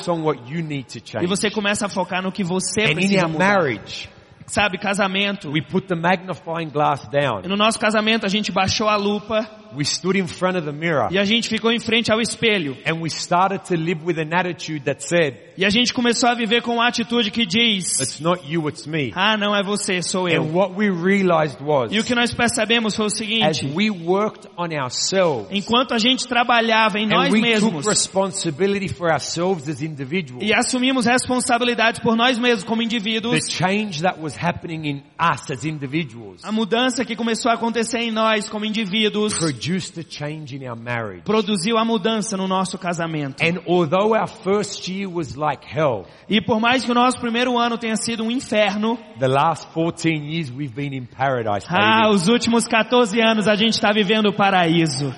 E 1.22 1.28
você 1.28 1.52
começa 1.52 1.86
a 1.86 1.90
focar 1.90 2.24
no 2.24 2.32
que 2.32 2.44
você 2.44 2.82
And 2.86 2.94
precisa 2.96 3.28
mudar. 3.28 3.60
marriage, 3.60 4.10
Sabe, 4.48 4.80
casamento. 4.80 5.52
we 5.52 5.62
put 5.62 5.88
the 5.88 5.96
magnifying 5.96 6.70
glass 6.72 7.04
E 7.06 7.12
down. 7.12 7.42
no 7.44 7.56
nosso 7.56 7.80
casamento 7.80 8.26
a 8.26 8.30
gente 8.30 8.52
baixou 8.52 8.90
a 8.90 8.96
lupa 8.96 9.48
We 9.76 9.84
stood 9.86 10.18
in 10.18 10.28
front 10.28 10.58
of 10.58 10.66
the 10.66 10.72
mirror 10.72 11.08
e 11.12 11.18
a 11.18 11.26
gente 11.26 11.48
ficou 11.48 11.72
em 11.72 11.80
frente 11.80 12.12
ao 12.12 12.20
espelho. 12.20 12.78
and 12.86 12.96
we 13.02 13.10
started 13.10 13.66
to 13.68 13.76
live 13.76 14.04
with 14.04 14.18
an 14.20 14.34
attitude 14.36 14.86
that 14.86 15.04
said, 15.04 15.36
E 15.58 15.66
a 15.66 15.70
gente 15.70 15.94
começou 15.94 16.30
a 16.30 16.34
viver 16.34 16.62
com 16.62 16.76
uma 16.76 16.88
atitude 16.88 17.30
que 17.32 17.46
diz, 17.46 18.00
it's 18.00 18.20
not 18.20 18.42
you, 18.50 18.68
it's 18.70 18.86
me. 18.88 19.12
ah, 19.16 19.36
não 19.38 19.56
é 19.56 19.62
você, 19.64 20.02
sou 20.02 20.26
And 20.28 20.32
eu. 20.32 20.44
what 20.54 20.74
we 20.76 20.90
realized 20.90 21.60
was, 21.62 21.92
E 21.92 22.00
o 22.00 22.04
que 22.04 22.16
nós 22.16 22.34
percebemos 22.34 22.96
foi 22.96 23.06
o 23.06 23.08
as 23.08 23.18
seguinte, 23.18 23.66
we 23.76 23.90
worked 23.90 24.48
on 24.58 24.70
ourselves 24.82 25.48
enquanto 25.52 25.94
a 25.94 25.98
gente 26.00 26.28
trabalhava 26.28 26.98
em 27.00 27.08
nós 27.08 27.30
and 27.30 27.34
we 27.34 27.42
mesmos 27.42 27.72
took 27.86 27.90
responsibility 27.90 28.88
for 28.88 29.10
ourselves 29.12 29.68
as 29.68 29.82
individuals, 29.82 30.44
e 30.44 30.54
assumimos 30.54 31.06
responsabilidades 31.06 32.00
por 32.00 32.16
nós 32.16 32.38
mesmos 32.38 32.64
como 32.64 32.80
the 32.82 32.86
indivíduos, 32.86 33.50
change 33.50 34.02
that 34.02 34.20
was 34.20 34.36
happening 34.38 34.88
in 34.88 35.04
us 35.20 35.50
as 35.52 35.66
individuals 35.66 36.44
a 36.44 36.52
mudança 36.52 37.04
que 37.06 37.16
começou 37.16 37.52
a 37.52 37.56
acontecer 37.56 38.00
em 38.00 38.12
nós 38.12 38.48
como 38.50 38.66
indivíduos 38.66 39.34
produced 39.60 39.98
a 40.00 40.04
change 40.04 40.56
in 40.56 40.63
our 40.67 40.76
marriage. 40.76 41.24
produziu 41.26 41.78
a 41.78 41.84
mudança 41.84 42.38
no 42.38 42.48
nosso 42.48 42.78
casamento. 42.78 43.43
And 43.43 43.60
although 43.67 44.15
our 44.15 44.28
first 44.28 44.88
year 44.88 45.10
was 45.10 45.36
like 45.36 45.65
hell, 45.65 46.06
E 46.30 46.41
por 46.41 46.60
mais 46.60 46.86
que 46.86 46.91
o 46.91 46.93
nosso 46.93 47.19
primeiro 47.19 47.58
ano 47.58 47.78
tenha 47.78 47.95
sido 47.95 48.24
um 48.24 48.32
inferno, 48.32 48.98
the 49.19 49.28
last 49.28 49.67
14 49.74 50.10
years 50.10 50.50
we've 50.52 50.74
been 50.74 50.93
in 50.93 51.06
paradise, 51.06 51.65
ah, 51.69 52.10
os 52.10 52.28
últimos 52.28 52.65
14 52.65 53.19
anos 53.22 53.48
a 53.48 53.56
gente 53.56 53.74
está 53.74 53.91
vivendo 53.91 54.28
o 54.30 54.34
paraíso. 54.34 55.13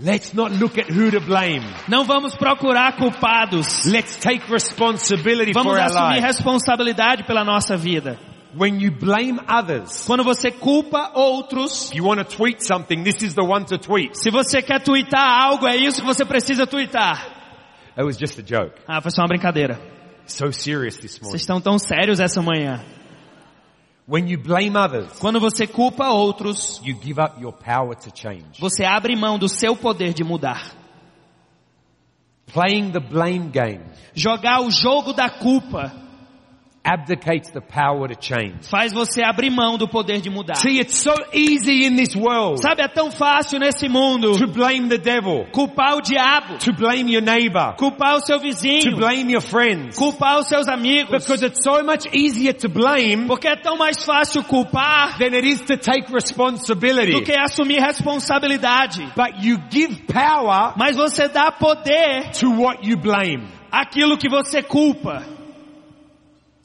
Let's 0.00 0.32
not 0.32 0.52
look 0.52 0.78
at 0.78 0.88
who 0.90 1.10
to 1.10 1.20
blame. 1.20 1.64
Não 1.88 2.04
vamos 2.04 2.36
procurar 2.36 2.96
culpados. 2.96 3.84
Let's 3.84 4.14
take 4.14 4.48
responsibility 4.48 5.52
Vamos 5.52 5.72
for 5.72 5.80
our 5.80 5.86
assumir 5.86 6.20
lives. 6.20 6.36
responsabilidade 6.36 7.24
pela 7.24 7.44
nossa 7.44 7.76
vida. 7.76 8.16
When 8.56 8.80
you 8.80 8.90
blame 8.90 9.38
others, 9.46 10.06
Quando 10.06 10.24
você 10.24 10.50
culpa 10.50 11.12
outros, 11.14 11.90
you 11.94 12.04
want 12.04 12.18
to 12.18 12.24
tweet 12.36 12.64
something, 12.64 13.02
this 13.04 13.22
is 13.22 13.34
the 13.34 13.42
one 13.44 13.64
to 13.66 13.78
tweet. 13.78 14.16
se 14.18 14.30
você 14.30 14.62
quer 14.62 14.80
twittar 14.82 15.42
algo, 15.42 15.66
é 15.66 15.76
isso 15.76 16.00
que 16.00 16.06
você 16.06 16.24
precisa 16.24 16.66
twittar. 16.66 17.36
That 17.94 18.04
was 18.06 18.16
just 18.18 18.38
a 18.38 18.42
joke. 18.42 18.74
Ah, 18.86 19.00
foi 19.02 19.10
só 19.10 19.22
uma 19.22 19.28
brincadeira. 19.28 19.78
So 20.26 20.52
serious 20.52 20.96
this 20.96 21.12
Vocês 21.18 21.22
morning. 21.22 21.36
estão 21.36 21.60
tão 21.60 21.78
sérios 21.78 22.20
essa 22.20 22.40
manhã. 22.40 22.82
When 24.08 24.30
you 24.30 24.38
blame 24.38 24.74
others, 24.76 25.18
Quando 25.18 25.38
você 25.38 25.66
culpa 25.66 26.08
outros, 26.08 26.80
you 26.82 26.96
give 27.02 27.20
up 27.20 27.38
your 27.42 27.52
power 27.52 27.94
to 27.96 28.10
change. 28.14 28.58
você 28.58 28.82
abre 28.84 29.14
mão 29.14 29.38
do 29.38 29.48
seu 29.48 29.76
poder 29.76 30.14
de 30.14 30.24
mudar. 30.24 30.72
Playing 32.46 32.92
the 32.92 33.00
blame 33.00 33.50
game 33.50 33.84
Jogar 34.14 34.62
o 34.62 34.70
jogo 34.70 35.12
da 35.12 35.28
culpa 35.28 35.92
abdicates 36.88 37.50
the 37.50 37.60
power 37.60 38.08
to 38.08 38.16
change. 38.20 38.68
faz 38.70 38.92
você 38.92 39.22
abrir 39.22 39.50
mão 39.50 39.76
do 39.76 39.86
poder 39.88 40.20
de 40.20 40.30
mudar. 40.30 40.56
See, 40.56 40.78
it's 40.80 40.96
so 40.96 41.12
easy 41.32 41.84
in 41.86 41.96
this 41.96 42.14
world 42.16 42.60
Sabe, 42.62 42.82
é 42.82 42.88
tão 42.88 43.10
fácil 43.10 43.58
nesse 43.58 43.88
mundo 43.88 44.38
to 44.38 44.46
blame 44.46 44.88
the 44.88 44.98
devil, 44.98 45.46
culpar 45.52 45.96
o 45.96 46.00
diabo, 46.00 46.58
to 46.58 46.72
blame 46.72 47.12
your 47.12 47.22
neighbor, 47.22 47.74
culpar 47.76 48.16
o 48.16 48.20
seu 48.20 48.38
to 48.38 48.42
vizinho, 48.42 48.96
blame 48.96 49.32
your 49.32 49.42
friends. 49.42 49.96
culpar 49.96 50.38
os 50.38 50.48
seus 50.48 50.68
amigos. 50.68 51.10
Because 51.10 51.44
it's 51.44 51.62
so 51.62 51.82
much 51.84 52.06
easier 52.12 52.52
to 52.54 52.68
blame 52.68 53.26
Porque 53.26 53.48
é 53.48 53.56
tão 53.56 53.76
mais 53.76 54.02
fácil 54.04 54.42
culpar 54.44 55.18
than 55.18 55.34
it 55.34 55.46
is 55.46 55.60
to 55.62 55.76
take 55.76 56.06
do 56.08 56.14
responsibility. 56.14 57.20
que 57.22 57.32
assumir 57.36 57.80
responsabilidade. 57.80 59.00
But 59.16 59.42
you 59.44 59.58
give 59.70 60.02
power 60.06 60.72
Mas 60.76 60.96
você 60.96 61.28
dá 61.28 61.50
poder 61.52 62.30
to 62.40 62.50
what 62.50 62.86
you 62.88 62.96
blame. 62.96 63.46
àquilo 63.70 64.16
que 64.16 64.28
você 64.28 64.62
culpa. 64.62 65.22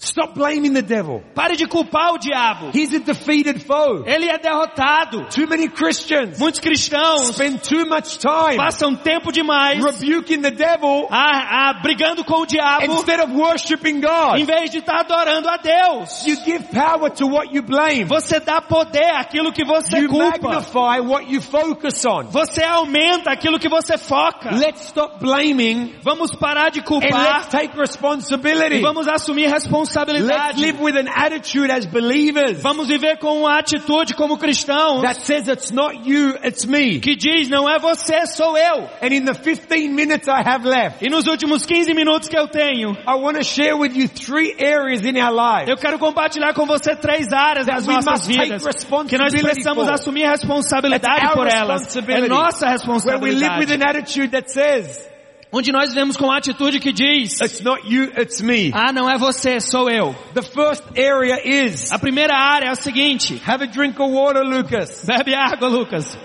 Stop 0.03 0.35
blaming 0.35 0.73
the 0.73 0.81
devil. 0.81 1.21
Pare 1.33 1.55
de 1.55 1.65
culpar 1.67 2.13
o 2.13 2.17
diabo. 2.17 2.71
He's 2.73 2.93
a 2.93 2.99
defeated 2.99 3.61
foe. 3.63 4.03
Ele 4.05 4.27
é 4.29 4.37
derrotado. 4.37 5.25
Too 5.29 5.47
many 5.47 5.69
Christians 5.69 6.37
Muitos 6.39 6.59
cristãos 6.59 7.29
spend 7.29 7.59
too 7.63 7.85
much 7.85 8.17
time 8.19 8.57
passam 8.57 8.95
tempo 8.95 9.31
demais 9.31 9.83
rebuking 9.83 10.41
the 10.41 10.51
devil 10.51 11.07
a, 11.09 11.69
a, 11.69 11.73
brigando 11.81 12.23
com 12.25 12.41
o 12.41 12.45
diabo 12.45 12.85
instead 12.91 13.21
of 13.21 13.31
worshiping 13.33 14.01
God. 14.01 14.37
em 14.39 14.45
vez 14.45 14.69
de 14.71 14.79
estar 14.79 14.99
adorando 15.01 15.47
a 15.47 15.57
Deus. 15.57 16.25
You 16.25 16.35
give 16.43 16.65
power 16.73 17.09
to 17.11 17.27
what 17.27 17.53
you 17.55 17.61
blame. 17.63 18.03
Você 18.05 18.39
dá 18.39 18.61
poder 18.61 19.11
àquilo 19.15 19.51
que 19.53 19.63
você 19.63 19.99
You 19.99 20.09
culpa. 20.09 20.49
magnify 20.49 20.99
what 20.99 21.31
you 21.31 21.41
focus 21.41 22.05
on. 22.05 22.23
Você 22.25 22.63
aumenta 22.63 23.31
aquilo 23.31 23.57
que 23.59 23.69
você 23.69 23.97
foca. 23.97 24.53
Let's 24.53 24.87
stop 24.87 25.19
blaming 25.19 25.95
Vamos 26.01 26.35
parar 26.35 26.69
de 26.69 26.79
and 26.79 26.83
culpar 26.83 27.37
let's 27.39 27.47
take 27.47 27.75
e 27.75 27.79
responsibility. 27.79 28.81
vamos 28.81 29.07
assumir 29.07 29.47
Let's 29.49 29.67
responsabilidade. 29.93 30.59
live 30.59 30.79
with 30.81 30.97
an 30.97 31.07
attitude 31.07 31.71
as 31.71 31.85
believers 31.85 32.61
Vamos 32.61 32.87
viver 32.87 33.17
com 33.17 33.39
uma 33.39 33.59
atitude 33.59 34.13
como 34.15 34.37
cristãos 34.37 35.01
that 35.01 35.21
says 35.21 35.47
it's 35.47 35.71
not 35.71 36.07
you, 36.07 36.35
it's 36.43 36.65
me. 36.65 36.99
que 36.99 37.15
diz 37.15 37.49
não 37.49 37.69
é 37.69 37.79
você, 37.79 38.25
sou 38.25 38.57
eu. 38.57 38.89
And 39.01 39.13
in 39.13 39.25
the 39.25 39.33
15 39.33 39.89
minutes 39.89 40.27
I 40.27 40.41
have 40.45 40.65
left, 40.67 41.05
E 41.05 41.09
nos 41.09 41.27
últimos 41.27 41.65
15 41.65 41.93
minutos 41.93 42.27
que 42.27 42.37
eu 42.37 42.47
tenho, 42.47 42.91
I 43.07 43.15
want 43.15 43.37
to 43.37 43.43
share 43.43 43.75
with 43.75 43.95
you 43.95 44.07
three 44.07 44.55
areas 44.59 45.05
in 45.05 45.19
our 45.19 45.31
lives 45.31 45.69
eu 45.69 45.77
quero 45.77 45.99
compartilhar 45.99 46.53
com 46.53 46.65
você 46.65 46.95
três 46.95 47.31
áreas 47.31 47.65
das 47.65 47.85
nossas 47.85 48.27
vidas 48.27 48.63
que 49.07 49.17
nós 49.17 49.33
precisamos 49.33 49.87
assumir 49.87 50.27
responsabilidade 50.27 51.33
por 51.33 51.47
elas. 51.47 51.95
É 51.95 52.27
nossa 52.27 52.73
Where 52.83 53.19
we 53.19 53.31
live 53.31 53.59
with 53.59 53.69
responsabilidade. 53.69 53.73
an 53.73 53.83
attitude 53.83 54.31
that 54.31 54.51
says, 54.51 55.12
Onde 55.55 55.71
nós 55.71 55.89
vivemos 55.89 56.17
com 56.17 56.25
uma 56.25 56.37
atitude 56.37 56.79
que 56.79 56.91
diz, 56.91 57.39
it's 57.39 57.61
not 57.61 57.81
you, 57.87 58.05
it's 58.19 58.41
me. 58.41 58.71
ah, 58.73 58.91
não 58.91 59.07
é 59.07 59.19
você, 59.19 59.59
sou 59.59 59.87
eu. 59.87 60.15
The 60.33 60.41
first 60.41 60.83
area 60.97 61.39
is, 61.47 61.91
A 61.91 61.99
primeira 61.99 62.35
área 62.35 62.65
é 62.65 62.69
a 62.71 62.75
seguinte, 62.75 63.39
have 63.47 63.63
a 63.63 63.67
drink 63.67 64.01
of 64.01 64.11
water, 64.11 64.41
Lucas. 64.43 65.05
bebe 65.05 65.35
água, 65.35 65.67
Lucas. 65.67 66.17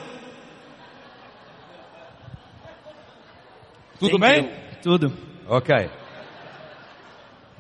Tudo 3.98 4.18
bem? 4.18 4.50
Tudo. 4.82 5.12
Okay. 5.48 5.90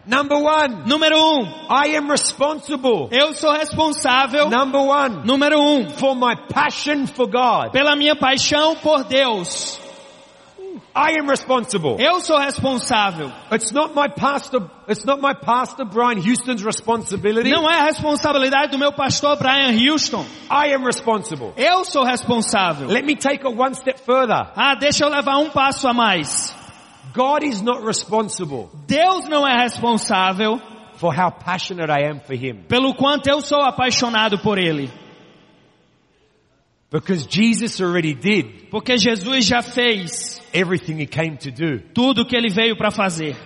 Number 0.06 0.38
one, 0.38 0.84
Número 0.86 1.18
um, 1.18 1.44
I 1.70 1.94
am 1.96 2.08
responsible. 2.10 3.08
eu 3.10 3.34
sou 3.34 3.52
responsável, 3.52 4.48
Number 4.48 4.80
one, 4.80 5.26
número 5.26 5.60
um, 5.60 5.90
for 5.90 6.14
my 6.14 6.34
passion 6.48 7.06
for 7.06 7.26
God. 7.26 7.72
pela 7.72 7.94
minha 7.94 8.16
paixão 8.16 8.74
por 8.76 9.04
Deus. 9.04 9.78
I 10.94 11.18
am 11.18 11.28
responsible. 11.28 11.96
Eu 11.98 12.20
sou 12.20 12.38
responsável. 12.38 13.32
It's 13.52 13.72
not 13.72 13.94
my 13.94 14.08
pastor, 14.08 14.70
it's 14.88 15.04
not 15.04 15.20
my 15.20 15.34
pastor 15.34 15.84
Brian 15.84 16.18
Houston's 16.18 16.62
responsibility. 16.62 17.50
Não 17.50 17.68
é 17.70 17.80
a 17.80 17.84
responsabilidade 17.84 18.72
do 18.72 18.78
meu 18.78 18.92
pastor 18.92 19.36
Brian 19.36 19.72
Houston. 19.72 20.24
I 20.50 20.74
am 20.74 20.84
responsible. 20.84 21.52
Eu 21.56 21.84
sou 21.84 22.04
responsável. 22.04 22.88
Let 22.88 23.04
me 23.04 23.16
take 23.16 23.46
it 23.46 23.56
one 23.56 23.74
step 23.74 24.00
further. 24.00 24.52
Ah, 24.56 24.74
deixa 24.74 25.04
eu 25.04 25.08
levar 25.08 25.38
um 25.38 25.50
passo 25.50 25.86
a 25.88 25.94
mais. 25.94 26.54
God 27.14 27.42
is 27.42 27.62
not 27.62 27.84
responsible 27.84 28.68
Deus 28.86 29.28
não 29.28 29.46
é 29.46 29.62
responsável 29.62 30.60
for 30.94 31.12
how 31.12 31.30
passionate 31.30 31.90
I 31.90 32.10
am 32.10 32.20
for 32.20 32.34
Him. 32.34 32.64
pelo 32.68 32.94
quanto 32.94 33.28
eu 33.28 33.40
sou 33.40 33.60
apaixonado 33.62 34.38
por 34.38 34.58
Ele. 34.58 34.90
Because 36.90 37.26
Jesus 37.28 37.80
already 37.80 38.14
did 38.14 38.70
Porque 38.70 38.96
Jesus 38.96 39.44
já 39.44 39.62
fez 39.62 40.37
everything 40.52 41.00
He 41.00 41.06
came 41.06 41.36
to 41.36 41.50
do. 41.50 41.80
tudo 41.94 42.24
que 42.26 42.36
Ele 42.36 42.48
veio 42.48 42.76
para 42.76 42.90
fazer. 42.90 43.36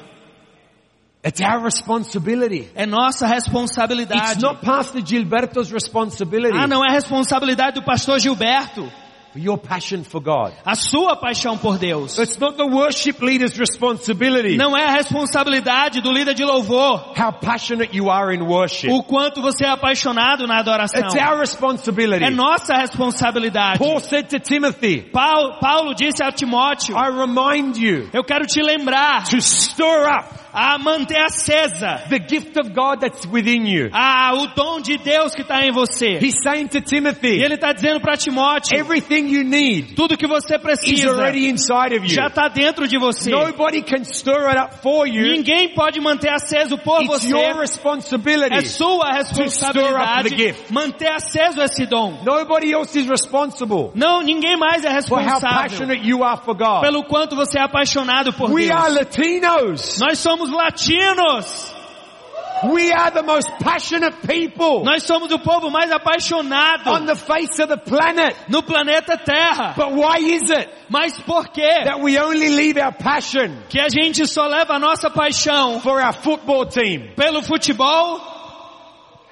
It's 1.25 1.41
our 1.41 1.63
responsibility. 1.63 2.69
É 2.75 2.85
nossa 2.85 3.27
It's 3.27 3.47
responsabilidade. 3.47 4.43
not 4.43 4.61
Pastor 4.65 5.01
Gilberto's 5.07 5.71
responsibility. 5.71 6.57
Ah, 6.59 6.67
não 6.67 6.85
é 6.85 6.91
responsabilidade 6.91 7.77
do 7.77 7.85
pastor 7.85 8.19
Gilberto. 8.19 8.91
Your 9.35 9.59
passion 9.59 10.05
for 10.05 10.21
God. 10.21 10.53
A 10.65 10.75
sua 10.75 11.17
paixão 11.17 11.57
por 11.57 11.79
Deus. 11.79 12.19
It's 12.19 12.39
not 12.39 12.57
the 12.57 12.67
worship 12.67 13.23
leader's 13.23 13.59
responsibility. 13.59 14.57
Não 14.57 14.77
é 14.77 14.85
a 14.85 14.93
responsabilidade 14.93 16.01
do 16.01 16.13
líder 16.13 16.35
de 16.35 16.45
louvor. 16.45 17.13
How 17.19 17.33
passionate 17.33 17.97
you 17.97 18.11
are 18.11 18.35
in 18.35 18.43
worship. 18.43 18.91
O 18.91 19.03
quanto 19.03 19.41
você 19.41 19.65
é 19.65 19.71
apaixonado 19.71 20.47
na 20.47 20.59
adoração. 20.59 21.01
It's 21.01 21.15
our 21.15 21.39
responsibility. 21.39 22.25
É 22.25 22.31
nossa 22.31 22.75
responsabilidade. 22.75 23.79
Paul 23.79 24.01
said 24.01 24.29
to 24.29 24.39
Timothy, 24.39 25.03
Paulo, 25.11 25.59
Paulo 25.61 25.95
disse 25.95 26.23
a 26.23 26.31
Timóteo, 26.31 26.97
I 26.97 27.11
remind 27.11 27.77
you 27.77 28.11
eu 28.13 28.25
quero 28.25 28.47
te 28.47 28.63
lembrar 28.63 29.25
to 29.25 29.41
stir 29.41 30.07
up 30.07 30.43
a 30.53 30.79
manter 30.79 31.19
acesa 31.19 32.03
the 32.09 32.19
gift 32.19 32.57
of 32.59 32.71
God 32.75 33.01
that's 33.01 33.27
within 33.27 33.67
you. 33.67 33.91
a, 33.93 34.33
o 34.35 34.47
dom 34.55 34.81
de 34.81 34.99
Deus 34.99 35.35
que 35.35 35.43
está 35.43 35.65
em 35.65 35.73
você. 35.73 36.19
He's 36.21 36.43
saying 36.43 36.69
to 36.69 36.79
E 36.79 36.83
Timothy, 36.83 37.43
ele 37.43 37.55
está 37.55 37.73
dizendo 37.73 38.01
para 38.01 38.17
Timóteo, 38.17 38.79
everything 38.79 39.29
you 39.29 39.45
need 39.45 39.95
tudo 39.95 40.17
que 40.17 40.27
você 40.27 40.57
is 40.57 40.61
precisa 40.63 41.09
already 41.11 41.49
inside 41.49 41.95
of 41.97 42.07
you. 42.07 42.09
já 42.09 42.27
está 42.27 42.49
dentro 42.49 42.87
de 42.87 42.99
você. 42.99 43.31
Nobody 43.31 43.83
can 43.83 44.05
stir 44.05 44.47
it 44.49 44.59
up 44.59 44.83
for 44.83 45.07
you. 45.07 45.23
Ninguém 45.23 45.71
pode 45.75 46.01
manter 46.01 46.31
aceso 46.31 46.77
por 46.79 47.03
It's 47.03 47.09
você. 47.25 47.29
your 47.31 47.43
É 47.43 47.61
responsibility. 47.61 48.67
sua 48.69 49.11
up 49.11 49.35
the 49.35 49.43
responsabilidade 49.43 50.55
manter 50.71 51.09
aceso 51.09 51.61
esse 51.63 51.87
dom. 51.87 52.23
Nobody 52.25 52.73
else 52.73 52.99
is 52.99 53.07
responsible 53.09 53.91
Não, 53.95 54.23
ninguém 54.23 54.57
mais 54.57 54.85
é 54.85 54.89
for 55.03 55.19
how 55.19 55.25
responsável 55.25 55.63
passionate 55.63 56.07
you 56.07 56.23
are 56.25 56.41
for 56.45 56.55
God. 56.55 56.83
pelo 56.83 57.05
quanto 57.05 57.35
você 57.37 57.59
é 57.59 57.63
apaixonado 57.63 58.33
por 58.33 58.51
We 58.51 58.71
are 58.71 58.93
Deus. 58.93 58.95
Latinos. 58.97 59.99
Nós 60.01 60.19
somos 60.19 60.42
latinos. 60.51 61.71
We 62.65 62.93
are 62.93 63.11
the 63.11 63.25
most 63.25 63.49
passionate 63.59 64.23
people 64.25 64.85
Nós 64.85 65.03
somos 65.03 65.33
o 65.33 65.39
povo 65.41 65.69
mais 65.69 65.91
on 65.91 65.97
apaixonado 65.97 67.07
the 67.07 67.17
face 67.17 67.59
of 67.59 67.69
the 67.69 67.77
planet. 67.77 68.37
no 68.49 68.63
planeta 68.63 69.17
Terra. 69.17 69.75
But 69.77 69.93
why 69.93 70.19
is 70.19 70.49
it 70.49 70.69
Mas 70.89 71.19
por 71.19 71.49
quê? 71.49 71.85
that 71.85 72.01
we 72.01 72.17
only 72.19 72.51
leave 72.51 72.79
our 72.79 72.93
passion 72.93 73.65
Que 73.69 73.81
a 73.81 73.89
gente 73.89 74.25
só 74.29 74.47
leva 74.47 74.75
a 74.75 74.79
nossa 74.79 75.11
paixão 75.11 75.81
for 75.81 76.01
our 76.01 76.13
football 76.13 76.65
team 76.67 77.13
pelo 77.17 77.43
futebol 77.43 78.21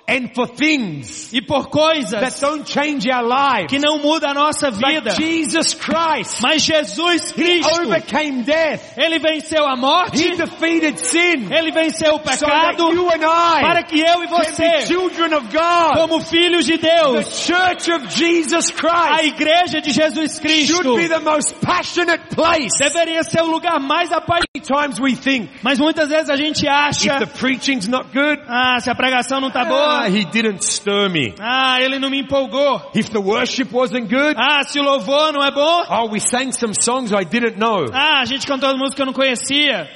and 0.09 0.35
for 0.35 0.47
things 0.49 1.33
e 1.33 1.41
por 1.41 1.65
that 1.65 1.71
coisas 1.71 2.41
don't 2.41 2.65
change 2.71 3.09
our 3.09 3.23
lives? 3.25 3.69
que 3.69 3.79
não 3.79 3.99
mudam 3.99 4.31
a 4.31 4.35
nossa 4.35 4.71
vida. 4.71 5.11
Jesus 5.13 5.75
Christ, 5.75 6.41
Mas 6.43 6.63
Jesus 6.63 7.31
He 7.31 7.61
Cristo, 7.61 7.83
overcame 7.83 8.43
death. 8.43 8.97
Ele 8.97 9.19
venceu 9.19 9.67
a 9.67 9.75
He 9.75 9.81
morte, 9.81 10.37
defeated 10.37 10.99
sin 10.99 11.49
Ele 11.53 11.71
venceu 11.73 12.15
o 12.15 12.19
so 12.19 12.25
that 12.25 12.39
pecado 12.41 12.93
you 12.93 13.09
and 13.09 13.21
para 13.21 13.81
I 13.81 13.85
que 13.85 14.01
eu 14.01 14.25
e 14.25 14.27
você, 14.27 14.87
children 14.87 15.35
of 15.35 15.47
God. 15.53 15.97
como 15.97 16.21
filhos 16.21 16.65
de 16.65 16.79
The 16.79 16.89
Deus, 16.97 17.47
church 17.47 17.91
of 17.93 18.07
Jesus 18.09 18.71
a 18.71 18.73
Christ 18.73 19.25
igreja 19.35 19.81
de 19.81 19.93
Jesus 19.93 20.33
should 20.33 20.43
Cristo 20.43 20.97
be 20.97 21.09
the 21.09 21.21
most 21.21 21.55
passionate 21.61 22.35
place. 22.35 22.77
deveria 22.79 23.23
ser 23.23 23.43
o 23.43 23.47
lugar 23.51 23.79
mais 23.81 24.11
apaixonado. 24.11 24.41
Times 24.63 25.01
we 25.01 25.15
think, 25.17 25.49
Mas 25.63 25.79
muitas 25.79 26.09
vezes 26.09 26.29
a 26.31 26.37
gente 26.37 26.65
if 26.65 26.71
acha, 26.71 27.19
the 27.19 27.27
preaching's 27.27 27.89
not 27.89 28.09
good, 28.13 28.41
ah, 28.49 28.79
se 28.81 28.91
a 28.91 28.95
pregação 28.95 29.41
não 29.41 29.51
tá 29.51 29.65
boa, 29.65 30.00
ah, 30.07 30.09
he 30.09 30.25
didn't 30.25 30.63
stir 30.65 31.09
me. 31.11 31.35
ah, 31.41 31.81
ele 31.81 31.99
não 31.99 32.11
me 32.11 32.21
empolgou. 32.21 32.91
If 32.95 33.11
the 33.11 33.19
worship 33.21 33.69
wasn't 33.73 34.09
good, 34.09 34.35
Ah, 34.37 34.63
se 34.65 34.79
o 34.79 34.83
louvor 34.83 35.33
não 35.33 35.43
é 35.45 35.51
bom, 35.51 35.85
oh, 35.91 36.11
we 36.11 36.21
sang 36.21 36.53
some 36.53 36.75
songs 36.75 37.13
I 37.13 37.25
didn't 37.25 37.59
know. 37.59 37.87
ah, 37.93 38.21
a 38.21 38.25
gente 38.25 38.47
cantou 38.47 38.69
as 38.71 38.77
músicas 38.77 38.95
que 38.97 39.03
eu 39.03 39.07
não 39.07 39.13
conhecia. 39.13 39.89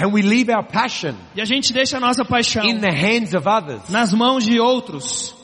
And 0.00 0.06
we 0.12 0.22
leave 0.22 0.50
our 0.50 0.64
passion 0.64 1.14
E 1.34 1.40
a 1.40 1.44
gente 1.44 1.72
deixa 1.72 1.98
a 1.98 2.00
nossa 2.00 2.24
paixão 2.24 2.64
in 2.64 2.80
the 2.80 2.90
hands 2.90 3.34
of 3.34 3.46
others. 3.46 3.88
nas 3.90 4.12
mãos 4.14 4.42
de 4.44 4.58
outros. 4.58 5.34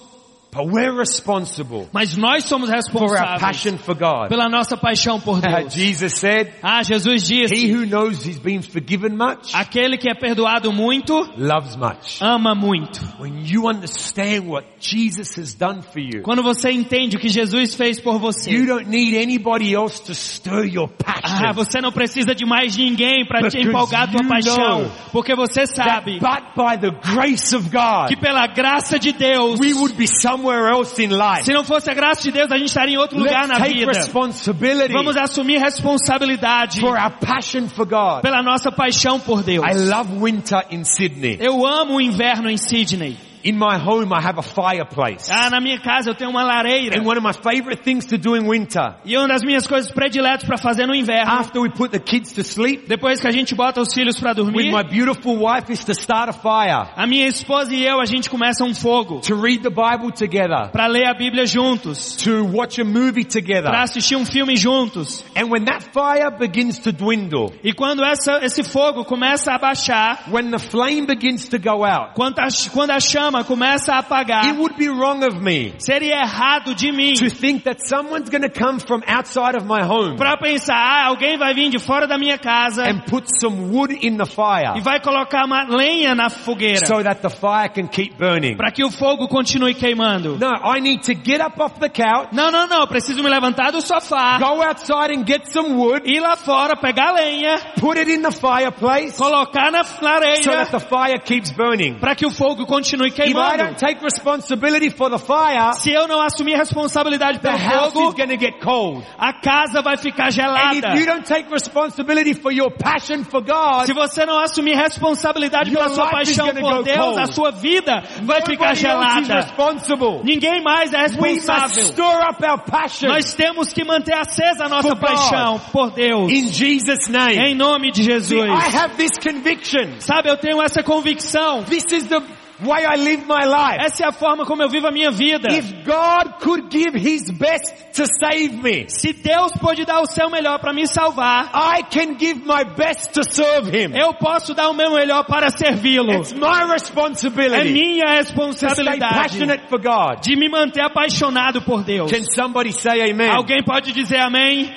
But 0.51 0.66
we're 0.66 0.92
responsible 0.99 1.88
Mas 1.92 2.16
nós 2.16 2.44
somos 2.44 2.70
for 2.70 2.74
our 2.74 2.76
responsáveis 2.76 3.40
passion 3.40 3.76
for 3.76 3.94
God. 3.94 4.28
pela 4.28 4.49
nossa 4.49 4.76
paixão 4.76 5.20
por 5.20 5.40
Deus. 5.40 5.74
Jesus 5.74 6.14
said, 6.14 6.53
Ah, 6.62 6.82
Jesus 6.82 7.26
disse, 7.26 7.55
he 7.55 7.70
who 7.70 7.84
knows 7.84 8.24
he's 8.24 8.38
been 8.38 8.62
forgiven 8.62 9.11
much, 9.16 9.55
aquele 9.55 9.99
que 9.99 10.09
é 10.11 10.14
perdoado 10.14 10.72
muito, 10.72 11.12
loves 11.36 11.76
much. 11.76 12.18
ama 12.22 12.55
muito. 12.55 12.99
When 13.20 13.44
you 13.44 13.68
understand 13.68 14.46
what 14.49 14.66
Jesus 14.80 15.36
has 15.38 15.55
done 15.55 15.82
for 15.82 16.01
you, 16.01 16.22
Quando 16.22 16.42
você 16.42 16.70
entende 16.70 17.16
o 17.16 17.20
que 17.20 17.28
Jesus 17.28 17.74
fez 17.74 18.01
por 18.01 18.14
you 18.14 18.20
você, 18.20 18.66
don't 18.66 18.88
need 18.88 19.16
anybody 19.18 19.74
else 19.74 20.01
to 20.03 20.14
stir 20.14 20.64
your 20.64 20.88
ah, 21.05 21.20
passion. 21.20 21.53
você 21.55 21.80
não 21.80 21.92
precisa 21.92 22.34
de 22.34 22.46
mais 22.46 22.74
ninguém 22.76 23.26
para 23.26 23.49
te 23.51 23.59
empolgar 23.59 24.05
a 24.05 24.07
tua 24.09 24.22
you 24.22 24.28
paixão, 24.28 24.90
porque 25.12 25.34
você 25.34 25.64
That 25.64 25.74
sabe 25.76 26.20
but 26.20 26.55
by 26.57 26.78
the 26.80 26.90
grace 27.14 27.55
of 27.55 27.68
God, 27.68 28.09
que 28.09 28.16
pela 28.16 28.46
graça 28.46 28.99
de 28.99 29.12
Deus, 29.12 29.61
we 29.61 29.74
would 29.74 29.94
be 29.94 30.07
somewhere 30.39 30.68
else 30.70 30.99
in 31.03 31.09
life. 31.11 31.45
se 31.45 31.53
não 31.53 31.64
fosse 31.64 31.91
a 31.91 31.95
graça 31.95 32.22
de 32.22 32.30
Deus, 32.30 32.51
a 32.51 32.57
gente 32.57 32.68
estaria 32.68 32.95
em 32.95 32.99
outro 32.99 33.18
lugar 33.18 33.47
Let's 33.47 33.49
na 33.49 33.59
take 33.59 33.74
vida. 33.74 33.93
responsibility 33.93 34.93
Vamos 34.93 35.16
assumir 35.16 35.59
responsabilidade 35.59 36.80
for 36.80 36.97
our 36.97 37.11
passion 37.11 37.68
for 37.68 37.86
God. 37.86 38.22
pela 38.22 38.43
nossa 38.43 38.70
paixão 38.70 39.18
por 39.18 39.43
Deus. 39.43 39.64
I 39.64 39.74
love 39.74 40.12
winter 40.18 40.64
in 40.70 40.84
Sydney. 40.84 41.39
Eu 41.41 41.66
amo 41.66 41.97
o 41.97 42.01
inverno 42.01 42.49
em 42.49 42.57
Sydney. 42.57 43.16
In 43.49 43.57
my 43.57 43.78
home, 43.78 44.12
I 44.12 44.20
have 44.20 44.38
a 44.38 44.42
fireplace. 44.42 45.30
Ah, 45.32 45.49
na 45.49 45.59
minha 45.59 45.80
casa 45.80 46.11
eu 46.11 46.14
tenho 46.14 46.28
uma 46.28 46.42
lareira. 46.44 46.99
And 46.99 47.07
one 47.07 47.16
of 47.16 47.24
my 47.24 47.32
favorite 47.32 47.82
things 47.82 48.05
to 48.09 48.18
do 48.18 48.36
in 48.36 48.46
winter, 48.46 48.96
E 49.07 49.16
uma 49.16 49.26
das 49.26 49.42
minhas 49.42 49.66
coisas 49.66 49.90
prediletas 49.90 50.44
para 50.46 50.59
fazer 50.59 50.86
no 50.86 50.94
inverno, 50.94 51.32
after 51.32 51.62
we 51.62 51.70
put 51.70 51.90
the 51.90 51.99
kids 51.99 52.30
to 52.32 52.42
sleep, 52.44 52.86
depois 52.86 53.22
que 53.22 53.26
a 53.26 53.30
gente 53.30 53.55
bota 53.55 53.80
os 53.80 53.94
filhos 53.94 54.20
para 54.20 54.32
with 54.32 54.36
dormir, 54.53 54.70
my 54.70 54.82
beautiful 54.82 55.34
wife 55.38 55.72
is 55.72 55.82
to 55.82 55.92
start 55.92 56.28
a 56.28 56.32
fire, 56.34 56.90
a 56.94 57.07
minha 57.07 57.26
esposa 57.26 57.74
e 57.74 57.86
eu, 57.86 58.01
a 58.01 58.05
gente 58.05 58.28
começa 58.28 58.62
um 58.64 58.74
fogo 58.74 59.20
to 59.20 59.34
read 59.34 59.62
the 59.62 59.70
Bible 59.70 60.12
together, 60.12 60.70
para 60.70 60.86
ler 60.86 61.07
a 61.07 61.14
Bíblia 61.14 61.46
juntos, 61.46 62.16
to 62.16 62.44
watch 62.53 62.78
a 62.78 62.84
movie 62.84 63.24
together. 63.24 63.70
para 63.70 63.84
assistir 63.84 64.16
um 64.16 64.26
filme 64.26 64.59
juntos. 64.59 65.24
And 65.34 65.46
when 65.51 65.64
that 65.64 65.86
fire 65.94 66.30
begins 66.38 66.78
to 66.80 66.92
dwindle, 66.92 67.55
E 67.64 67.72
quando 67.72 68.05
essa, 68.05 68.40
esse 68.44 68.62
fogo 68.62 69.07
começa 69.07 69.55
a 69.55 69.59
baixar, 69.59 70.24
when 70.30 70.51
the 70.51 70.59
flame 70.59 71.07
begins 71.07 71.49
to 71.49 71.59
go 71.59 71.82
out, 71.82 72.12
quando 72.14 72.40
a, 72.40 72.49
quando 72.74 72.90
a 72.90 73.01
chama 73.01 73.38
começa 73.45 73.95
a 73.95 73.99
apagar, 73.99 74.47
it 74.47 74.59
would 74.59 74.76
be 74.76 74.89
wrong 74.89 75.22
of 75.24 75.41
me 75.41 75.74
seria 75.78 76.16
errado 76.22 76.74
de 76.74 76.93
mim 76.93 77.14
to 77.14 77.30
think 77.30 77.64
that 77.64 77.80
someone's 77.86 78.28
going 78.28 78.43
to 78.43 78.51
come 78.51 78.78
from 78.78 79.03
outside 79.07 79.57
of 79.57 79.66
my 79.66 79.82
home 79.82 80.16
para 80.16 80.36
pensar, 80.36 80.76
ah, 80.76 81.07
alguém 81.07 81.36
vai 81.36 81.55
vir 81.55 81.70
de 81.70 81.78
fora 81.78 82.07
da 82.07 82.18
minha 82.18 82.39
casa 82.39 82.84
and 82.84 83.01
put 83.09 83.26
some 83.41 83.70
wood 83.72 83.93
in 84.03 84.16
the 84.16 84.24
e 84.24 84.26
fire 84.26 84.80
vai 84.82 85.01
colocar 85.01 85.45
uma 85.45 85.64
lenha 85.64 86.14
na 86.14 86.28
fogueira 86.30 86.86
so 86.86 87.03
that 87.03 87.20
the 87.20 87.30
fire 87.30 87.68
can 87.68 87.86
keep 87.86 88.16
burning. 88.16 88.57
para 88.57 88.70
que 88.70 88.84
o 88.84 88.91
fogo 88.91 89.28
continue 89.28 89.74
queimando. 89.74 90.39
No, 90.39 90.55
I 90.64 90.80
need 90.80 91.03
to 91.03 91.14
get 91.14 91.41
up 91.41 91.61
off 91.61 91.78
the 91.80 91.89
couch, 91.89 92.32
Não, 92.32 92.51
não, 92.51 92.66
não, 92.66 92.86
preciso 92.86 93.22
me 93.22 93.28
levantar 93.28 93.72
do 93.72 93.80
sofá, 93.80 94.39
go 94.39 94.62
outside 94.62 95.14
and 95.14 95.24
get 95.26 95.47
some 95.53 95.74
wood, 95.74 96.03
ir 96.07 96.20
lá 96.20 96.36
fora, 96.36 96.76
pegar 96.76 97.12
lenha, 97.12 97.59
put 97.80 97.99
it 97.99 98.11
in 98.11 98.22
the 98.22 98.32
fireplace 98.32 99.16
colocar 99.16 99.70
na 99.70 99.84
so 99.84 100.05
lareira 100.05 100.64
that 100.64 100.70
the 100.70 100.80
fire 100.80 101.18
keeps 101.18 101.51
burning. 101.51 101.99
para 101.99 102.14
que 102.14 102.26
o 102.26 102.30
fogo 102.30 102.66
continue 102.66 103.11
queimando. 103.24 103.56
don't 103.58 103.76
take 103.78 104.02
responsibility 104.04 104.90
for 104.90 105.10
the 105.10 105.18
fire, 105.18 105.72
Se 105.74 105.90
eu 105.90 106.06
não 106.06 106.20
assumir 106.20 106.56
responsabilidade 106.56 107.38
the 107.40 107.48
pelo 107.48 107.58
house 107.58 107.88
is 107.88 107.92
fogo, 107.92 109.02
a 109.18 109.32
casa 109.32 109.82
vai 109.82 109.96
ficar 109.96 110.30
gelada. 110.30 110.94
if 110.94 111.00
you 111.00 111.06
don't 111.06 111.24
take 111.26 111.50
responsibility 111.50 112.34
for 112.34 112.52
your 112.52 112.70
passion 112.70 113.24
for 113.24 113.40
God, 113.42 113.86
Se 113.86 113.92
você 113.92 114.24
não 114.26 114.38
assumir 114.38 114.74
responsabilidade 114.76 115.70
pela 115.70 115.88
sua 115.90 116.08
paixão 116.10 116.54
por 116.54 116.82
Deus, 116.82 116.98
cold. 116.98 117.20
a 117.20 117.26
sua 117.26 117.50
vida 117.50 118.02
vai 118.22 118.42
ficar 118.42 118.74
nobody 118.74 118.74
is 118.74 118.78
gelada. 118.80 120.22
Ninguém 120.24 120.62
mais 120.62 120.92
é 120.92 120.98
responsável. 120.98 121.84
stir 121.84 122.28
up 122.28 122.42
our 122.44 122.58
passion 122.58 123.08
Nós 123.08 123.34
temos 123.34 123.72
que 123.72 123.84
manter 123.84 124.14
acesa 124.14 124.64
a 124.66 124.68
nossa 124.68 124.88
For 124.88 124.96
God. 124.96 125.00
paixão 125.08 125.58
por 125.72 125.90
Deus. 125.90 126.30
in 126.32 126.48
Jesus' 126.48 127.08
name. 127.08 127.38
Em 127.38 127.54
nome 127.54 127.90
de 127.90 128.02
See, 128.02 128.10
Jesus. 128.12 128.48
I 128.48 128.76
have 128.76 128.96
this 128.96 129.12
conviction. 129.18 130.00
Sabe, 130.00 130.28
eu 130.30 130.36
tenho 130.36 130.62
essa 130.62 130.82
convicção. 130.82 131.62
This 131.64 131.84
is 131.92 132.06
the 132.08 132.20
way 132.61 132.84
I 132.84 132.96
live 132.96 133.24
my 133.26 133.44
life. 133.44 133.78
Essa 133.84 134.04
é 134.04 134.09
a 134.09 134.12
forma 134.12 134.44
como 134.44 134.62
eu 134.62 134.68
vivo 134.68 134.86
a 134.86 134.90
minha 134.90 135.11
vida. 135.11 135.48
If 135.52 135.72
God 135.84 136.40
could 136.42 136.68
give 136.70 136.96
His 136.98 137.30
best 137.30 137.72
to 137.94 138.04
save 138.20 138.56
me, 138.62 138.86
Se 138.88 139.12
Deus 139.12 139.52
pode 139.61 139.84
dar 139.84 140.00
o 140.00 140.06
seu 140.06 140.28
melhor 140.30 140.59
para 140.59 140.72
me 140.72 140.86
salvar, 140.86 141.50
I 141.54 141.82
can 141.84 142.18
give 142.18 142.40
my 142.44 142.64
best 142.76 143.12
to 143.12 143.22
serve 143.24 143.70
Him. 143.70 143.92
eu 143.96 144.12
posso 144.14 144.54
dar 144.54 144.68
o 144.70 144.74
meu 144.74 144.92
melhor 144.94 145.24
para 145.24 145.50
servi-lo. 145.50 146.12
It's 146.14 146.32
my 146.32 146.62
É 146.62 146.72
responsibility 146.72 147.72
minha 147.72 148.04
to 148.06 148.11
stay 148.11 148.16
responsabilidade 148.18 149.14
passionate 149.14 149.68
for 149.68 149.80
God. 149.80 150.20
de 150.22 150.36
me 150.36 150.48
manter 150.48 150.82
apaixonado 150.82 151.62
por 151.62 151.82
Deus. 151.84 152.11
Can 152.11 152.24
somebody 152.34 152.72
say 152.72 153.11
amen? 153.11 153.30
Alguém 153.30 153.62
pode 153.64 153.92
dizer 153.92 154.18
amém? 154.20 154.70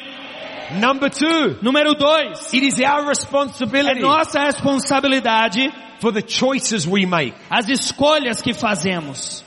Number 0.79 1.09
two, 1.09 1.55
Número 1.61 1.93
dois. 1.97 2.53
it 2.53 2.63
is 2.63 2.79
our 2.79 3.03
É 3.05 3.09
responsibility 3.09 4.01
nossa 4.01 4.39
responsabilidade 4.43 5.71
for 5.99 6.11
the 6.11 6.21
choices 6.21 6.87
we 6.87 7.05
make. 7.05 7.33
as 7.49 7.67
escolhas 7.69 8.41
que 8.41 8.53
fazemos. 8.53 9.43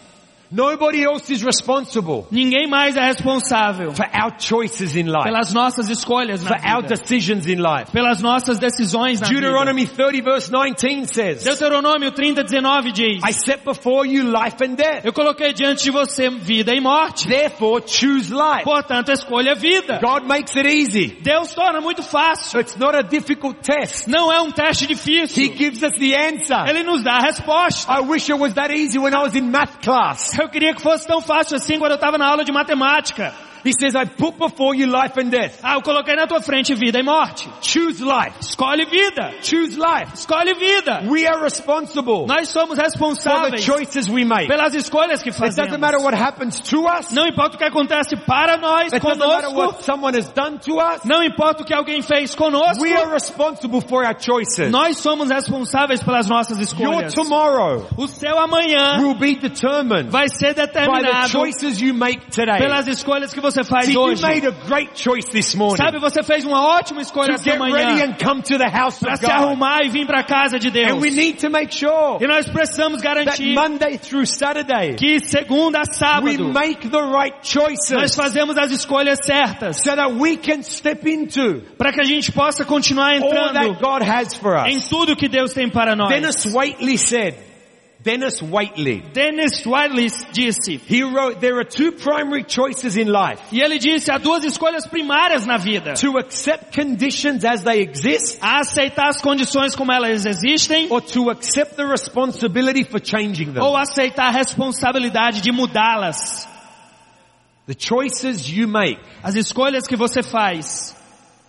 Nobody 0.54 1.02
else 1.02 1.28
is 1.32 1.42
responsible 1.42 2.28
Ninguém 2.30 2.68
mais 2.68 2.94
é 2.96 3.04
responsável 3.04 3.92
for 3.92 4.06
our 4.14 4.32
choices 4.38 4.94
in 4.94 5.04
life, 5.06 5.24
pelas 5.24 5.52
nossas 5.52 5.88
escolhas 5.90 6.44
na 6.44 6.50
for 6.56 6.64
our 6.64 6.82
vida, 6.82 6.94
decisions 6.94 7.46
in 7.48 7.56
life. 7.56 7.90
pelas 7.90 8.22
nossas 8.22 8.60
decisões 8.60 9.20
na 9.20 9.26
vida. 9.26 9.40
Deuteronomy 9.40 9.84
30 9.86 10.22
verse 10.22 10.48
19 10.50 11.06
says, 11.06 11.42
Deuteronômio 11.44 12.12
30, 12.12 12.44
19 12.44 12.92
diz, 12.92 13.24
I 13.24 13.32
set 13.32 13.64
before 13.64 14.06
you 14.06 14.22
life 14.30 14.62
and 14.62 14.76
death. 14.76 15.04
eu 15.04 15.12
coloquei 15.12 15.52
diante 15.52 15.82
de 15.82 15.90
você 15.90 16.30
vida 16.30 16.72
e 16.72 16.80
morte, 16.80 17.26
Therefore 17.26 17.82
choose 17.84 18.32
life. 18.32 18.62
portanto 18.62 19.10
escolha 19.10 19.56
vida. 19.56 19.98
God 20.00 20.22
makes 20.24 20.54
it 20.56 20.68
easy. 20.68 21.18
Deus 21.20 21.52
torna 21.52 21.80
muito 21.80 22.02
fácil. 22.04 22.60
It's 22.60 22.76
not 22.76 22.94
a 22.96 23.02
difficult 23.02 23.58
test. 23.60 24.06
Não 24.06 24.32
é 24.32 24.40
um 24.40 24.52
teste 24.52 24.84
He 24.84 24.94
difícil. 24.94 25.52
gives 25.56 25.82
us 25.82 25.98
the 25.98 26.14
answer. 26.14 26.68
Ele 26.68 26.84
nos 26.84 27.02
dá 27.02 27.14
a 27.16 27.20
resposta. 27.22 27.92
I 27.92 28.00
wish 28.02 28.28
it 28.30 28.38
was 28.38 28.54
that 28.54 28.70
easy 28.72 28.98
when 29.00 29.12
I 29.12 29.18
was 29.22 29.34
in 29.34 29.50
math 29.50 29.80
class. 29.82 30.43
Eu 30.44 30.50
queria 30.50 30.74
que 30.74 30.82
fosse 30.82 31.06
tão 31.06 31.22
fácil 31.22 31.56
assim 31.56 31.78
quando 31.78 31.92
eu 31.92 31.96
estava 31.96 32.18
na 32.18 32.26
aula 32.28 32.44
de 32.44 32.52
matemática. 32.52 33.32
He 33.64 33.72
says, 33.72 33.94
I 33.96 34.04
put 34.04 34.38
before 34.38 34.74
you 34.76 34.86
life 34.86 35.16
and 35.18 35.30
death. 35.30 35.58
Ah, 35.62 35.74
eu 35.76 35.82
coloquei 35.82 36.14
na 36.14 36.26
tua 36.26 36.40
frente 36.42 36.74
vida 36.74 36.98
e 36.98 37.02
morte. 37.02 37.48
Choose 37.62 38.02
life. 38.02 38.36
Escolhe 38.40 38.84
vida. 38.84 39.32
Choose 39.42 39.76
life. 39.78 40.12
Escolhe 40.14 40.54
vida. 40.54 41.02
We 41.08 41.26
are 41.26 41.42
responsible 41.42 42.26
Nós 42.26 42.48
somos 42.50 42.76
for 42.76 42.76
the 42.76 42.82
responsáveis 42.84 43.62
choices 43.64 44.08
we 44.08 44.24
make. 44.24 44.42
It 44.42 44.48
pelas 44.48 44.74
escolhas 44.74 45.22
que 45.22 45.30
doesn't 45.30 45.78
matter 45.80 45.98
fazemos. 45.98 46.04
what 46.04 46.14
happens 46.14 46.60
to 46.60 46.86
us. 46.86 47.10
Não 47.12 47.26
importa 47.26 47.56
o 47.56 47.58
que 47.58 47.64
acontece 47.64 48.16
para 48.26 48.56
nós, 48.58 48.92
It 48.92 49.00
doesn't 49.00 49.18
matter 49.18 49.48
conosco. 49.48 49.56
what 49.58 49.82
someone 49.84 50.14
has 50.18 50.30
done 50.32 50.58
to 50.58 50.76
us. 50.78 51.04
Não 51.04 51.22
importa 51.22 51.62
o 51.62 51.66
que 51.66 51.72
alguém 51.74 52.02
fez 52.02 52.34
conosco. 52.34 52.82
We 52.82 52.94
are 52.94 53.10
responsible 53.10 53.80
for 53.80 54.04
our 54.04 54.14
choices. 54.18 54.70
Nós 54.70 54.98
somos 54.98 55.30
responsáveis 55.30 56.02
pelas 56.02 56.28
nossas 56.28 56.58
Your 56.58 56.64
escolhas. 56.64 57.14
tomorrow 57.14 57.86
O 57.96 58.06
seu 58.06 58.38
amanhã 58.38 58.98
will 58.98 59.14
be 59.14 59.36
determined 59.36 60.10
vai 60.10 60.28
ser 60.28 60.48
by 60.48 60.54
the 60.54 60.66
determinado 60.66 61.28
choices 61.30 61.80
you 61.80 61.94
make 61.94 62.26
today. 62.30 62.58
pelas 62.58 62.86
escolhas 62.86 63.32
que 63.32 63.40
você 63.40 63.53
faz 63.62 63.86
See, 63.86 63.92
you 63.92 64.00
hoje. 64.00 64.22
made 64.22 64.46
a 64.46 64.52
great 64.66 64.92
choice 64.94 65.28
this 65.30 65.54
morning 65.54 65.76
Sabe, 65.76 65.98
você 66.00 66.22
fez 66.22 66.44
uma 66.44 66.66
ótima 66.66 67.02
escolha 67.02 67.36
ready 67.36 67.58
manhã 67.58 68.06
and 68.06 68.16
come 68.24 68.42
to 68.42 68.58
the 68.58 68.68
house 68.68 68.98
para 68.98 69.12
of 69.12 69.18
se 69.20 69.30
arrumar 69.30 69.82
e 69.84 69.90
vir 69.90 70.06
para 70.06 70.20
a 70.20 70.24
casa 70.24 70.58
de 70.58 70.70
Deus. 70.70 70.90
And 70.90 71.00
we 71.00 71.10
need 71.10 71.38
to 71.40 71.50
make 71.50 71.72
sure 71.72 72.18
E 72.20 72.26
nós 72.26 72.48
precisamos 72.48 73.02
that 73.02 73.24
garantir 73.24 73.54
Monday 73.54 73.98
through 73.98 74.26
Saturday 74.26 74.94
que 74.96 75.20
segunda 75.20 75.78
a 75.78 75.82
we 75.82 75.94
sábado 75.94 76.52
make 76.52 76.88
the 76.88 77.02
right 77.02 77.36
nós 77.36 77.48
choices 77.48 78.14
fazemos 78.14 78.56
as 78.56 78.70
escolhas 78.70 79.18
certas 79.24 79.76
so 79.76 79.94
that 79.94 80.12
we 80.14 80.36
can 80.36 80.62
step 80.62 81.08
into 81.08 81.62
para 81.76 81.92
que 81.92 82.00
a 82.00 82.04
gente 82.04 82.32
possa 82.32 82.64
continuar 82.64 83.12
all 83.14 83.52
that 83.52 83.66
entrando 83.66 83.78
God 83.80 84.02
has 84.02 84.34
for 84.34 84.66
em 84.66 84.78
us. 84.78 84.88
tudo 84.88 85.14
que 85.14 85.28
Deus 85.28 85.52
tem 85.52 85.68
para 85.68 85.94
nós. 85.94 86.08
Dennis 86.08 86.46
Waitley 86.46 86.96
said, 86.96 87.34
Dennis 88.04 88.42
Waitley, 88.42 89.00
Dennis 89.14 89.64
Wiley 89.64 90.10
disse, 90.34 90.78
he 90.86 91.02
wrote, 91.02 91.40
there 91.40 91.56
are 91.58 91.64
two 91.64 91.90
primary 91.90 92.44
choices 92.44 92.98
in 92.98 93.08
life. 93.10 93.40
e 93.50 93.62
ele 93.62 93.78
disse, 93.78 94.10
há 94.10 94.18
duas 94.18 94.44
escolhas 94.44 94.86
primárias 94.86 95.46
na 95.46 95.56
vida. 95.56 95.94
To 95.94 96.18
accept 96.18 96.74
conditions 96.78 97.46
as 97.46 97.62
they 97.62 97.80
exist 97.80 98.38
A 98.42 98.60
aceitar 98.60 99.08
as 99.08 99.22
condições 99.22 99.74
como 99.74 99.90
elas 99.90 100.26
existem 100.26 100.88
or 100.90 101.00
to 101.00 101.30
accept 101.30 101.76
the 101.76 101.84
responsibility 101.86 102.84
for 102.84 103.00
changing 103.02 103.54
them. 103.54 103.62
ou 103.62 103.74
aceitar 103.74 104.26
a 104.26 104.30
responsabilidade 104.30 105.40
de 105.40 105.50
mudá-las. 105.50 106.46
The 107.66 107.74
choices 107.74 108.46
you 108.50 108.68
make 108.68 109.00
As 109.22 109.34
escolhas 109.34 109.86
que 109.86 109.96
você 109.96 110.22
faz 110.22 110.94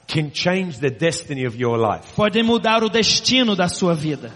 can 0.07 0.29
change 0.33 0.79
the 0.79 0.89
destiny 0.89 1.45
of 1.45 1.57
your 1.61 1.77
life. 1.77 2.13
podem 2.15 2.43
mudar 2.43 2.81
o 2.81 2.89
destino 2.89 3.57
da 3.57 3.67
sua 3.67 3.93
vida. 3.93 4.31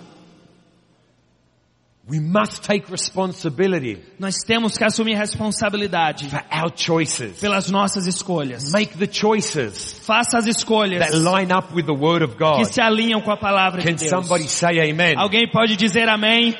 We 2.11 2.19
must 2.19 2.63
take 2.63 2.91
responsibility 2.91 3.99
Nós 4.17 4.37
temos 4.43 4.75
que 4.75 4.83
assumir 4.83 5.15
responsabilidade 5.15 6.27
for 6.27 6.43
our 6.51 6.71
choices. 6.75 7.39
pelas 7.39 7.69
nossas 7.69 8.07
escolhas. 8.07 8.71
Make 8.71 8.97
the 8.97 9.07
choices 9.11 9.93
Faça 10.05 10.37
as 10.39 10.47
escolhas 10.47 10.99
that 11.07 11.15
line 11.15 11.53
up 11.53 11.71
with 11.73 11.85
the 11.85 11.93
Word 11.93 12.23
of 12.23 12.35
que 12.35 12.39
God. 12.43 12.65
se 12.65 12.81
alinham 12.81 13.21
com 13.21 13.31
a 13.31 13.37
palavra 13.37 13.81
de 13.81 13.87
Can 13.87 13.95
Deus. 13.95 14.09
somebody 14.09 14.47
say 14.49 14.79
amen? 14.89 15.15
Alguém 15.17 15.47
pode 15.51 15.75
dizer 15.77 16.09
amém? 16.09 16.55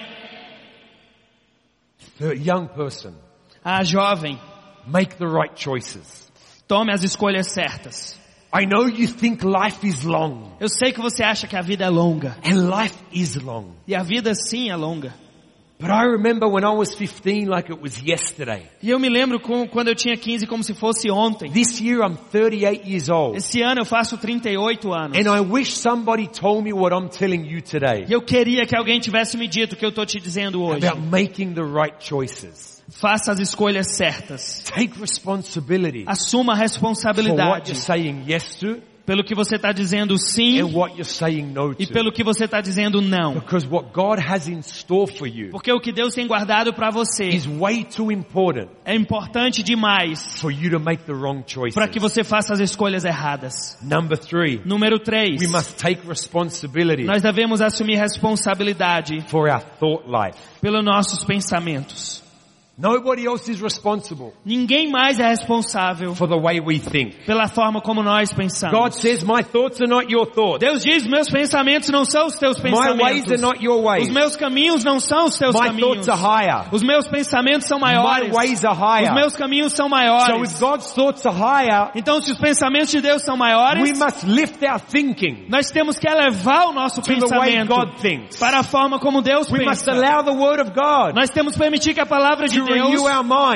The 2.20 2.36
young 2.36 2.68
person, 2.68 3.14
Ah, 3.64 3.84
jovem, 3.84 4.38
make 4.88 5.16
the 5.18 5.26
right 5.28 5.54
choices. 5.56 6.30
tome 6.68 6.91
as 6.91 7.04
escolhas 7.04 7.47
certas. 7.47 8.18
I 8.54 8.66
know 8.66 8.88
you 8.88 9.08
think 9.08 9.43
life 9.43 9.86
is 9.86 10.04
long, 10.04 10.56
Eu 10.60 10.68
sei 10.70 10.91
que 10.91 11.00
você 11.02 11.24
acha 11.24 11.47
que 11.47 11.56
a 11.56 11.62
vida 11.62 11.86
é 11.86 11.89
longa. 11.89 12.36
and 12.43 12.68
life 12.70 12.95
is 13.12 13.36
long. 13.36 13.74
E 13.88 13.95
a 13.95 14.04
vida 14.04 14.34
sim 14.36 14.70
é 14.70 14.76
longa. 14.76 15.14
E 18.82 18.90
eu 18.90 19.00
me 19.00 19.08
lembro 19.08 19.40
com, 19.40 19.66
quando 19.66 19.88
eu 19.88 19.96
tinha 19.96 20.18
15 20.18 20.46
como 20.46 20.62
se 20.62 20.74
fosse 20.74 21.10
ontem. 21.10 21.50
This 21.50 21.80
year 21.80 22.02
I'm 22.02 22.18
38 22.18 22.86
years 22.86 23.08
old. 23.08 23.38
Esse 23.38 23.62
ano 23.62 23.80
eu 23.80 23.86
faço 23.86 24.18
38 24.18 24.94
anos. 24.94 25.18
And 25.18 25.34
I 25.34 25.40
wish 25.40 25.78
somebody 25.78 26.28
told 26.28 26.64
me 26.64 26.74
what 26.74 26.94
I'm 26.94 27.08
telling 27.08 27.48
you 27.50 27.62
today. 27.62 28.06
E 28.10 28.12
eu 28.12 28.22
queria 28.22 28.66
que 28.66 28.76
alguém 28.76 29.00
tivesse 29.00 29.38
me 29.38 29.48
dito 29.48 29.74
o 29.74 29.76
que 29.78 29.86
eu 29.86 29.90
estou 29.90 30.06
te 30.06 30.20
dizendo 30.20 30.62
hoje. 30.62 30.86
About 30.86 31.02
making 31.10 31.54
the 31.54 31.64
right 31.64 31.96
choices. 32.00 32.84
Faça 32.90 33.32
as 33.32 33.40
escolhas 33.40 33.96
certas. 33.96 34.64
Take 34.66 35.00
responsibility 35.00 36.04
Assuma 36.08 36.54
a 36.54 36.56
for 36.56 36.62
what 36.62 36.72
responsabilidade 36.74 37.70
you're 37.70 37.76
saying 37.76 38.24
yes 38.28 38.56
to 38.56 38.82
pelo 39.10 39.24
que 39.24 39.34
você 39.34 39.55
está 39.55 39.72
dizendo 39.72 40.16
sim 40.20 40.62
and 40.62 40.68
what 40.72 40.91
you're 40.91 41.03
saying 41.03 41.47
no 41.47 41.76
e 41.80 41.88
pelo 41.88 42.12
que 42.12 42.24
você 42.24 42.45
está 42.45 42.62
dizendo 42.62 43.01
não. 43.01 43.34
Because 43.34 43.68
what 43.68 43.89
God 43.91 44.20
has 44.20 44.47
in 44.47 44.60
store 44.60 45.12
for 45.12 45.28
you 45.28 45.49
Porque 45.49 45.72
o 45.74 45.80
que 45.80 45.91
Deus 45.91 46.14
tem 46.14 46.28
guardado 46.28 46.72
para 46.76 46.91
você 46.91 47.28
is 47.28 47.47
way 47.47 47.84
too 47.84 48.12
important 48.12 48.70
é 48.86 48.93
importante 48.93 49.64
demais 49.64 50.39
for 50.39 50.51
you 50.51 50.70
to 50.70 50.80
make 50.80 51.05
the 51.05 51.12
wrong 51.12 51.43
choices. 51.43 51.74
para 51.74 51.88
que 51.88 51.99
você 51.99 52.24
faça 52.24 52.53
as 52.53 52.60
escolhas 52.60 53.03
erradas. 53.03 53.80
Number 53.82 54.16
three, 54.16 54.62
Número 54.64 54.99
3. 54.99 55.41
we 55.41 55.47
must 55.47 55.76
take 55.78 56.07
responsibility 56.07 57.05
Nós 57.05 57.24
devemos 57.24 57.62
assumir 57.62 57.97
responsabilidade 57.97 59.22
for 59.28 59.49
our 59.49 59.60
thought 59.80 60.05
life. 60.07 60.38
pelos 60.62 60.86
nossos 60.86 61.26
pensamentos. 61.26 62.29
Nobody 62.82 63.26
else 63.28 63.52
is 63.52 63.60
responsible 63.62 64.32
Ninguém 64.46 64.90
mais 64.90 65.20
é 65.20 65.28
responsável 65.28 66.16
for 66.16 66.28
the 66.30 66.38
way 66.40 66.62
we 66.62 66.80
think. 66.80 67.26
pela 67.26 67.48
forma 67.48 67.82
como 67.82 68.02
nós 68.02 68.32
pensamos. 68.32 68.78
God 68.78 68.94
says, 68.94 69.22
my 69.24 69.44
thoughts 69.44 69.82
are 69.82 69.90
not 69.90 70.10
your 70.12 70.26
thoughts. 70.26 70.60
Deus 70.60 70.82
diz, 70.84 71.06
meus 71.06 71.28
pensamentos 71.30 71.90
não 71.90 72.06
são 72.06 72.28
os 72.28 72.36
teus 72.38 72.58
My 72.64 72.72
ways 72.72 72.80
are 72.88 72.98
pensamentos. 72.98 73.42
not 73.42 73.62
your 73.64 73.82
ways. 73.84 74.08
Os 74.08 74.14
meus 74.14 74.36
caminhos 74.38 74.84
não 74.86 75.00
são 75.00 75.26
os 75.26 75.38
teus 75.38 75.54
My 75.56 75.68
caminhos. 75.68 76.06
thoughts 76.06 76.10
are 76.10 76.18
higher. 76.22 76.68
Os 76.74 76.82
meus 76.82 77.08
pensamentos 77.08 77.68
são 77.68 77.80
maiores. 77.80 78.30
My 78.30 78.34
ways 78.36 78.64
are 78.64 78.74
Os 78.74 78.80
higher. 78.80 79.14
meus 79.14 79.36
caminhos 79.36 79.74
são 79.74 79.88
So 79.88 79.92
maiores. 79.92 80.52
if 80.54 80.60
God's 80.60 80.94
thoughts 80.94 81.26
are 81.26 81.36
higher, 81.38 81.92
Então, 81.96 82.22
se 82.22 82.32
os 82.32 82.38
pensamentos 82.38 82.92
de 82.92 83.02
Deus 83.02 83.24
são 83.24 83.36
maiores, 83.36 83.84
we 83.84 83.94
must 83.98 84.26
lift 84.26 84.64
our 84.66 84.80
thinking 84.80 85.48
nós 85.50 85.70
temos 85.70 85.98
que 86.00 86.08
elevar 86.08 86.68
o 86.70 86.74
nosso 86.74 87.02
pensamento 87.02 87.68
God 87.76 87.96
thinks. 88.00 88.38
para 88.40 88.60
a 88.60 88.64
forma 88.64 89.00
como 89.00 89.22
Deus 89.22 89.52
We 89.52 89.66
must 89.66 89.84
pensa. 89.86 89.92
allow 89.92 90.24
the 90.24 90.32
Word 90.32 90.62
of 90.62 90.72
God 90.72 91.14
Nós 91.16 91.30
temos 91.30 91.54
que 91.54 91.60
permitir 91.60 91.94
que 91.94 92.00
a 92.00 92.06
palavra 92.06 92.48
de 92.48 92.60
renew 92.60 92.69
Deus 92.74 93.04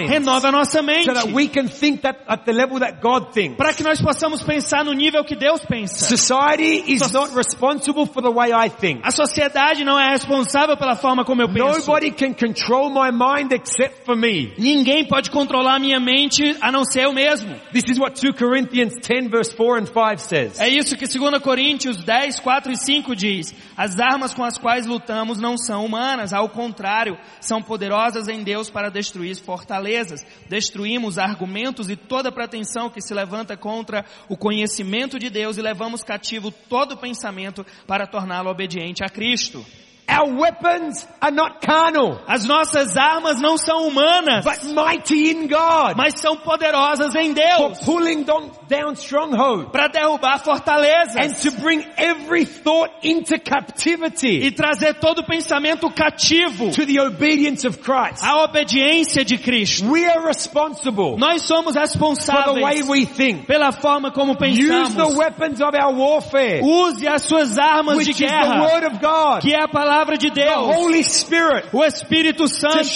renove 0.09 0.47
a 0.47 0.51
nossa 0.51 0.81
mente. 0.81 1.05
so 1.05 1.13
that 1.13 1.31
we 1.33 1.47
can 1.47 1.67
think 1.67 2.01
that 2.01 2.19
at 2.27 2.43
the 2.45 2.51
level 2.51 2.79
that 2.79 2.99
God 3.01 3.31
thinks. 3.33 3.57
Para 3.57 3.73
que 3.73 3.83
nós 3.83 4.01
possamos 4.01 4.41
pensar 4.41 4.83
no 4.83 4.93
nível 4.93 5.23
que 5.23 5.35
Deus 5.35 5.61
pensa. 5.65 6.05
Society 6.05 6.83
is 6.93 6.99
So- 7.03 7.19
not 7.19 7.35
responsible 7.35 8.05
for 8.05 8.21
the 8.21 8.31
way 8.31 8.51
I 8.51 8.69
think. 8.69 9.01
A 9.03 9.11
sociedade 9.11 9.83
não 9.83 9.99
é 9.99 10.09
responsável 10.11 10.75
pela 10.77 10.95
forma 10.95 11.23
como 11.25 11.41
eu 11.41 11.47
penso. 11.47 11.79
Nobody 11.79 12.11
can 12.11 12.33
control 12.33 12.89
my 12.89 13.11
mind 13.11 13.51
except 13.51 14.05
for 14.05 14.15
me. 14.15 14.53
Ninguém 14.57 15.05
pode 15.07 15.29
controlar 15.31 15.79
minha 15.79 15.99
mente 15.99 16.55
a 16.61 16.71
não 16.71 16.83
ser 16.83 17.05
eu 17.05 17.13
mesmo. 17.13 17.53
This 17.71 17.85
is 17.89 17.99
what 17.99 18.19
2 18.19 18.33
Corinthians 18.37 18.93
10 19.01 19.29
verse 19.29 19.55
4 19.55 19.81
and 19.81 19.85
5 19.85 20.17
says. 20.19 20.59
É 20.59 20.67
isso 20.69 20.95
que 20.97 21.05
2 21.07 21.39
Coríntios 21.41 22.03
10, 22.03 22.39
4 22.39 22.71
e 22.71 22.77
5 22.77 23.15
diz. 23.15 23.53
As 23.77 23.99
armas 23.99 24.33
com 24.33 24.43
as 24.43 24.57
quais 24.57 24.85
lutamos 24.85 25.39
não 25.39 25.57
são 25.57 25.85
humanas, 25.85 26.33
ao 26.33 26.49
contrário, 26.49 27.17
são 27.39 27.61
poderosas 27.61 28.27
em 28.27 28.43
Deus 28.43 28.69
para 28.69 28.89
destruir 28.89 29.02
fortalezas. 29.39 30.25
Destruímos 30.49 31.17
argumentos 31.17 31.89
e 31.89 31.95
toda 31.95 32.31
pretensão 32.31 32.89
que 32.89 33.01
se 33.01 33.13
levanta 33.13 33.57
contra 33.57 34.05
o 34.29 34.37
conhecimento 34.37 35.17
de 35.19 35.29
Deus 35.29 35.57
e 35.57 35.61
levamos 35.61 36.03
cativo 36.03 36.51
todo 36.51 36.97
pensamento 36.97 37.65
para 37.87 38.07
torná-lo 38.07 38.49
obediente 38.49 39.03
a 39.03 39.09
Cristo. 39.09 39.65
Our 40.05 40.35
weapons 40.35 41.07
are 41.21 41.31
not 41.31 41.61
carnal, 41.65 42.19
As 42.27 42.45
nossas 42.45 42.97
armas 42.97 43.39
não 43.39 43.57
são 43.57 43.87
humanas, 43.87 44.43
but 44.43 44.61
mighty 44.73 45.31
in 45.31 45.47
God 45.47 45.95
mas 45.95 46.19
são 46.19 46.35
poderosas 46.35 47.15
em 47.15 47.33
for 47.33 47.41
Deus 47.69 47.79
pulling 47.85 48.23
down, 48.23 48.51
down 48.67 48.93
strongholds 48.95 49.71
para 49.71 49.87
derrubar 49.87 50.35
and 50.35 50.39
fortalezas 50.43 51.41
to 51.41 51.51
bring 51.61 51.85
every 51.97 52.43
thought 52.45 52.91
into 53.01 53.35
e 53.35 53.39
captivity 53.39 54.51
trazer 54.51 54.95
todo 54.99 55.23
pensamento 55.25 55.89
cativo 55.89 56.71
to 56.71 56.85
the 56.85 56.99
obedience 56.99 57.65
of 57.65 57.79
Christ. 57.79 58.21
à 58.23 58.43
obediência 58.43 59.23
de 59.23 59.37
Cristo. 59.37 59.85
We 59.89 60.05
are 60.05 60.27
responsible 60.27 61.17
Nós 61.17 61.43
somos 61.43 61.75
for 61.75 61.87
the 61.87 62.61
way 62.61 62.81
responsáveis 62.81 62.87
we 62.89 63.05
think. 63.05 63.47
pela 63.47 63.71
forma 63.71 64.11
como 64.11 64.33
Use 64.33 64.67
the 64.93 65.03
pensamos. 65.05 65.15
weapons 65.15 65.61
of 65.61 65.73
our 65.75 65.93
warfare, 65.95 66.61
Use 66.61 67.07
as 67.07 67.21
suas 67.23 67.57
armas 67.57 67.93
de 67.93 67.99
which 67.99 68.09
is 68.09 68.17
the 68.17 68.25
guerra, 68.27 68.61
Word 68.63 68.83
of 68.87 68.99
God, 68.99 69.41
que 69.41 69.53
é 69.53 69.63
a 69.63 69.67
palavra 69.69 69.92
de 70.17 70.31
the 70.31 70.45
Deus, 70.45 71.25
o 71.71 71.83
Espírito 71.83 72.43
to 72.43 72.47
Santo, 72.47 72.89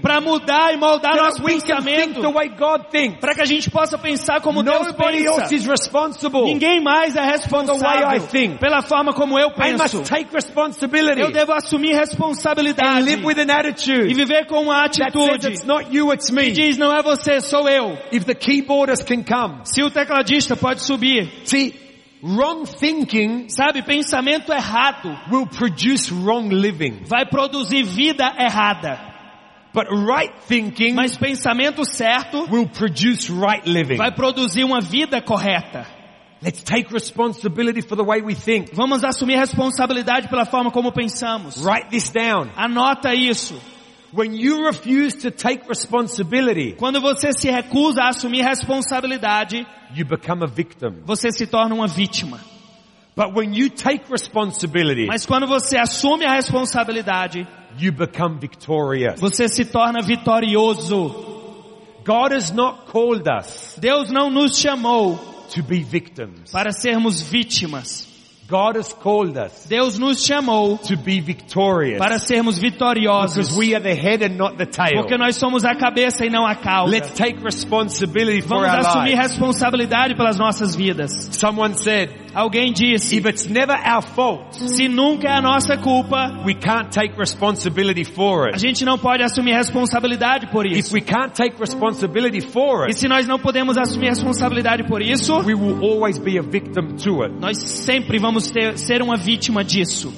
para 0.00 0.20
mudar 0.20 0.72
e 0.72 0.76
moldar 0.76 1.14
so 1.14 1.22
nosso 1.22 1.42
pensamento, 1.42 2.20
para 3.20 3.34
que 3.34 3.42
a 3.42 3.44
gente 3.44 3.70
possa 3.70 3.98
pensar 3.98 4.40
como 4.40 4.62
Deus 4.62 4.92
pensa. 4.92 5.48
Ninguém 6.44 6.82
mais 6.82 7.16
é 7.16 7.22
responsável 7.22 8.08
pela 8.58 8.82
forma 8.82 9.12
como 9.12 9.38
eu 9.38 9.50
penso. 9.52 10.02
take 10.02 10.32
responsibility 10.32 11.20
Eu 11.20 11.30
devo 11.30 11.52
assumir 11.52 11.94
responsabilidade 11.94 13.08
e 13.10 14.14
viver 14.14 14.46
com 14.46 14.62
uma 14.62 14.84
atitude 14.84 15.48
it's 15.48 15.64
not 15.64 15.94
you, 15.94 16.12
it's 16.12 16.30
que 16.30 16.50
diz 16.50 16.78
não 16.78 16.92
é 16.92 17.02
você, 17.02 17.40
sou 17.40 17.68
eu. 17.68 17.98
If 18.12 18.24
the 18.24 18.34
keyboardist 18.34 19.04
can 19.04 19.22
come. 19.22 19.60
Se 19.64 19.82
o 19.82 19.90
tecladista 19.90 20.56
pode 20.56 20.82
subir, 20.82 21.30
See, 21.44 21.83
wrong 22.24 22.64
thinking 22.64 23.48
sabe, 23.48 23.82
pensamento 23.82 24.52
errado 24.52 25.14
will 25.30 25.46
produce 25.46 26.10
wrong 26.10 26.48
living. 26.48 27.04
vai 27.04 27.26
produzir 27.26 27.84
vida 27.84 28.24
errada. 28.38 29.12
But 29.74 29.88
right 29.90 30.32
thinking 30.46 30.94
Mas 30.94 31.16
pensamento 31.16 31.84
certo 31.84 32.46
will 32.48 32.68
produce 32.68 33.28
right 33.28 33.66
living. 33.66 33.96
vai 33.96 34.10
produzir 34.10 34.64
uma 34.64 34.80
vida 34.80 35.20
correta. 35.20 35.86
Let's 36.40 36.62
take 36.62 36.92
responsibility 36.92 37.80
for 37.80 37.96
the 37.96 38.04
way 38.04 38.20
we 38.20 38.34
think. 38.34 38.74
Vamos 38.74 39.02
assumir 39.02 39.38
responsabilidade 39.38 40.28
pela 40.28 40.44
forma 40.44 40.70
como 40.70 40.92
pensamos. 40.92 41.64
Write 41.64 41.88
this 41.90 42.10
down. 42.10 42.50
Anota 42.54 43.14
isso. 43.14 43.58
When 44.14 44.32
you 44.34 44.64
refuse 44.66 45.16
to 45.22 45.30
take 45.30 45.68
responsibility, 45.68 46.74
Quando 46.78 47.00
você 47.00 47.32
se 47.32 47.50
recusa 47.50 48.02
a 48.02 48.08
assumir 48.10 48.42
responsabilidade, 48.44 49.66
you 49.94 50.04
become 50.06 50.44
a 50.44 50.46
victim. 50.46 51.02
você 51.04 51.32
se 51.32 51.46
torna 51.46 51.74
uma 51.74 51.88
vítima. 51.88 52.38
But 53.16 53.34
when 53.34 53.54
you 53.54 53.70
take 53.70 54.04
responsibility, 54.10 55.06
Mas 55.06 55.24
quando 55.26 55.46
você 55.46 55.76
assume 55.78 56.24
a 56.24 56.32
responsabilidade, 56.34 57.46
you 57.78 57.92
become 57.92 58.38
victorious. 58.38 59.20
você 59.20 59.48
se 59.48 59.64
torna 59.64 60.00
vitorioso. 60.00 61.32
God 62.04 62.32
has 62.32 62.50
not 62.52 62.86
called 62.92 63.24
us 63.28 63.76
Deus 63.80 64.10
não 64.10 64.30
nos 64.30 64.58
chamou 64.58 65.16
to 65.54 65.62
be 65.62 65.82
victims. 65.82 66.52
para 66.52 66.70
sermos 66.70 67.20
vítimas. 67.20 68.06
God 68.46 68.76
has 68.76 68.92
called 68.92 69.36
us 69.38 69.66
Deus 69.66 69.98
nos 69.98 70.24
chamou 70.26 70.78
to 70.86 70.96
be 70.96 71.20
victorious. 71.20 71.98
para 71.98 72.18
sermos 72.18 72.58
vitoriosos. 72.58 73.36
Because 73.36 73.56
we 73.58 73.74
are 73.74 73.82
the 73.82 73.94
head 73.94 74.22
and 74.22 74.36
not 74.36 74.56
the 74.58 74.66
tail. 74.66 75.02
Porque 75.02 75.16
nós 75.16 75.36
somos 75.36 75.64
a 75.64 75.74
cabeça 75.74 76.26
e 76.26 76.30
não 76.30 76.46
a 76.46 76.54
cauda. 76.54 76.90
Let's 76.90 77.14
take 77.14 77.42
responsibility 77.42 78.40
for 78.42 78.60
Vamos 78.60 78.68
our 78.68 78.80
assumir 78.80 79.14
lives. 79.16 79.30
responsabilidade 79.30 80.14
pelas 80.14 80.38
nossas 80.38 80.74
vidas. 80.76 81.10
Someone 81.32 81.74
said, 81.74 82.10
Alguém 82.34 82.72
disse, 82.72 83.16
if 83.16 83.24
it's 83.26 83.46
never 83.46 83.72
our 83.76 84.02
fault, 84.02 84.56
se 84.56 84.88
nunca 84.88 85.28
é 85.28 85.32
a 85.38 85.40
nossa 85.40 85.76
culpa, 85.76 86.42
we 86.44 86.54
can't 86.54 86.90
take 86.90 87.14
responsibility 87.16 88.04
for 88.04 88.46
a 88.48 88.50
it. 88.50 88.58
gente 88.58 88.84
não 88.84 88.98
pode 88.98 89.22
assumir 89.22 89.52
responsabilidade 89.54 90.48
por 90.48 90.66
If 90.66 90.76
isso. 90.78 90.94
we 90.94 91.00
can't 91.00 91.32
take 91.32 91.54
responsibility 91.60 92.40
for 92.40 92.86
E 92.86 92.90
it, 92.90 92.94
se 92.98 93.06
nós 93.06 93.26
não 93.28 93.38
podemos 93.38 93.78
assumir 93.78 94.08
responsabilidade 94.08 94.82
por 94.88 95.00
isso, 95.00 95.36
we 95.46 95.54
will 95.54 95.78
always 95.84 96.18
be 96.18 96.36
a 96.38 96.42
victim 96.42 96.96
to 97.04 97.22
it. 97.22 97.34
nós 97.40 97.56
sempre 97.58 98.18
vamos 98.18 98.50
ter, 98.50 98.76
ser 98.78 99.00
uma 99.00 99.16
vítima 99.16 99.62
disso. 99.62 100.12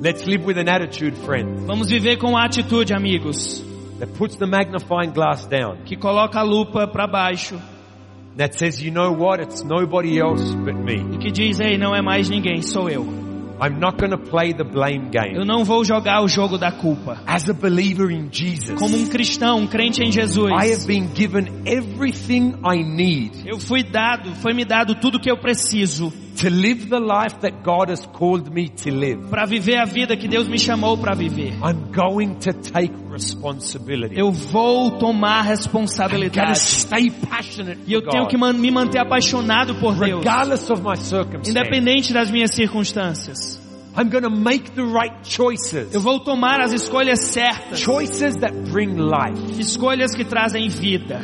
Let's 0.00 0.24
live 0.26 0.44
with 0.44 0.58
an 0.58 0.68
attitude, 0.68 1.16
friend, 1.24 1.66
Vamos 1.66 1.88
viver 1.88 2.16
com 2.18 2.36
a 2.36 2.44
atitude, 2.44 2.92
amigos, 2.92 3.62
that 3.98 4.12
puts 4.18 4.36
the 4.36 4.46
magnifying 4.46 5.12
glass 5.12 5.46
down. 5.46 5.76
que 5.84 5.96
coloca 5.96 6.40
a 6.40 6.42
lupa 6.42 6.86
para 6.86 7.06
baixo 7.06 7.60
That 8.36 8.54
says, 8.58 8.82
you 8.82 8.90
know 8.90 9.12
what? 9.12 9.40
It's 9.40 9.62
nobody 9.62 10.18
else 10.18 10.42
but 10.54 10.74
me. 10.74 11.14
e 11.14 11.18
que 11.18 11.30
diz, 11.30 11.60
ei, 11.60 11.78
não 11.78 11.94
é 11.94 12.02
mais 12.02 12.28
ninguém, 12.28 12.62
sou 12.62 12.90
eu. 12.90 13.24
I'm 13.60 13.78
not 13.78 13.98
going 13.98 14.10
to 14.10 14.18
play 14.18 14.52
the 14.52 14.64
blame 14.64 15.10
game. 15.10 15.36
Eu 15.36 15.44
não 15.44 15.64
vou 15.64 15.84
jogar 15.84 16.22
o 16.22 16.28
jogo 16.28 16.58
da 16.58 16.72
culpa. 16.72 17.20
As 17.24 17.48
a 17.48 17.52
believer 17.52 18.10
in 18.10 18.28
Jesus, 18.30 18.78
Como 18.78 18.96
um 18.96 19.06
cristão, 19.06 19.60
um 19.60 19.66
crente 19.66 20.02
em 20.02 20.06
I 20.06 20.08
have 20.08 20.32
Jesus, 20.32 20.86
been 20.86 21.08
given 21.14 21.62
everything 21.64 22.54
I 22.64 22.82
need 22.82 23.46
eu 23.46 23.60
fui 23.60 23.84
dado, 23.84 24.34
foi 24.36 24.52
me 24.52 24.64
dado 24.64 24.96
tudo 24.96 25.20
que 25.20 25.30
eu 25.30 25.36
preciso 25.36 26.12
to 26.36 26.50
live 26.50 26.88
the 26.88 26.98
life 26.98 27.40
that 27.42 27.62
God 27.62 27.90
has 27.90 28.04
called 28.06 28.52
me 28.52 28.68
to 28.68 28.90
live. 28.90 29.28
para 29.30 29.46
viver 29.46 29.78
a 29.78 29.84
vida 29.84 30.16
que 30.16 30.26
Deus 30.28 30.48
me 30.48 30.58
chamou 30.58 30.96
para 30.98 31.14
viver. 31.14 31.52
I'm 31.62 31.92
going 31.92 32.34
to 32.40 32.52
take 32.52 32.92
responsibility. 33.10 34.18
Eu 34.18 34.30
vou 34.32 34.98
tomar 34.98 35.42
responsabilidade. 35.42 36.58
stay 36.58 37.10
passionate 37.10 37.80
E 37.86 37.92
eu 37.92 38.02
tenho 38.02 38.26
que 38.26 38.36
me 38.36 38.70
manter 38.70 38.98
apaixonado 38.98 39.74
por 39.76 39.94
Deus, 39.94 40.18
regardless 40.20 40.70
of 40.70 40.82
my 40.82 40.96
circumstances. 40.96 41.50
independente 41.54 42.12
das 42.12 42.30
minhas 42.30 42.50
circunstâncias. 42.52 43.62
I'm 43.96 44.10
going 44.10 44.24
to 44.24 44.30
make 44.30 44.72
the 44.72 44.82
right 44.82 45.14
choices. 45.22 45.94
Eu 45.94 46.00
vou 46.00 46.18
tomar 46.18 46.60
as 46.60 46.72
escolhas 46.72 47.20
certas, 47.20 47.78
Choices 47.78 48.34
that 48.40 48.52
bring 48.72 48.96
life. 48.96 49.60
escolhas 49.60 50.12
que 50.16 50.24
trazem 50.24 50.68
vida. 50.68 51.20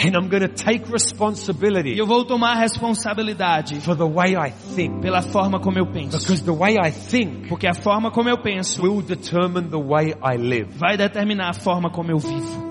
And 0.00 0.14
I'm 0.14 0.28
going 0.28 0.46
to 0.46 0.48
take 0.48 0.88
E 0.88 0.92
responsibility 0.92 1.98
eu 1.98 2.06
vou 2.06 2.24
tomar 2.24 2.54
responsabilidade 2.56 3.80
for 3.80 3.96
the 3.96 4.04
way 4.04 4.36
I 4.36 4.50
think. 4.74 5.00
pela 5.00 5.22
forma 5.22 5.58
como 5.60 5.78
eu 5.78 5.86
penso. 5.86 6.18
Because 6.18 6.44
the 6.44 6.52
way 6.52 6.76
I 6.78 6.90
think 6.90 7.48
Porque 7.48 7.66
a 7.66 7.74
forma 7.74 8.10
como 8.10 8.28
eu 8.28 8.38
penso 8.38 8.82
will 8.82 9.02
determine 9.02 9.68
the 9.70 9.76
way 9.82 10.14
I 10.22 10.36
live. 10.36 10.68
vai 10.76 10.96
determinar 10.96 11.50
a 11.50 11.54
forma 11.54 11.90
como 11.90 12.10
eu 12.10 12.18
vivo. 12.18 12.68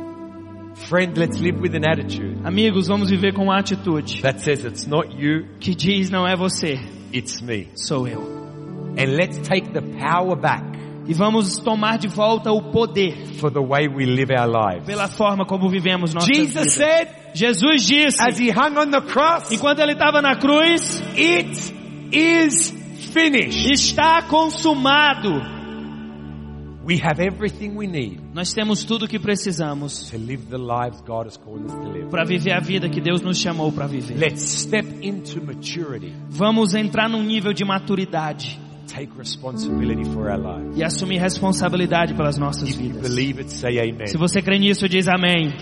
Friend, 0.76 1.18
let's 1.20 1.40
live 1.40 1.60
with 1.60 1.76
an 1.76 1.90
attitude 1.90 2.38
Amigos, 2.46 2.88
vamos 2.88 3.10
viver 3.10 3.34
com 3.34 3.44
uma 3.46 3.58
atitude 3.58 4.22
that 4.22 4.40
says 4.42 4.64
it's 4.64 4.86
not 4.86 5.10
you, 5.18 5.48
que 5.60 5.74
diz 5.76 6.10
não 6.10 6.26
é 6.28 6.36
você, 6.36 6.80
it's 7.14 7.42
me. 7.42 7.68
sou 7.76 8.08
eu. 8.08 8.22
And 8.98 9.16
let's 9.18 9.38
take 9.40 9.72
the 9.74 9.82
power 9.82 10.36
back 10.40 10.64
E 11.08 11.14
vamos 11.14 11.58
tomar 11.58 11.98
de 11.98 12.08
volta 12.08 12.52
o 12.52 12.62
poder 12.62 13.16
for 13.40 13.50
the 13.50 13.60
way 13.60 13.88
we 13.88 14.06
live 14.06 14.34
our 14.34 14.48
lives. 14.48 14.86
pela 14.86 15.08
forma 15.08 15.46
como 15.46 15.70
vivemos 15.70 16.14
nossas 16.14 16.30
vidas. 16.30 16.74
said, 16.74 17.08
Jesus 17.34 17.86
disse, 17.86 18.20
as 18.20 18.38
he 18.40 18.50
hung 18.50 18.78
on 18.78 18.92
the 18.92 19.02
cross, 19.02 19.52
enquanto 19.52 19.80
ele 19.80 19.94
estava 19.94 20.22
na 20.22 20.36
cruz, 20.36 21.02
it 21.16 21.74
is 22.12 22.74
finished. 23.14 23.72
está 23.72 24.22
consumado. 24.24 25.56
We 26.84 27.02
have 27.04 27.22
everything 27.22 27.76
we 27.76 27.86
need 27.86 28.22
Nós 28.34 28.54
temos 28.54 28.86
tudo 28.86 29.06
o 29.06 29.08
que 29.10 29.20
precisamos 29.20 30.10
para 32.10 32.24
viver 32.24 32.54
a 32.54 32.60
vida 32.62 32.88
que 32.88 33.02
Deus 33.02 33.22
nos 33.22 33.38
chamou 33.38 33.74
para 33.74 33.88
viver. 33.88 34.18
Let's 34.18 34.42
step 34.42 35.06
into 35.06 35.42
maturity, 35.46 36.14
Vamos 36.30 36.74
entrar 36.74 37.10
num 37.10 37.24
nível 37.24 37.52
de 37.52 37.66
maturidade 37.66 38.67
take 38.88 39.12
responsibility 39.18 40.04
for 40.14 40.30
our 40.30 40.38
lives. 40.40 40.78
e 40.78 40.84
assumir 40.84 41.20
responsabilidade 41.20 42.14
pelas 42.16 42.38
nossas 42.38 42.70
If 42.70 42.78
vidas. 42.78 43.02
believe 43.02 43.42
it, 43.42 43.52
say 43.52 43.78
amen. 43.80 44.08
Se 44.08 44.18
você 44.18 44.42
crê 44.42 44.58
nisso, 44.58 44.88
diz 44.90 45.08
amém. 45.08 45.54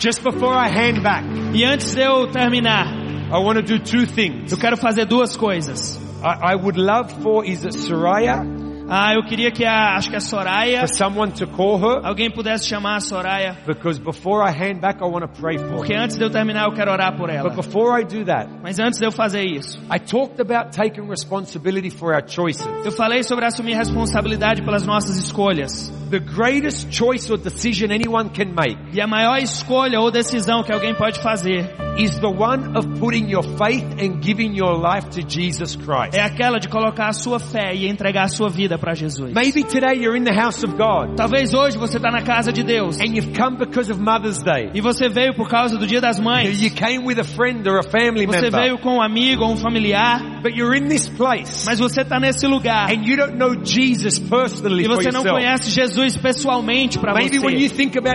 Just 0.00 0.22
before 0.22 0.54
I 0.54 0.68
hand 0.68 1.00
back, 1.02 1.24
E 1.54 1.64
antes 1.64 1.94
de 1.94 2.02
eu 2.02 2.28
terminar, 2.30 2.86
I 3.30 3.38
want 3.42 3.56
to 3.56 3.62
do 3.62 3.78
two 3.80 4.06
things. 4.06 4.52
eu 4.52 4.58
quero 4.58 4.76
fazer 4.76 5.06
duas 5.06 5.36
coisas. 5.36 5.98
I, 6.22 6.52
I 6.52 6.56
would 6.56 6.78
love 6.78 7.12
for, 7.22 7.44
is 7.44 7.64
it 7.64 7.74
Soraya? 7.74 8.44
Ah, 8.90 9.12
eu 9.14 9.22
queria 9.22 9.50
que 9.50 9.64
a, 9.64 9.96
acho 9.96 10.08
que 10.08 10.16
a 10.16 10.20
Soraya, 10.20 10.80
For 10.86 10.88
someone 10.96 11.32
to 11.32 11.46
call 11.46 11.76
her? 11.78 12.00
alguém 12.04 12.30
pudesse 12.30 12.66
chamar 12.66 12.96
a 12.96 13.00
Soraya, 13.00 13.56
Because 13.66 14.00
before 14.00 14.42
I 14.42 14.50
hand 14.50 14.80
back, 14.80 14.98
I 15.02 15.06
want 15.06 15.26
to 15.26 15.40
pray 15.40 15.58
for 15.58 15.76
porque 15.76 15.92
her. 15.92 16.00
antes 16.00 16.16
de 16.16 16.24
eu 16.24 16.30
terminar 16.30 16.64
eu 16.64 16.72
quero 16.72 16.90
orar 16.90 17.14
por 17.16 17.28
ela. 17.28 17.50
But 17.50 17.56
before 17.66 18.00
I 18.00 18.04
do 18.04 18.24
that, 18.24 18.48
Mas 18.62 18.78
antes 18.78 18.98
de 18.98 19.04
eu 19.06 19.12
fazer 19.12 19.42
isso, 19.44 19.78
I 19.94 19.98
talked 19.98 20.40
about 20.40 20.70
taking 20.74 21.06
responsibility 21.08 21.90
for 21.90 22.14
our 22.14 22.22
choices. 22.26 22.66
eu 22.84 22.92
falei 22.92 23.22
sobre 23.22 23.44
assumir 23.44 23.74
responsabilidade 23.76 24.62
pelas 24.62 24.86
nossas 24.86 25.16
escolhas. 25.16 25.92
The 26.10 26.20
greatest 26.20 26.88
choice 26.90 27.30
or 27.30 27.38
decision 27.38 27.90
anyone 27.90 28.30
can 28.30 28.52
make 28.54 28.78
E 28.92 29.00
a 29.00 29.06
maior 29.06 29.38
escolha 29.38 30.00
ou 30.00 30.10
decisão 30.10 30.62
que 30.62 30.72
alguém 30.72 30.94
pode 30.94 31.20
fazer 31.20 31.70
is 31.98 32.18
the 32.20 32.26
one 32.28 32.76
of 32.76 32.86
putting 33.00 33.28
your 33.28 33.42
faith 33.58 33.84
and 34.00 34.22
giving 34.22 34.56
your 34.56 34.78
life 34.78 35.08
to 35.10 35.20
Jesus 35.28 35.74
Christ. 35.76 36.14
é 36.14 36.20
aquela 36.22 36.58
de 36.58 36.68
colocar 36.68 37.08
a 37.08 37.12
sua 37.12 37.38
fé 37.40 37.74
e 37.74 37.88
entregar 37.88 38.24
a 38.24 38.28
sua 38.28 38.48
vida 38.48 38.78
para 38.78 38.94
Jesus. 38.94 39.32
Maybe 39.34 39.64
today 39.64 39.96
you're 40.00 40.16
in 40.16 40.24
the 40.24 40.32
house 40.34 40.62
of 40.64 40.74
God 40.76 41.16
Talvez 41.16 41.52
hoje 41.54 41.76
você 41.76 41.96
está 41.96 42.10
na 42.10 42.22
casa 42.22 42.52
de 42.52 42.62
Deus 42.62 42.98
and 43.00 43.14
you've 43.16 43.32
come 43.36 43.56
because 43.58 43.90
of 43.90 44.00
Mother's 44.00 44.42
Day. 44.42 44.70
e 44.74 44.80
você 44.80 45.08
veio 45.08 45.34
por 45.34 45.48
causa 45.48 45.76
do 45.76 45.86
Dia 45.86 46.00
das 46.00 46.18
Mães. 46.20 46.60
You 46.62 46.70
came 46.70 47.04
with 47.04 47.18
a 47.18 47.24
friend 47.24 47.68
or 47.68 47.78
a 47.78 47.82
family 47.82 48.26
Você 48.26 48.42
member, 48.42 48.60
veio 48.60 48.78
com 48.78 48.96
um 48.98 49.02
amigo 49.02 49.42
ou 49.44 49.52
um 49.52 49.56
familiar, 49.56 50.40
but 50.42 50.54
you're 50.56 50.76
in 50.78 50.88
this 50.88 51.08
place 51.08 51.64
mas 51.66 51.78
você 51.80 52.02
está 52.02 52.20
nesse 52.20 52.46
lugar 52.46 52.90
and 52.90 53.04
you 53.04 53.16
don't 53.16 53.36
know 53.36 53.54
Jesus 53.64 54.18
personally 54.20 54.84
e 54.84 54.88
você 54.88 55.10
não 55.10 55.22
yourself. 55.22 55.30
conhece 55.30 55.70
Jesus 55.70 55.97
pessoalmente 56.16 56.98
para 56.98 57.12
você. 57.12 57.38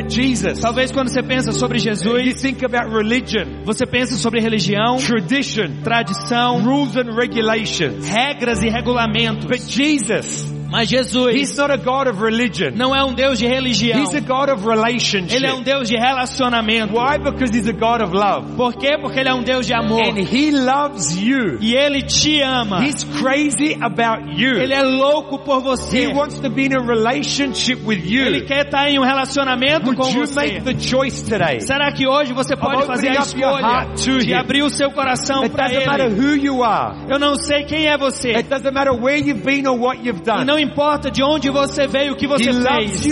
Jesus, 0.09 0.59
Talvez 0.59 0.91
quando 0.91 1.09
você 1.09 1.21
pensa 1.23 1.51
sobre 1.51 1.79
Jesus, 1.79 2.41
religion, 2.89 3.63
você 3.63 3.85
pensa 3.85 4.15
sobre 4.15 4.39
religião, 4.39 4.97
tradition, 4.97 5.81
tradição, 5.83 6.61
rules 6.61 6.95
and 6.95 7.13
regulations. 7.15 8.07
regras 8.07 8.61
e 8.63 8.69
regulamentos. 8.69 9.45
But 9.45 9.61
Jesus, 9.61 10.45
Mas 10.73 10.91
He's 10.91 11.11
Jesus 11.11 11.55
not 11.57 11.71
a 11.71 11.77
God 11.77 12.07
of 12.07 12.19
religion. 12.19 12.71
não 12.75 12.95
é 12.95 13.03
um 13.03 13.13
Deus 13.13 13.37
de 13.37 13.45
religião. 13.47 14.01
He's 14.01 14.15
a 14.15 14.19
God 14.19 14.49
of 14.49 14.65
relationship. 14.67 15.35
Ele 15.35 15.45
é 15.45 15.53
um 15.53 15.61
Deus 15.61 15.87
de 15.87 15.95
relacionamento. 15.95 16.93
Why? 16.93 17.19
Because 17.19 17.55
He's 17.55 17.67
a 17.67 17.73
God 17.73 18.01
of 18.01 18.11
love. 18.13 18.55
Por 18.55 18.73
quê? 18.73 18.97
Porque 18.99 19.19
Ele 19.19 19.29
é 19.29 19.33
um 19.33 19.43
Deus 19.43 19.67
de 19.67 19.73
amor. 19.73 20.01
And 20.03 20.17
He 20.19 20.51
loves 20.51 21.15
you. 21.15 21.59
E 21.61 21.75
Ele 21.75 22.01
te 22.01 22.41
ama. 22.41 22.83
He's 22.83 23.03
crazy 23.03 23.77
about 23.79 24.23
you. 24.35 24.57
Ele 24.59 24.73
é 24.73 24.81
louco 24.81 25.37
por 25.39 25.59
He 25.59 25.63
você. 25.63 26.07
wants 26.07 26.39
to 26.39 26.49
be 26.49 26.65
in 26.65 26.73
a 26.75 26.81
relationship 26.81 27.79
with 27.85 27.99
Ele 28.03 28.39
you. 28.39 28.45
quer 28.45 28.65
estar 28.65 28.89
em 28.89 28.97
um 28.99 29.03
relacionamento 29.03 29.93
com 29.93 30.01
Would 30.03 30.17
you 30.17 30.25
você. 30.25 30.35
make 30.35 30.61
the 30.63 30.79
choice 30.79 31.23
today? 31.23 31.59
Será 31.61 31.91
que 31.91 32.07
hoje 32.07 32.33
você 32.33 32.55
pode 32.55 32.85
fazer 32.87 33.09
a 33.09 33.21
escolha 33.21 33.85
de 33.95 34.31
Him. 34.31 34.33
abrir 34.33 34.63
o 34.63 34.69
seu 34.69 34.89
coração 34.91 35.43
It 35.43 35.53
para 35.55 35.67
doesn't 35.67 35.85
matter 35.85 36.05
Ele? 36.07 36.19
who 36.19 36.35
you 36.35 36.63
are. 36.63 36.97
Eu 37.09 37.19
não 37.19 37.35
sei 37.35 37.63
quem 37.65 37.85
é 37.87 37.95
você. 37.95 38.29
It 38.35 38.49
doesn't 38.49 38.73
matter 38.73 38.93
where 38.93 39.19
you've 39.19 39.43
been 39.43 39.67
or 39.67 39.77
what 39.79 39.99
you've 40.03 40.21
E 40.21 40.25
done. 40.25 40.45
não 40.45 40.62
importa 40.63 41.11
de 41.11 41.21
onde 41.23 41.49
você 41.49 41.87
veio, 41.87 42.13
o 42.13 42.15
que 42.15 42.27
você 42.27 42.51
fez. 42.53 43.05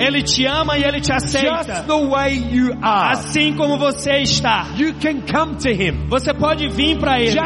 Ele 0.00 0.22
te 0.22 0.44
ama 0.46 0.76
e 0.78 0.84
Ele 0.84 1.00
te 1.00 1.12
Just 1.12 1.34
aceita. 1.36 1.84
the 1.86 2.06
way 2.08 2.34
you 2.50 2.72
are. 2.82 3.12
Assim 3.12 3.54
como 3.54 3.78
você 3.78 4.18
está. 4.18 4.66
You 4.76 4.94
can 4.94 5.20
come 5.30 5.56
to 5.56 5.68
Him 5.70 6.06
Você 6.08 6.34
pode 6.34 6.68
vir 6.68 6.98
para 6.98 7.20
Ele. 7.20 7.38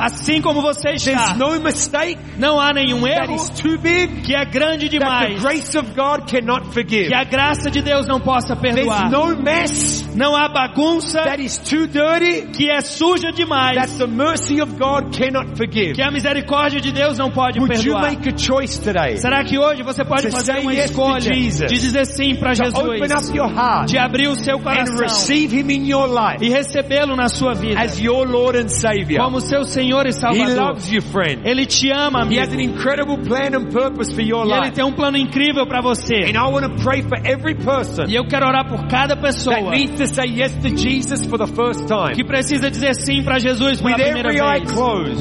Assim 0.00 0.40
como 0.42 0.60
você 0.60 0.88
There's 0.96 1.06
está. 1.06 1.34
no 1.34 1.60
mistake 1.60 2.18
Não 2.38 2.60
há 2.60 2.72
nenhum 2.72 3.02
that 3.02 3.30
erro 3.30 3.36
is 3.36 3.50
too 3.50 3.78
big 3.78 4.22
que 4.22 4.34
é 4.34 4.44
grande 4.44 4.88
demais. 4.88 5.42
Que 5.42 7.14
a 7.14 7.24
graça 7.24 7.70
de 7.70 7.82
Deus 7.82 8.06
não 8.06 8.20
possa 8.20 8.54
There's 8.56 8.74
perdoar. 8.76 9.10
no 9.10 9.36
mess 9.42 10.08
Não 10.14 10.34
há 10.34 10.48
bagunça 10.48 11.22
that 11.22 11.42
is 11.42 11.58
too 11.58 11.86
dirty 11.86 12.48
que 12.52 12.70
é 12.70 12.80
suja 12.80 13.28
that 13.28 13.36
demais. 13.36 13.98
the 13.98 14.06
mercy 14.06 14.60
of 14.60 14.72
God 14.76 15.16
cannot 15.16 15.56
forgive. 15.56 15.94
Que 15.94 16.02
a 16.02 16.10
misericórdia 16.10 16.80
de 16.80 16.92
Deus 16.92 17.18
não 17.18 17.30
pode 17.30 17.58
perdoar. 17.68 18.02
make 18.02 18.28
a 18.28 18.36
choice 18.36 18.78
today 18.80 19.16
Será 19.16 19.44
que 19.44 19.58
hoje 19.58 19.82
você 19.82 20.04
pode 20.04 20.30
fazer 20.30 20.58
uma 20.60 20.72
escolha 20.74 21.18
de 21.20 21.78
dizer 21.78 22.06
sim 22.06 22.34
para 22.36 22.54
Jesus? 22.54 22.76
up 22.76 23.36
your 23.36 23.48
heart 23.48 23.88
De 23.88 23.98
abrir 23.98 24.28
o 24.28 24.34
seu 24.36 24.56
and 24.58 24.62
coração 24.62 24.98
receive 24.98 25.54
Him 25.58 25.70
in 25.70 25.86
your 25.90 26.06
life 26.08 26.44
e 26.44 26.48
recebê-lo 26.48 27.16
na 27.16 27.28
sua 27.28 27.54
vida 27.54 27.80
as 27.80 27.98
your 27.98 28.26
Lord 28.28 28.58
and 28.58 28.68
Savior? 28.68 29.22
como 29.22 29.40
seu 29.40 29.64
Senhor 29.64 30.06
e 30.06 30.10
He 30.10 30.12
Salvador. 30.12 30.56
loves 30.56 30.90
you, 30.90 31.02
friend. 31.02 31.42
Ele 31.44 31.66
te 31.66 31.90
ama, 31.92 32.20
He 32.20 32.22
amigo. 32.38 32.40
has 32.42 32.52
an 32.52 32.60
incredible 32.60 33.18
plan 33.18 33.54
and 33.54 33.70
purpose 33.70 34.12
for 34.12 34.22
your 34.22 34.46
E 34.46 34.52
Ele 34.52 34.70
tem 34.70 34.84
um 34.84 34.92
plano 34.92 35.16
incrível 35.16 35.66
para 35.66 35.80
você. 35.80 36.24
And 36.24 36.36
I 36.36 36.50
want 36.50 36.64
to 36.66 36.82
pray 36.82 37.02
for 37.02 37.18
every 37.24 37.54
person 37.54 38.04
E 38.08 38.14
eu 38.14 38.26
quero 38.26 38.46
orar 38.46 38.68
por 38.68 38.86
cada 38.88 39.16
pessoa 39.16 39.56
that 39.56 39.70
needs 39.70 39.98
to 39.98 40.06
say 40.06 40.26
yes 40.28 40.52
to 40.56 40.68
Jesus 40.76 41.24
for 41.26 41.38
the 41.38 41.46
first 41.46 41.86
time. 41.86 42.14
que 42.14 42.24
precisa 42.24 42.70
dizer 42.70 42.94
sim 42.94 43.22
para 43.22 43.38
Jesus 43.38 43.80
pela 43.80 43.96
primeira 43.96 44.30
vez. 44.32 44.72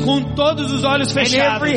Com 0.04 0.22
todos 0.36 0.72
os 0.72 0.84
olhos 0.84 1.12
fechados 1.12 1.68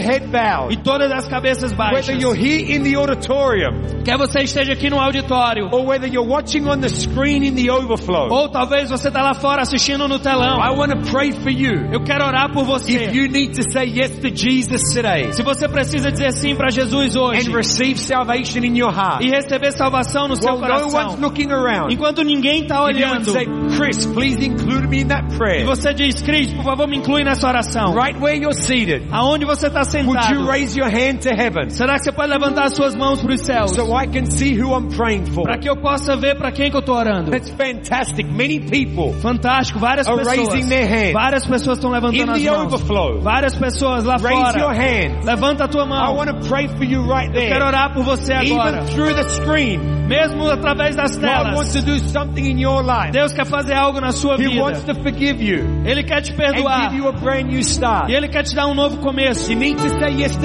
head 0.66 0.72
e 0.72 0.76
bowed. 0.76 0.82
todas 0.82 1.12
as 1.12 1.28
cabeças 1.28 1.72
baixas. 1.72 2.09
Whether 2.09 2.20
you're 2.20 2.38
here 2.38 2.76
in 2.76 2.82
the 2.82 2.96
auditorium 2.96 4.02
Quer 4.04 4.16
você 4.16 4.40
esteja 4.40 4.72
aqui 4.72 4.90
no 4.90 4.98
auditório 4.98 5.68
or 5.70 5.86
whether 5.86 6.09
you're 6.09 6.28
watching 6.28 6.66
on 6.66 6.80
the 6.80 6.88
screen 6.88 7.44
in 7.44 7.54
the 7.54 7.70
overflow, 7.70 8.28
ou 8.30 8.48
talvez 8.48 8.90
você 8.90 9.09
está 9.09 9.22
lá 9.22 9.34
fora 9.34 9.62
assistindo 9.62 10.09
no 10.09 10.18
telão. 10.18 10.59
I 10.59 10.70
want 10.76 10.92
to 10.92 11.11
pray 11.11 11.32
for 11.32 11.50
you. 11.50 11.88
Eu 11.92 12.02
quero 12.02 12.24
orar 12.24 12.52
por 12.52 12.64
você. 12.64 12.92
If 12.92 13.14
you 13.14 13.28
need 13.28 13.54
to 13.54 13.62
say 13.70 13.84
yes 13.86 14.18
to 14.18 14.28
Jesus 14.34 14.82
today 14.94 15.32
Se 15.32 15.42
você 15.42 15.68
precisa 15.68 16.11
dizer 16.11 16.32
sim 16.32 16.54
para 16.54 16.70
Jesus 16.70 17.16
hoje 17.16 17.50
and 17.50 17.54
receive 17.54 17.98
salvation 17.98 18.64
in 18.64 18.76
your 18.78 18.92
heart, 18.92 19.22
e 19.22 19.30
receber 19.30 19.72
salvação 19.72 20.28
no 20.28 20.36
seu 20.36 20.54
while 20.54 20.68
no 20.68 20.74
one's 20.74 20.92
coração, 20.92 21.20
looking 21.20 21.50
around, 21.50 21.92
enquanto 21.92 22.22
ninguém 22.22 22.62
está 22.62 22.82
olhando, 22.82 23.30
say, 23.30 23.46
Chris, 23.76 24.06
please 24.06 24.44
include 24.44 24.88
me 24.88 25.02
in 25.02 25.09
that 25.09 25.32
e 25.32 25.36
prayer. 25.36 25.66
você 25.66 25.92
diz, 25.92 26.20
Cris, 26.22 26.52
por 26.52 26.64
favor, 26.64 26.88
me 26.88 26.96
inclui 26.96 27.24
nessa 27.24 27.46
oração. 27.46 27.94
Right 27.94 28.18
where 28.18 28.36
you're 28.36 28.54
seated, 28.54 29.06
Aonde 29.11 29.44
você 29.44 29.66
está 29.66 29.84
sentado? 29.84 30.47
Raise 30.49 30.76
your 30.78 30.88
hand 30.88 31.18
to 31.22 31.30
heaven 31.30 31.70
Será 31.70 31.94
que 31.99 32.05
você 32.05 32.12
pode 32.12 32.30
levantar 32.32 32.64
as 32.66 32.74
suas 32.74 32.94
mãos 32.96 33.20
para 33.22 33.34
os 33.34 33.40
céus? 33.42 33.70
so 33.74 33.94
I 33.96 34.07
can 34.07 34.26
see 34.26 34.55
who 34.61 34.74
I'm 34.74 34.88
praying 34.88 35.26
for? 35.26 35.44
Para 35.44 35.59
que 35.59 35.68
eu 35.68 35.76
possa 35.76 36.16
ver 36.16 36.36
para 36.36 36.51
quem 36.53 36.70
que 36.70 36.76
eu 36.76 36.80
estou 36.80 36.96
orando. 36.96 37.30
That's 37.30 37.51
fantastic. 37.51 38.26
Many 38.26 38.61
people 38.61 39.12
Fantástico, 39.20 39.78
várias 39.78 40.07
are 40.09 40.16
pessoas. 40.18 40.49
raising 40.49 40.68
their 40.68 40.86
hand. 40.86 41.12
Várias 41.12 41.44
pessoas 41.46 41.78
estão 41.78 41.90
In 41.90 41.94
levantando 41.94 42.32
as 42.32 42.42
the 42.42 42.51
mãos. 42.51 42.72
overflow, 42.72 43.20
Várias 43.20 43.55
pessoas 43.55 44.05
lá 44.05 44.16
raise 44.16 44.59
your 44.59 44.74
fora. 44.74 44.74
hand. 44.74 45.24
Levanta 45.24 45.64
a 45.64 45.68
tua 45.68 45.84
I 45.84 45.88
mão. 45.88 46.16
want 46.16 46.28
to 46.30 46.49
pray 46.49 46.68
for 46.68 46.84
you 46.84 47.03
right 47.03 47.30
Quero 47.32 47.49
there. 47.49 47.64
orar 47.64 47.92
por 47.92 48.05
você 48.05 48.32
agora. 48.32 48.78
Even 48.82 48.94
through 48.94 49.14
the 49.14 49.28
screen, 49.28 49.80
Mesmo 50.09 50.49
através 50.51 50.96
das 50.96 51.16
God 51.16 51.55
wants 51.55 51.72
telas. 51.72 51.72
to 51.74 51.82
do 51.82 51.99
something 52.09 52.46
in 52.51 52.59
your 52.59 52.82
life. 52.82 53.12
Deus 53.12 53.32
quer 53.34 53.44
fazer 53.44 53.74
algo 53.74 54.01
na 54.01 54.11
sua 54.12 54.36
He 54.40 54.59
wants 54.59 54.80
vida. 54.82 54.94
to 54.94 55.03
forgive 55.03 55.42
you 55.42 55.82
Ele 55.84 56.03
quer 56.03 56.22
te 56.22 56.32
and 56.32 56.36
perdoar. 56.36 56.88
give 56.88 56.96
you 56.96 57.09
a 57.09 57.12
brand 57.12 57.49
new 57.51 57.61
start. 57.62 58.09
E 58.11 58.14
Ele 58.14 58.28
quer 58.28 58.42
te 58.44 58.55
dar 58.55 58.66
um 58.68 58.74
novo 58.74 58.96
começo. 58.99 59.53
You 59.53 59.59
need 59.59 59.76
to 59.76 59.88
say 59.90 60.12
yes. 60.22 60.38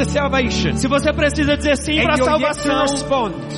Se 0.75 0.87
você 0.87 1.13
precisa 1.13 1.55
dizer 1.57 1.77
sim 1.77 2.01
para 2.01 2.13
a 2.13 2.17
salvação 2.17 2.85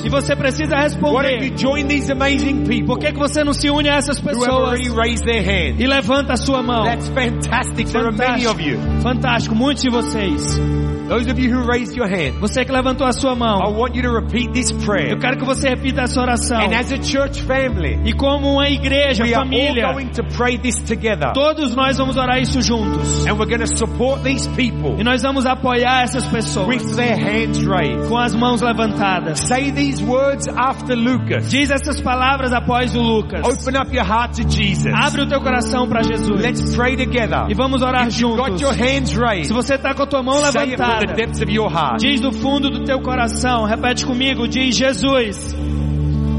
e 0.04 0.08
você 0.08 0.36
precisa 0.36 0.76
don't 0.76 0.82
you 0.82 1.00
responder, 1.00 1.52
join 1.56 1.86
these 1.86 2.10
amazing 2.12 2.64
people 2.64 2.86
por 2.86 2.98
que, 2.98 3.12
que 3.12 3.18
você 3.18 3.42
não 3.42 3.52
se 3.52 3.70
une 3.70 3.88
a 3.88 3.96
essas 3.96 4.20
pessoas 4.20 4.80
their 5.24 5.42
hand? 5.42 5.76
e 5.80 5.86
levanta 5.86 6.34
a 6.34 6.36
sua 6.36 6.62
mão? 6.62 6.84
That's 6.84 7.08
fantastic. 7.08 7.88
There 7.88 8.06
are 8.06 8.12
many 8.16 8.46
of 8.46 8.60
you. 8.62 8.78
Fantástico, 9.02 9.54
muitos 9.54 9.82
de 9.82 9.90
vocês. 9.90 10.60
Those 11.08 11.30
of 11.30 11.38
you 11.40 11.52
who 11.52 11.62
raised 11.64 11.96
your 11.96 12.08
hand, 12.08 12.40
Você 12.40 12.64
que 12.64 12.72
levantou 12.72 13.06
a 13.06 13.12
sua 13.12 13.34
I 13.34 13.36
mão, 13.36 13.60
want 13.78 13.94
you 13.94 14.02
to 14.02 14.10
repeat 14.12 14.50
this 14.52 14.72
prayer. 14.72 15.12
eu 15.12 15.18
quero 15.20 15.36
que 15.38 15.44
você 15.44 15.68
repita 15.68 16.02
essa 16.02 16.20
oração. 16.20 16.58
And 16.58 16.76
as 16.76 16.92
a 16.92 17.00
church 17.00 17.42
family, 17.42 18.00
E 18.04 18.12
como 18.12 18.54
uma 18.54 18.68
igreja, 18.68 19.22
we 19.22 19.32
are 19.32 19.36
all 19.36 19.44
família, 19.44 19.92
going 19.92 20.08
to 20.08 20.24
pray 20.36 20.58
this 20.58 20.74
together. 20.82 21.32
todos 21.32 21.76
nós 21.76 21.96
vamos 21.96 22.16
orar 22.16 22.40
isso 22.40 22.60
juntos. 22.60 23.24
And 23.24 23.34
we're 23.34 23.46
going 23.46 23.64
to 23.64 23.76
support 23.78 24.24
these 24.24 24.48
people 24.56 24.96
E 24.98 25.04
nós 25.04 25.22
vamos 25.22 25.46
apoiar 25.46 26.02
essas 26.02 26.25
pessoas 26.28 26.66
with 26.68 26.96
their 26.96 27.16
hands 27.16 27.64
raised. 27.66 28.08
com 28.08 28.16
as 28.18 28.34
mãos 28.34 28.60
levantadas. 28.62 29.40
Say 29.40 29.70
these 29.72 30.02
words 30.02 30.46
after 30.48 30.94
Lucas. 30.96 31.48
Diz 31.50 31.70
essas 31.70 32.00
palavras 32.00 32.52
após 32.52 32.94
o 32.94 33.00
Lucas. 33.00 33.42
Open 33.44 33.76
up 33.80 33.94
your 33.94 34.04
heart 34.06 34.36
to 34.36 34.48
Jesus. 34.48 34.92
Abre 34.94 35.22
o 35.22 35.28
teu 35.28 35.40
coração 35.40 35.88
para 35.88 36.02
Jesus. 36.02 36.40
Let's 36.40 36.74
pray 36.76 36.96
together. 36.96 37.46
E 37.48 37.54
vamos 37.54 37.82
orar 37.82 38.08
If 38.08 38.20
you've 38.20 38.36
got 38.36 38.58
juntos. 38.58 38.60
your 38.62 38.72
hands 38.74 39.10
Se 39.10 39.18
raised, 39.18 39.52
você 39.52 39.74
está 39.74 39.94
com 39.94 40.02
a 40.02 40.06
tua 40.06 40.22
mão 40.22 40.34
say 40.36 40.46
it 40.46 40.52
from 40.52 40.60
the 40.60 40.70
levantada, 40.82 41.14
depths 41.14 41.40
of 41.42 41.50
your 41.52 41.70
heart. 41.70 41.98
diz 42.00 42.20
do 42.20 42.32
fundo 42.32 42.70
do 42.70 42.84
teu 42.84 43.00
coração, 43.00 43.64
repete 43.64 44.04
comigo, 44.06 44.46
diz 44.48 44.76
Jesus, 44.76 45.54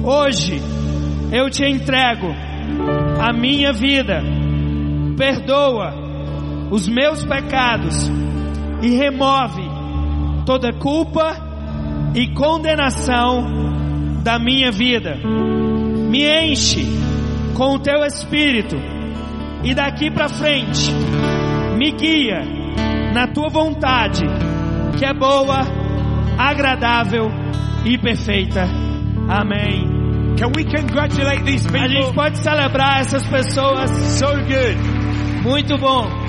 hoje 0.04 0.62
eu 1.32 1.50
te 1.50 1.66
entrego 1.66 2.28
a 3.20 3.34
minha 3.34 3.74
vida, 3.74 4.22
perdoa 5.18 5.94
os 6.70 6.88
meus 6.88 7.24
pecados 7.24 8.10
e 8.82 8.90
remove 8.90 9.67
toda 10.48 10.72
culpa 10.72 11.36
e 12.16 12.34
condenação 12.34 13.44
da 14.24 14.40
minha 14.40 14.72
vida. 14.72 15.18
Me 16.10 16.24
enche 16.26 16.86
com 17.54 17.76
o 17.76 17.80
teu 17.80 18.02
espírito 18.06 18.78
e 19.62 19.76
daqui 19.76 20.10
para 20.10 20.30
frente 20.30 20.90
me 21.78 21.92
guia 21.92 22.46
na 23.14 23.28
tua 23.28 23.50
vontade, 23.50 24.24
que 24.98 25.06
é 25.06 25.14
boa, 25.14 25.68
agradável 26.38 27.30
e 27.84 27.98
perfeita. 27.98 28.70
Amém. 29.28 29.86
Can 30.38 30.52
we 30.56 30.64
congratulate 30.64 31.44
these 31.44 31.68
A 31.68 31.88
gente 31.90 31.98
people? 31.98 32.14
pode 32.14 32.38
celebrar 32.38 33.02
essas 33.02 33.26
pessoas. 33.28 33.90
So 34.18 34.28
good. 34.28 35.44
Muito 35.44 35.78
bom. 35.78 36.27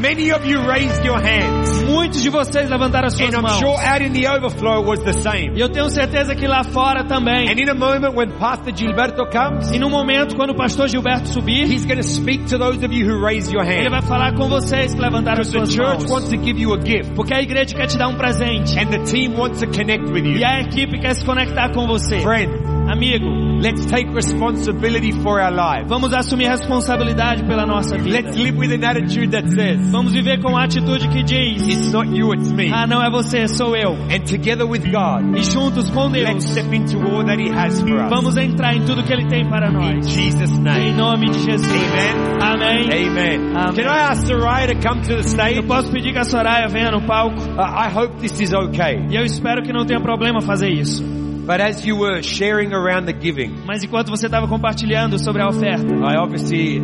Many 0.00 0.32
of 0.32 0.44
you 0.46 0.60
raised 0.66 1.04
your 1.04 1.18
hands. 1.20 1.82
Muitos 1.84 2.22
de 2.22 2.28
vocês 2.30 2.68
levantaram 2.68 3.06
as 3.06 3.14
suas 3.14 3.32
And 3.32 3.38
I'm 3.38 3.42
mãos. 3.42 3.58
sure 3.58 3.76
out 3.78 4.02
in 4.02 4.12
the 4.12 4.26
overflow 4.28 4.82
was 4.82 5.00
the 5.02 5.12
same. 5.12 5.52
E 5.56 5.60
eu 5.60 5.68
tenho 5.68 5.88
certeza 5.88 6.34
que 6.34 6.46
lá 6.46 6.62
fora 6.64 7.04
também. 7.04 7.48
And 7.48 7.58
in 7.58 7.68
a 7.70 7.74
moment 7.74 8.14
when 8.14 8.30
Pastor 8.38 8.74
Gilberto 8.74 9.24
comes, 9.26 9.70
E 9.72 9.78
no 9.78 9.88
momento, 9.88 10.36
quando 10.36 10.50
o 10.50 10.56
pastor 10.56 10.88
Gilberto 10.88 11.28
subir, 11.28 11.64
he's 11.70 11.84
going 11.86 11.98
to 11.98 12.02
speak 12.02 12.46
to 12.46 12.58
those 12.58 12.84
of 12.84 12.92
you 12.94 13.06
who 13.08 13.24
raise 13.24 13.50
your 13.52 13.64
ele 13.64 13.88
vai 13.88 14.02
falar 14.02 14.34
com 14.34 14.48
vocês 14.48 14.94
que 14.94 15.00
levantaram 15.00 15.40
as 15.40 15.50
Because 15.50 15.70
the 15.70 15.82
suas 15.82 15.88
church 15.98 16.02
mãos. 16.02 16.10
wants 16.10 16.28
to 16.30 16.36
give 16.42 16.58
you 16.60 16.74
a 16.74 16.80
gift. 16.80 17.14
Porque 17.14 17.32
a 17.34 17.40
igreja 17.40 17.74
quer 17.74 17.86
te 17.86 17.96
dar 17.96 18.08
um 18.08 18.16
presente. 18.16 18.78
And 18.78 18.86
the 18.90 18.98
team 19.04 19.34
wants 19.38 19.60
to 19.60 19.66
connect 19.66 20.10
with 20.10 20.24
you. 20.24 20.38
E 20.38 20.44
a 20.44 20.60
equipe 20.60 20.98
quer 20.98 21.14
se 21.14 21.24
conectar 21.24 21.70
com 21.72 21.86
você. 21.86 22.18
Friend, 22.20 22.50
Amigo, 22.86 23.26
let's 23.62 23.86
take 23.86 24.08
responsibility 24.14 25.10
for 25.22 25.40
our 25.40 25.50
lives. 25.50 25.88
vamos 25.88 26.12
assumir 26.12 26.48
responsabilidade 26.48 27.42
pela 27.44 27.66
nossa 27.66 27.96
vida. 27.96 28.10
Let's 28.20 28.36
live 28.36 28.56
with 28.58 28.72
an 28.72 28.84
attitude 28.84 29.30
that 29.32 29.48
says, 29.48 29.90
Vamos 29.90 30.12
viver 30.12 30.40
com 30.42 30.56
a 30.56 30.64
atitude 30.64 31.08
que 31.08 31.22
diz: 31.22 31.66
it's 31.66 31.92
not 31.92 32.06
you, 32.14 32.32
it's 32.34 32.52
me. 32.52 32.70
Ah, 32.72 32.86
não 32.86 33.02
é 33.02 33.10
você, 33.10 33.48
sou 33.48 33.74
eu. 33.74 33.92
And 34.10 34.20
together 34.26 34.66
with 34.66 34.82
God, 34.90 35.36
E 35.36 35.42
juntos 35.42 35.90
com 35.90 36.08
let's 36.08 36.44
Deus, 36.44 36.44
step 36.44 36.74
into 36.74 36.98
all 36.98 37.24
that 37.24 37.40
He 37.40 37.50
has 37.50 37.80
for 37.80 38.00
us. 38.04 38.10
vamos 38.10 38.36
entrar 38.36 38.74
em 38.76 38.84
tudo 38.84 39.02
que 39.02 39.12
Ele 39.12 39.26
tem 39.28 39.48
para 39.48 39.68
In 39.70 39.72
nós. 39.72 40.10
Jesus' 40.10 40.50
Em 40.58 40.60
name. 40.62 40.92
nome 40.92 41.30
de 41.30 41.38
Jesus. 41.40 41.66
Amen. 41.72 42.34
Amém. 42.40 43.08
Amen. 43.08 43.56
Amen. 43.56 43.74
Can 43.74 43.86
I 43.86 44.10
ask 44.10 44.26
Soraya 44.26 44.68
to 44.68 44.74
come 44.86 45.00
to 45.02 45.16
the 45.16 45.22
stage? 45.22 45.56
Eu 45.56 45.64
posso 45.64 45.90
pedir 45.90 46.12
que 46.12 46.18
a 46.18 46.24
Soraya 46.24 46.68
venha 46.68 46.90
no 46.90 47.00
palco? 47.06 47.40
Uh, 47.40 47.60
I 47.60 47.88
hope 47.88 48.18
this 48.20 48.38
is 48.40 48.52
okay. 48.52 49.06
E 49.10 49.16
eu 49.16 49.24
espero 49.24 49.62
que 49.62 49.72
não 49.72 49.84
tenha 49.86 50.00
problema 50.00 50.40
fazer 50.42 50.68
isso. 50.70 51.02
But 51.46 51.60
as 51.60 51.84
you 51.84 51.96
were 51.98 52.22
sharing 52.22 52.72
around 52.72 53.06
the 53.06 53.12
giving, 53.12 53.52
Mas 53.66 53.84
enquanto 53.84 54.08
você 54.10 54.26
estava 54.26 54.48
compartilhando 54.48 55.18
sobre 55.18 55.42
a 55.42 55.48
oferta, 55.48 55.92
I 55.94 56.16
obviously 56.16 56.80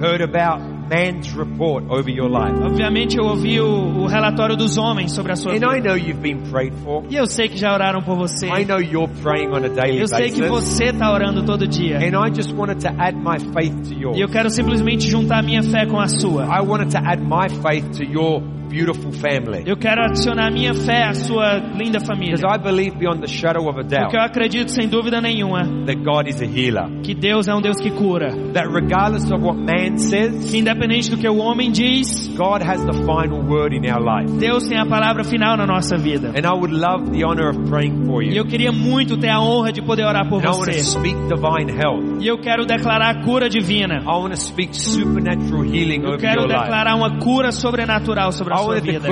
heard 0.00 0.22
about 0.22 0.62
man's 0.88 1.32
report 1.34 1.84
over 1.88 2.08
your 2.10 2.28
life. 2.28 2.54
obviamente 2.62 3.16
eu 3.16 3.24
ouvi 3.24 3.58
o, 3.58 4.02
o 4.02 4.06
relatório 4.06 4.54
dos 4.54 4.76
homens 4.76 5.12
sobre 5.12 5.32
a 5.32 5.36
sua 5.36 5.52
And 5.52 5.56
I 5.64 5.76
vida. 5.80 5.88
know 5.88 5.96
you've 5.96 6.20
been 6.20 6.42
prayed 6.50 6.74
for. 6.84 7.04
E 7.08 7.16
eu 7.16 7.26
sei 7.26 7.48
que 7.48 7.56
já 7.56 7.72
oraram 7.72 8.02
por 8.02 8.16
você. 8.16 8.46
I 8.46 8.64
know 8.64 8.78
you're 8.80 9.10
praying 9.22 9.48
on 9.48 9.64
a 9.64 9.68
daily 9.68 9.98
Eu 10.00 10.06
sei 10.08 10.30
que 10.30 10.42
você 10.42 10.90
está 10.90 11.10
orando 11.10 11.42
todo 11.44 11.66
dia. 11.66 11.96
And 11.98 12.14
I 12.14 12.30
just 12.30 12.52
wanted 12.54 12.80
to 12.82 12.88
add 12.98 13.16
my 13.16 13.38
faith 13.52 13.88
to 13.88 13.94
yours. 13.94 14.16
E 14.18 14.20
eu 14.20 14.28
quero 14.28 14.50
simplesmente 14.50 15.08
juntar 15.08 15.38
a 15.38 15.42
minha 15.42 15.62
fé 15.62 15.86
com 15.86 15.98
a 15.98 16.06
sua. 16.06 16.44
I 16.44 16.60
wanted 16.60 16.90
to 16.92 16.98
add 16.98 17.20
my 17.22 17.48
faith 17.62 17.90
to 17.98 18.04
your 18.04 18.42
beautiful 18.74 19.12
family. 19.12 19.62
Eu 19.66 19.76
quero 19.76 20.02
adicionar 20.02 20.50
minha 20.50 20.74
fé 20.74 21.04
à 21.04 21.14
sua 21.14 21.58
linda 21.76 22.00
família. 22.00 22.34
Because 22.36 22.54
I 22.54 22.58
believe 22.58 22.96
beyond 22.98 23.20
the 23.20 23.28
shadow 23.28 23.68
of 23.68 23.78
a 23.78 23.82
doubt 23.82 24.04
Porque 24.04 24.16
eu 24.16 24.22
acredito 24.22 24.70
sem 24.70 24.88
dúvida 24.88 25.20
nenhuma 25.20 25.62
that 25.86 25.96
God 26.02 26.26
is 26.28 26.40
a 26.42 26.44
healer. 26.46 27.00
que 27.02 27.14
Deus 27.14 27.46
é 27.46 27.54
um 27.54 27.60
Deus 27.60 27.76
que 27.78 27.90
cura. 27.90 28.30
That 28.52 28.66
regardless 28.68 29.30
of 29.30 29.42
what 29.42 29.58
man 29.58 29.98
says, 29.98 30.50
Que 30.50 30.58
independente 30.58 31.10
do 31.10 31.16
que 31.18 31.28
o 31.28 31.38
homem 31.38 31.70
diz, 31.70 32.28
God 32.36 32.62
has 32.62 32.82
the 32.84 32.92
final 33.04 33.40
word 33.46 33.74
in 33.76 33.88
our 33.90 34.00
life. 34.02 34.32
Deus 34.38 34.66
tem 34.66 34.78
a 34.78 34.86
palavra 34.86 35.22
final 35.24 35.56
na 35.56 35.66
nossa 35.66 35.96
vida. 35.96 36.30
And 36.30 36.44
I 36.44 36.52
would 36.58 36.72
love 36.74 37.10
the 37.12 37.24
honor 37.24 37.50
of 37.50 37.70
praying 37.70 38.04
for 38.06 38.22
E 38.22 38.30
you. 38.30 38.36
eu 38.38 38.46
queria 38.46 38.72
muito 38.72 39.16
ter 39.16 39.28
a 39.30 39.40
honra 39.40 39.72
de 39.72 39.82
poder 39.82 40.04
orar 40.04 40.28
por 40.28 40.40
And 40.40 40.44
I 40.44 40.48
want 40.50 40.64
to 40.70 40.72
você. 40.72 40.82
speak 40.82 41.16
divine 41.28 41.70
health. 41.70 42.20
E 42.22 42.26
eu 42.26 42.38
quero 42.38 42.64
declarar 42.66 43.10
a 43.16 43.22
cura 43.24 43.48
divina. 43.48 44.00
I 44.02 44.18
want 44.18 44.30
to 44.32 44.36
speak 44.40 44.74
supernatural 44.74 45.62
healing 45.64 46.02
Eu 46.02 46.08
over 46.14 46.18
quero 46.20 46.40
your 46.42 46.48
life. 46.48 46.60
declarar 46.62 46.96
uma 46.96 47.18
cura 47.18 47.52
sobrenatural 47.52 48.32
sobre 48.32 48.52
a 48.54 48.56
I 48.56 48.63
vida. 48.80 49.08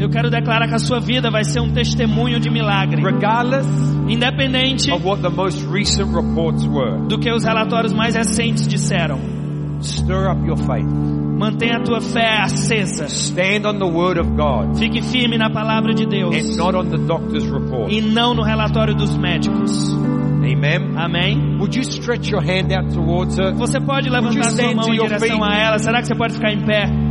Eu 0.00 0.10
quero 0.10 0.30
declarar 0.30 0.68
que 0.68 0.74
a 0.74 0.78
sua 0.78 1.00
vida 1.00 1.30
vai 1.30 1.44
ser 1.44 1.60
um 1.60 1.72
testemunho 1.72 2.38
de 2.40 2.50
milagre. 2.50 3.02
Regardless 3.02 3.66
Independente 4.08 4.90
of 4.90 5.04
what 5.04 5.20
the 5.22 5.28
most 5.28 5.64
recent 5.66 6.14
reports 6.14 6.64
were, 6.66 7.06
do 7.08 7.18
que 7.18 7.30
os 7.30 7.44
relatórios 7.44 7.92
mais 7.92 8.14
recentes 8.14 8.66
disseram. 8.66 9.18
stir 9.80 10.30
up 10.30 10.44
your 10.46 10.56
faith. 10.56 10.86
Mantenha 11.38 11.76
a 11.76 11.80
tua 11.80 12.00
fé 12.00 12.40
acesa. 12.42 13.06
Stand 13.06 13.64
on 13.64 13.78
the 13.78 13.84
word 13.86 14.18
of 14.18 14.30
God 14.30 14.76
Fique 14.76 15.00
firme 15.02 15.38
na 15.38 15.48
palavra 15.50 15.94
de 15.94 16.04
Deus. 16.04 16.34
and 16.34 16.56
not 16.56 16.74
on 16.74 16.88
the 16.90 16.98
doctor's 16.98 17.48
report. 17.48 17.92
E 17.92 18.00
não 18.00 18.34
no 18.34 18.42
relatório 18.42 18.94
dos 18.94 19.16
médicos. 19.16 19.94
Amen. 20.44 20.96
Amém? 20.96 21.58
Would 21.58 21.76
you 21.76 21.84
stretch 21.84 22.30
your 22.30 22.42
hand 22.42 22.72
out 22.72 22.94
towards 22.94 23.38
her? 23.38 23.52
Você 23.54 23.80
pode 23.80 24.08
levantar 24.08 24.50
sua 24.50 24.74
mão 24.74 24.94
em 24.94 24.98
direção 24.98 25.42
a 25.42 25.56
ela. 25.56 25.78
Será 25.78 26.00
que 26.00 26.06
você 26.06 26.14
pode 26.14 26.34
ficar 26.34 26.52
em 26.52 26.64
pé? 26.64 27.08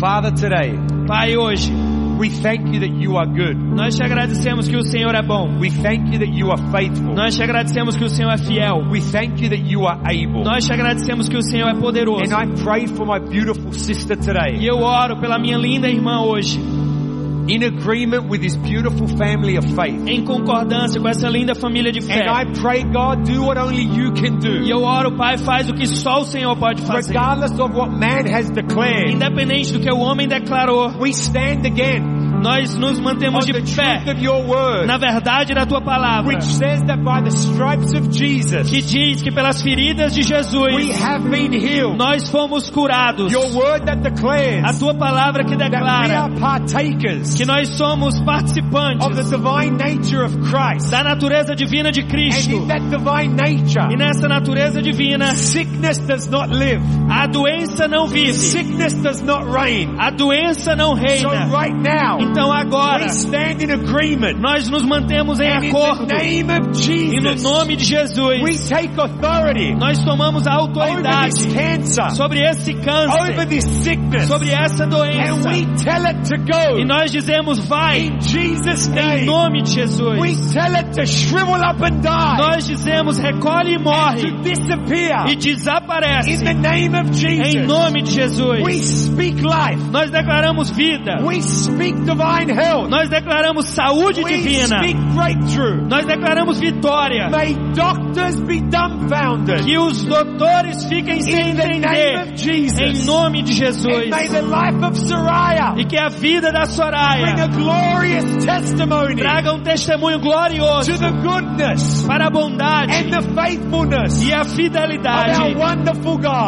Father, 0.00 0.32
today, 0.32 0.76
Pai, 1.06 1.36
hoje, 1.36 1.72
we 2.18 2.28
thank 2.30 2.66
you 2.72 2.80
that 2.80 2.90
you 2.90 3.16
are 3.16 3.26
good. 3.26 3.56
nós 3.56 3.96
te 3.96 4.02
agradecemos 4.02 4.66
que 4.66 4.76
o 4.76 4.82
Senhor 4.82 5.14
é 5.14 5.22
bom. 5.22 5.58
We 5.60 5.70
thank 5.70 6.12
you 6.12 6.18
that 6.18 6.32
you 6.32 6.50
are 6.50 6.60
faithful. 6.70 7.14
Nós 7.14 7.36
te 7.36 7.42
agradecemos 7.42 7.96
que 7.96 8.04
o 8.04 8.08
Senhor 8.08 8.32
é 8.32 8.38
fiel. 8.38 8.88
We 8.90 9.00
thank 9.00 9.42
you 9.42 9.50
that 9.50 9.62
you 9.62 9.86
are 9.86 10.00
able. 10.00 10.42
Nós 10.44 10.64
te 10.66 10.72
agradecemos 10.72 11.28
que 11.28 11.36
o 11.36 11.42
Senhor 11.42 11.68
é 11.68 11.74
poderoso. 11.74 12.24
And 12.24 12.42
I 12.42 12.62
pray 12.62 12.86
for 12.86 13.06
my 13.06 13.20
beautiful 13.20 13.72
sister 13.72 14.16
E 14.16 14.20
today, 14.20 14.66
eu 14.66 14.78
oro 14.78 15.20
pela 15.20 15.38
minha 15.38 15.56
linda 15.56 15.88
irmã 15.88 16.22
hoje, 16.22 16.58
in 17.48 17.62
agreement 17.62 18.28
with 18.28 18.40
this 18.40 18.56
beautiful 18.56 19.06
family 19.18 19.56
of 19.56 19.66
faith. 19.74 20.06
em 20.06 20.24
concordância 20.24 21.00
com 21.00 21.08
essa 21.08 21.28
linda 21.28 21.54
família 21.54 21.92
de 21.92 22.00
fé. 22.00 22.22
And 22.26 22.30
I 22.30 22.52
pray, 22.60 22.82
God, 22.84 23.24
do 23.24 23.42
what 23.44 23.58
only 23.60 23.82
you 23.82 24.12
can 24.14 24.36
E 24.36 24.40
do. 24.40 24.68
eu 24.68 24.82
oro, 24.82 25.16
Pai, 25.16 25.36
faz 25.38 25.68
o 25.68 25.74
que 25.74 25.86
só 25.86 26.20
o 26.20 26.24
Senhor 26.24 26.56
pode 26.56 26.82
fazer. 26.82 27.12
Regardless 27.12 27.58
of 27.60 27.74
what 27.74 27.90
man 27.90 28.26
has 28.32 28.50
declared, 28.50 29.12
Independente 29.14 29.72
do 29.72 29.80
que 29.80 29.90
o 29.90 29.98
homem 29.98 30.26
declarou, 30.26 30.98
we 31.00 31.10
stand 31.10 31.66
again 31.66 32.13
nós 32.44 32.74
nos 32.74 33.00
mantemos 33.00 33.46
de 33.46 33.52
pé 33.74 34.04
na 34.86 34.98
verdade 34.98 35.54
da 35.54 35.64
tua 35.64 35.80
palavra, 35.80 36.36
que 38.64 38.82
diz 38.82 39.22
que 39.22 39.32
pelas 39.32 39.62
feridas 39.62 40.12
de 40.14 40.22
Jesus 40.22 41.00
nós 41.96 42.30
fomos 42.30 42.68
curados. 42.68 43.32
A 44.62 44.72
tua 44.78 44.94
palavra 44.94 45.44
que 45.44 45.56
declara 45.56 46.28
que 47.34 47.46
nós 47.46 47.68
somos 47.70 48.14
of 48.14 48.20
the 48.20 48.24
participantes 48.24 49.30
divine 49.30 49.76
nature 49.78 50.24
of 50.24 50.36
Christ. 50.50 50.90
da 50.90 51.02
natureza 51.02 51.54
divina 51.54 51.90
de 51.90 52.02
Cristo. 52.02 52.66
E 53.90 53.96
nessa 53.96 54.28
natureza 54.28 54.82
divina, 54.82 55.32
a 57.10 57.26
doença 57.26 57.88
não 57.88 58.06
vive. 58.06 58.34
A 59.98 60.10
doença 60.10 60.76
não 60.76 60.94
reina. 60.94 61.46
Então 62.34 62.52
agora, 62.52 63.04
we 63.04 63.10
stand 63.10 63.62
in 63.62 63.70
agreement. 63.70 64.40
nós 64.40 64.68
nos 64.68 64.82
mantemos 64.82 65.38
em 65.38 65.50
acordo. 65.50 66.02
of 66.12 66.12
E 66.14 66.42
no 66.42 67.30
Jesus, 67.30 67.42
nome 67.44 67.76
de 67.76 67.94
we 67.94 68.00
Jesus, 68.00 68.68
take 68.68 68.90
authority 68.98 69.74
nós 69.76 70.02
tomamos 70.02 70.46
a 70.46 70.58
over 70.58 70.72
this 70.72 70.82
autoridade 70.82 71.46
cancer, 71.54 72.10
sobre 72.10 72.40
esse 72.40 72.72
over 72.72 72.84
câncer, 72.84 73.46
this 73.46 73.64
sickness, 73.64 74.26
sobre 74.26 74.50
essa 74.50 74.84
doença. 74.86 75.48
we 75.48 75.64
tell 75.76 76.06
it 76.06 76.28
to 76.28 76.36
go. 76.38 76.78
E 76.80 76.84
nós 76.84 77.12
dizemos, 77.12 77.58
vai, 77.68 78.06
In 78.08 78.20
Jesus' 78.20 78.88
em 78.88 79.26
nome 79.26 79.62
de 79.62 79.70
Jesus. 79.72 80.18
we 80.18 80.34
tell 80.52 80.74
it 80.76 80.90
to 80.94 81.06
shrivel 81.06 81.54
up 81.62 81.80
and 81.84 82.00
die, 82.00 82.36
Nós 82.38 82.66
dizemos, 82.66 83.18
recolhe 83.18 83.74
e 83.74 83.78
morre. 83.78 84.32
disappear. 84.42 85.28
E 85.28 85.36
desaparece. 85.36 86.30
In 86.30 86.38
the 86.44 86.54
name 86.54 86.96
of 86.98 87.10
Em 87.10 87.14
Jesus, 87.14 87.66
nome 87.66 88.02
de 88.02 88.10
we 88.10 88.22
Jesus. 88.22 88.86
speak 88.86 89.40
life. 89.40 89.80
Nós 89.92 90.10
declaramos 90.10 90.70
vida. 90.70 91.20
Nós 92.88 93.08
declaramos 93.08 93.66
saúde 93.68 94.22
We 94.22 94.32
divina. 94.36 94.80
Nós 95.88 96.06
declaramos 96.06 96.58
vitória. 96.58 97.28
May 97.30 97.54
doctors 97.74 98.40
be 98.40 98.60
dumbfounded. 98.60 99.62
Que 99.64 99.78
os 99.78 100.04
doutores 100.04 100.84
fiquem 100.86 101.20
sem 101.22 101.50
entender. 101.50 102.34
Em 103.02 103.04
nome 103.06 103.42
de 103.42 103.52
Jesus. 103.52 104.08
E 105.76 105.84
que 105.84 105.98
a 105.98 106.08
vida 106.08 106.50
da 106.52 106.66
Soraya 106.66 107.34
traga 109.22 109.52
um 109.52 109.60
testemunho 109.62 110.18
glorioso 110.20 110.90
para 112.06 112.26
a 112.26 112.30
bondade 112.30 112.92
e 114.26 114.32
a 114.32 114.44
fidelidade 114.44 115.38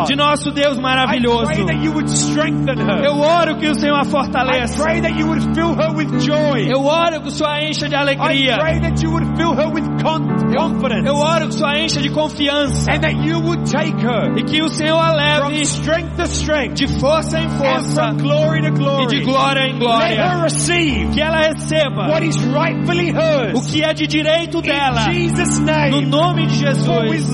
de 0.07 0.17
nosso 0.17 0.51
Deus 0.51 0.79
maravilhoso. 0.79 1.51
Eu 3.05 3.19
oro 3.19 3.57
que 3.59 3.69
o 3.69 3.75
Senhor 3.75 3.97
a 3.99 4.05
fortaleça. 4.05 4.83
Eu 6.71 6.85
oro 6.85 7.21
que 7.23 7.29
o 7.29 7.31
Senhor 7.31 7.57
encha 7.63 7.89
de 7.89 7.95
I 7.95 7.99
alegria. 7.99 8.59
pray 8.59 8.81
that 8.81 9.03
you 9.03 9.11
would 9.13 9.37
fill 9.37 9.53
her 9.55 9.69
with 9.73 9.85
con- 10.03 10.27
confidence. 10.55 11.07
Eu 11.07 11.17
oro 11.17 11.49
que 11.49 11.55
o 11.55 11.59
Senhor 11.59 11.77
encha 11.77 12.01
de 12.01 12.11
confiança. 12.11 12.91
And 12.93 13.01
that 13.01 13.15
you 13.27 13.41
would 13.41 13.71
take 13.71 13.97
her 14.03 14.37
E 14.39 14.43
que 14.45 14.63
o 14.63 14.69
Senhor 14.69 14.99
a 14.99 15.13
leve 15.13 15.61
strength 15.63 16.17
to 16.17 16.23
strength 16.25 16.75
de 16.75 16.87
força 17.01 17.41
em 17.41 17.49
força 17.51 18.09
from 18.09 18.17
glory 18.19 18.61
to 18.63 19.03
e 19.03 19.07
de 19.07 19.21
glória 19.25 19.67
em 19.69 19.79
glória. 19.79 20.43
receive 20.43 21.11
Que 21.13 21.21
ela 21.21 21.39
receba 21.39 22.09
what 22.09 22.27
is 22.27 22.37
rightfully 22.45 23.13
o 23.55 23.63
que 23.63 23.83
é 23.83 23.93
de 23.93 24.07
direito 24.07 24.61
dela. 24.63 25.07
No 25.91 26.01
nome 26.03 26.47
de 26.47 26.57
Jesus. 26.57 27.31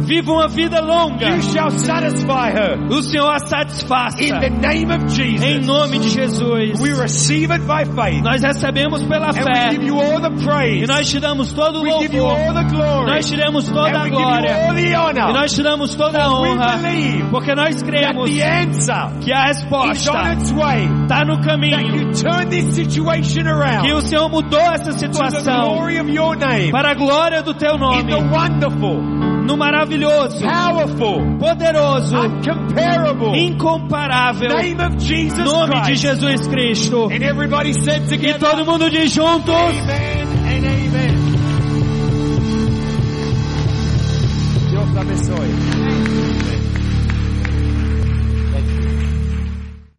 Viva 0.00 0.32
uma 0.32 0.48
vida 0.48 0.80
longa. 0.80 1.28
You 1.28 1.42
shall 1.42 1.70
satisfy 1.70 2.50
her. 2.50 2.78
O 2.90 3.02
Senhor 3.02 3.30
a 3.30 3.38
satisfaça. 3.38 4.20
In 4.22 4.38
the 4.40 4.50
name 4.50 4.92
of 4.92 5.08
Jesus. 5.14 5.42
Em 5.46 5.60
nome 5.60 5.98
de 5.98 6.08
Jesus. 6.10 6.80
We 6.80 6.92
receive 6.94 7.52
it 7.52 7.64
by 7.66 7.84
faith. 7.84 8.22
Nós 8.22 8.42
recebemos 8.42 9.02
pela 9.04 9.28
And 9.30 9.36
we 9.36 9.42
fé. 9.42 9.70
give 9.70 9.84
you 9.86 10.00
all 10.00 10.20
the 10.20 10.30
praise. 10.44 10.84
E 10.84 10.86
nós 10.86 11.08
te 11.10 11.20
damos 11.20 11.52
todo 11.52 11.80
o 11.80 11.82
we 11.82 11.90
give 12.00 12.14
you 12.16 12.22
louvor. 12.24 12.38
all 12.48 12.54
the 12.54 12.64
glory. 12.74 13.06
Nós 13.06 13.28
te 13.28 13.36
damos 13.36 13.64
toda 13.68 13.88
and 13.88 13.96
a 13.96 14.02
we 14.04 14.10
give 14.10 14.18
you 14.18 14.24
glória. 14.26 14.56
all 14.66 14.74
the 14.74 14.94
honor. 14.96 15.30
E 15.30 15.32
nós 15.32 15.52
te 15.52 15.62
damos 15.62 15.94
toda 15.94 16.22
a 16.22 16.40
we 16.40 16.48
honra. 16.48 16.76
believe 16.78 17.30
Porque 17.30 17.54
nós 17.54 17.76
that 17.76 17.84
cremos 17.90 18.30
the 18.30 18.42
answer 18.42 19.20
que 19.20 19.32
a 19.32 19.46
resposta 19.46 19.92
está 20.34 21.24
no 21.24 21.36
That 21.40 21.48
caminho. 21.48 21.96
you 21.96 22.12
turn 22.12 22.48
this 22.48 22.74
situation 22.74 23.46
around 23.46 23.82
Que 23.86 23.92
o 23.92 24.00
Senhor 24.00 24.28
mudou 24.28 24.60
essa 24.60 24.84
to 24.84 24.92
the 24.92 24.98
situação 24.98 25.74
glory 25.76 25.98
of 26.00 26.10
your 26.10 26.36
name. 26.36 26.70
para 26.70 26.90
a 26.90 26.94
glória 26.94 27.42
do 27.42 27.54
teu 27.54 27.74
In 27.76 27.78
nome. 27.80 28.10
the 28.10 28.18
wonderful, 28.18 29.00
no 29.50 29.56
maravilhoso, 29.56 30.40
powerful, 30.46 31.36
poderoso, 31.38 32.24
incomparable, 32.24 33.34
incomparável 33.34 34.48
name 34.48 34.80
of 34.80 34.96
Jesus 34.98 35.38
nome 35.38 35.70
Christ. 35.70 35.86
de 35.86 35.96
Jesus 35.96 36.46
Cristo. 36.46 37.08
And 37.10 37.22
everybody 37.24 37.72
said 37.72 38.08
together, 38.08 38.36
e 38.36 38.38
todo 38.38 38.64
mundo 38.64 38.88
diz 38.88 39.10
juntos. 39.10 39.50
Amen 39.50 40.28
and 40.46 40.66
amen. 40.66 41.16
Deus 44.70 44.96
abençoe. 44.96 45.79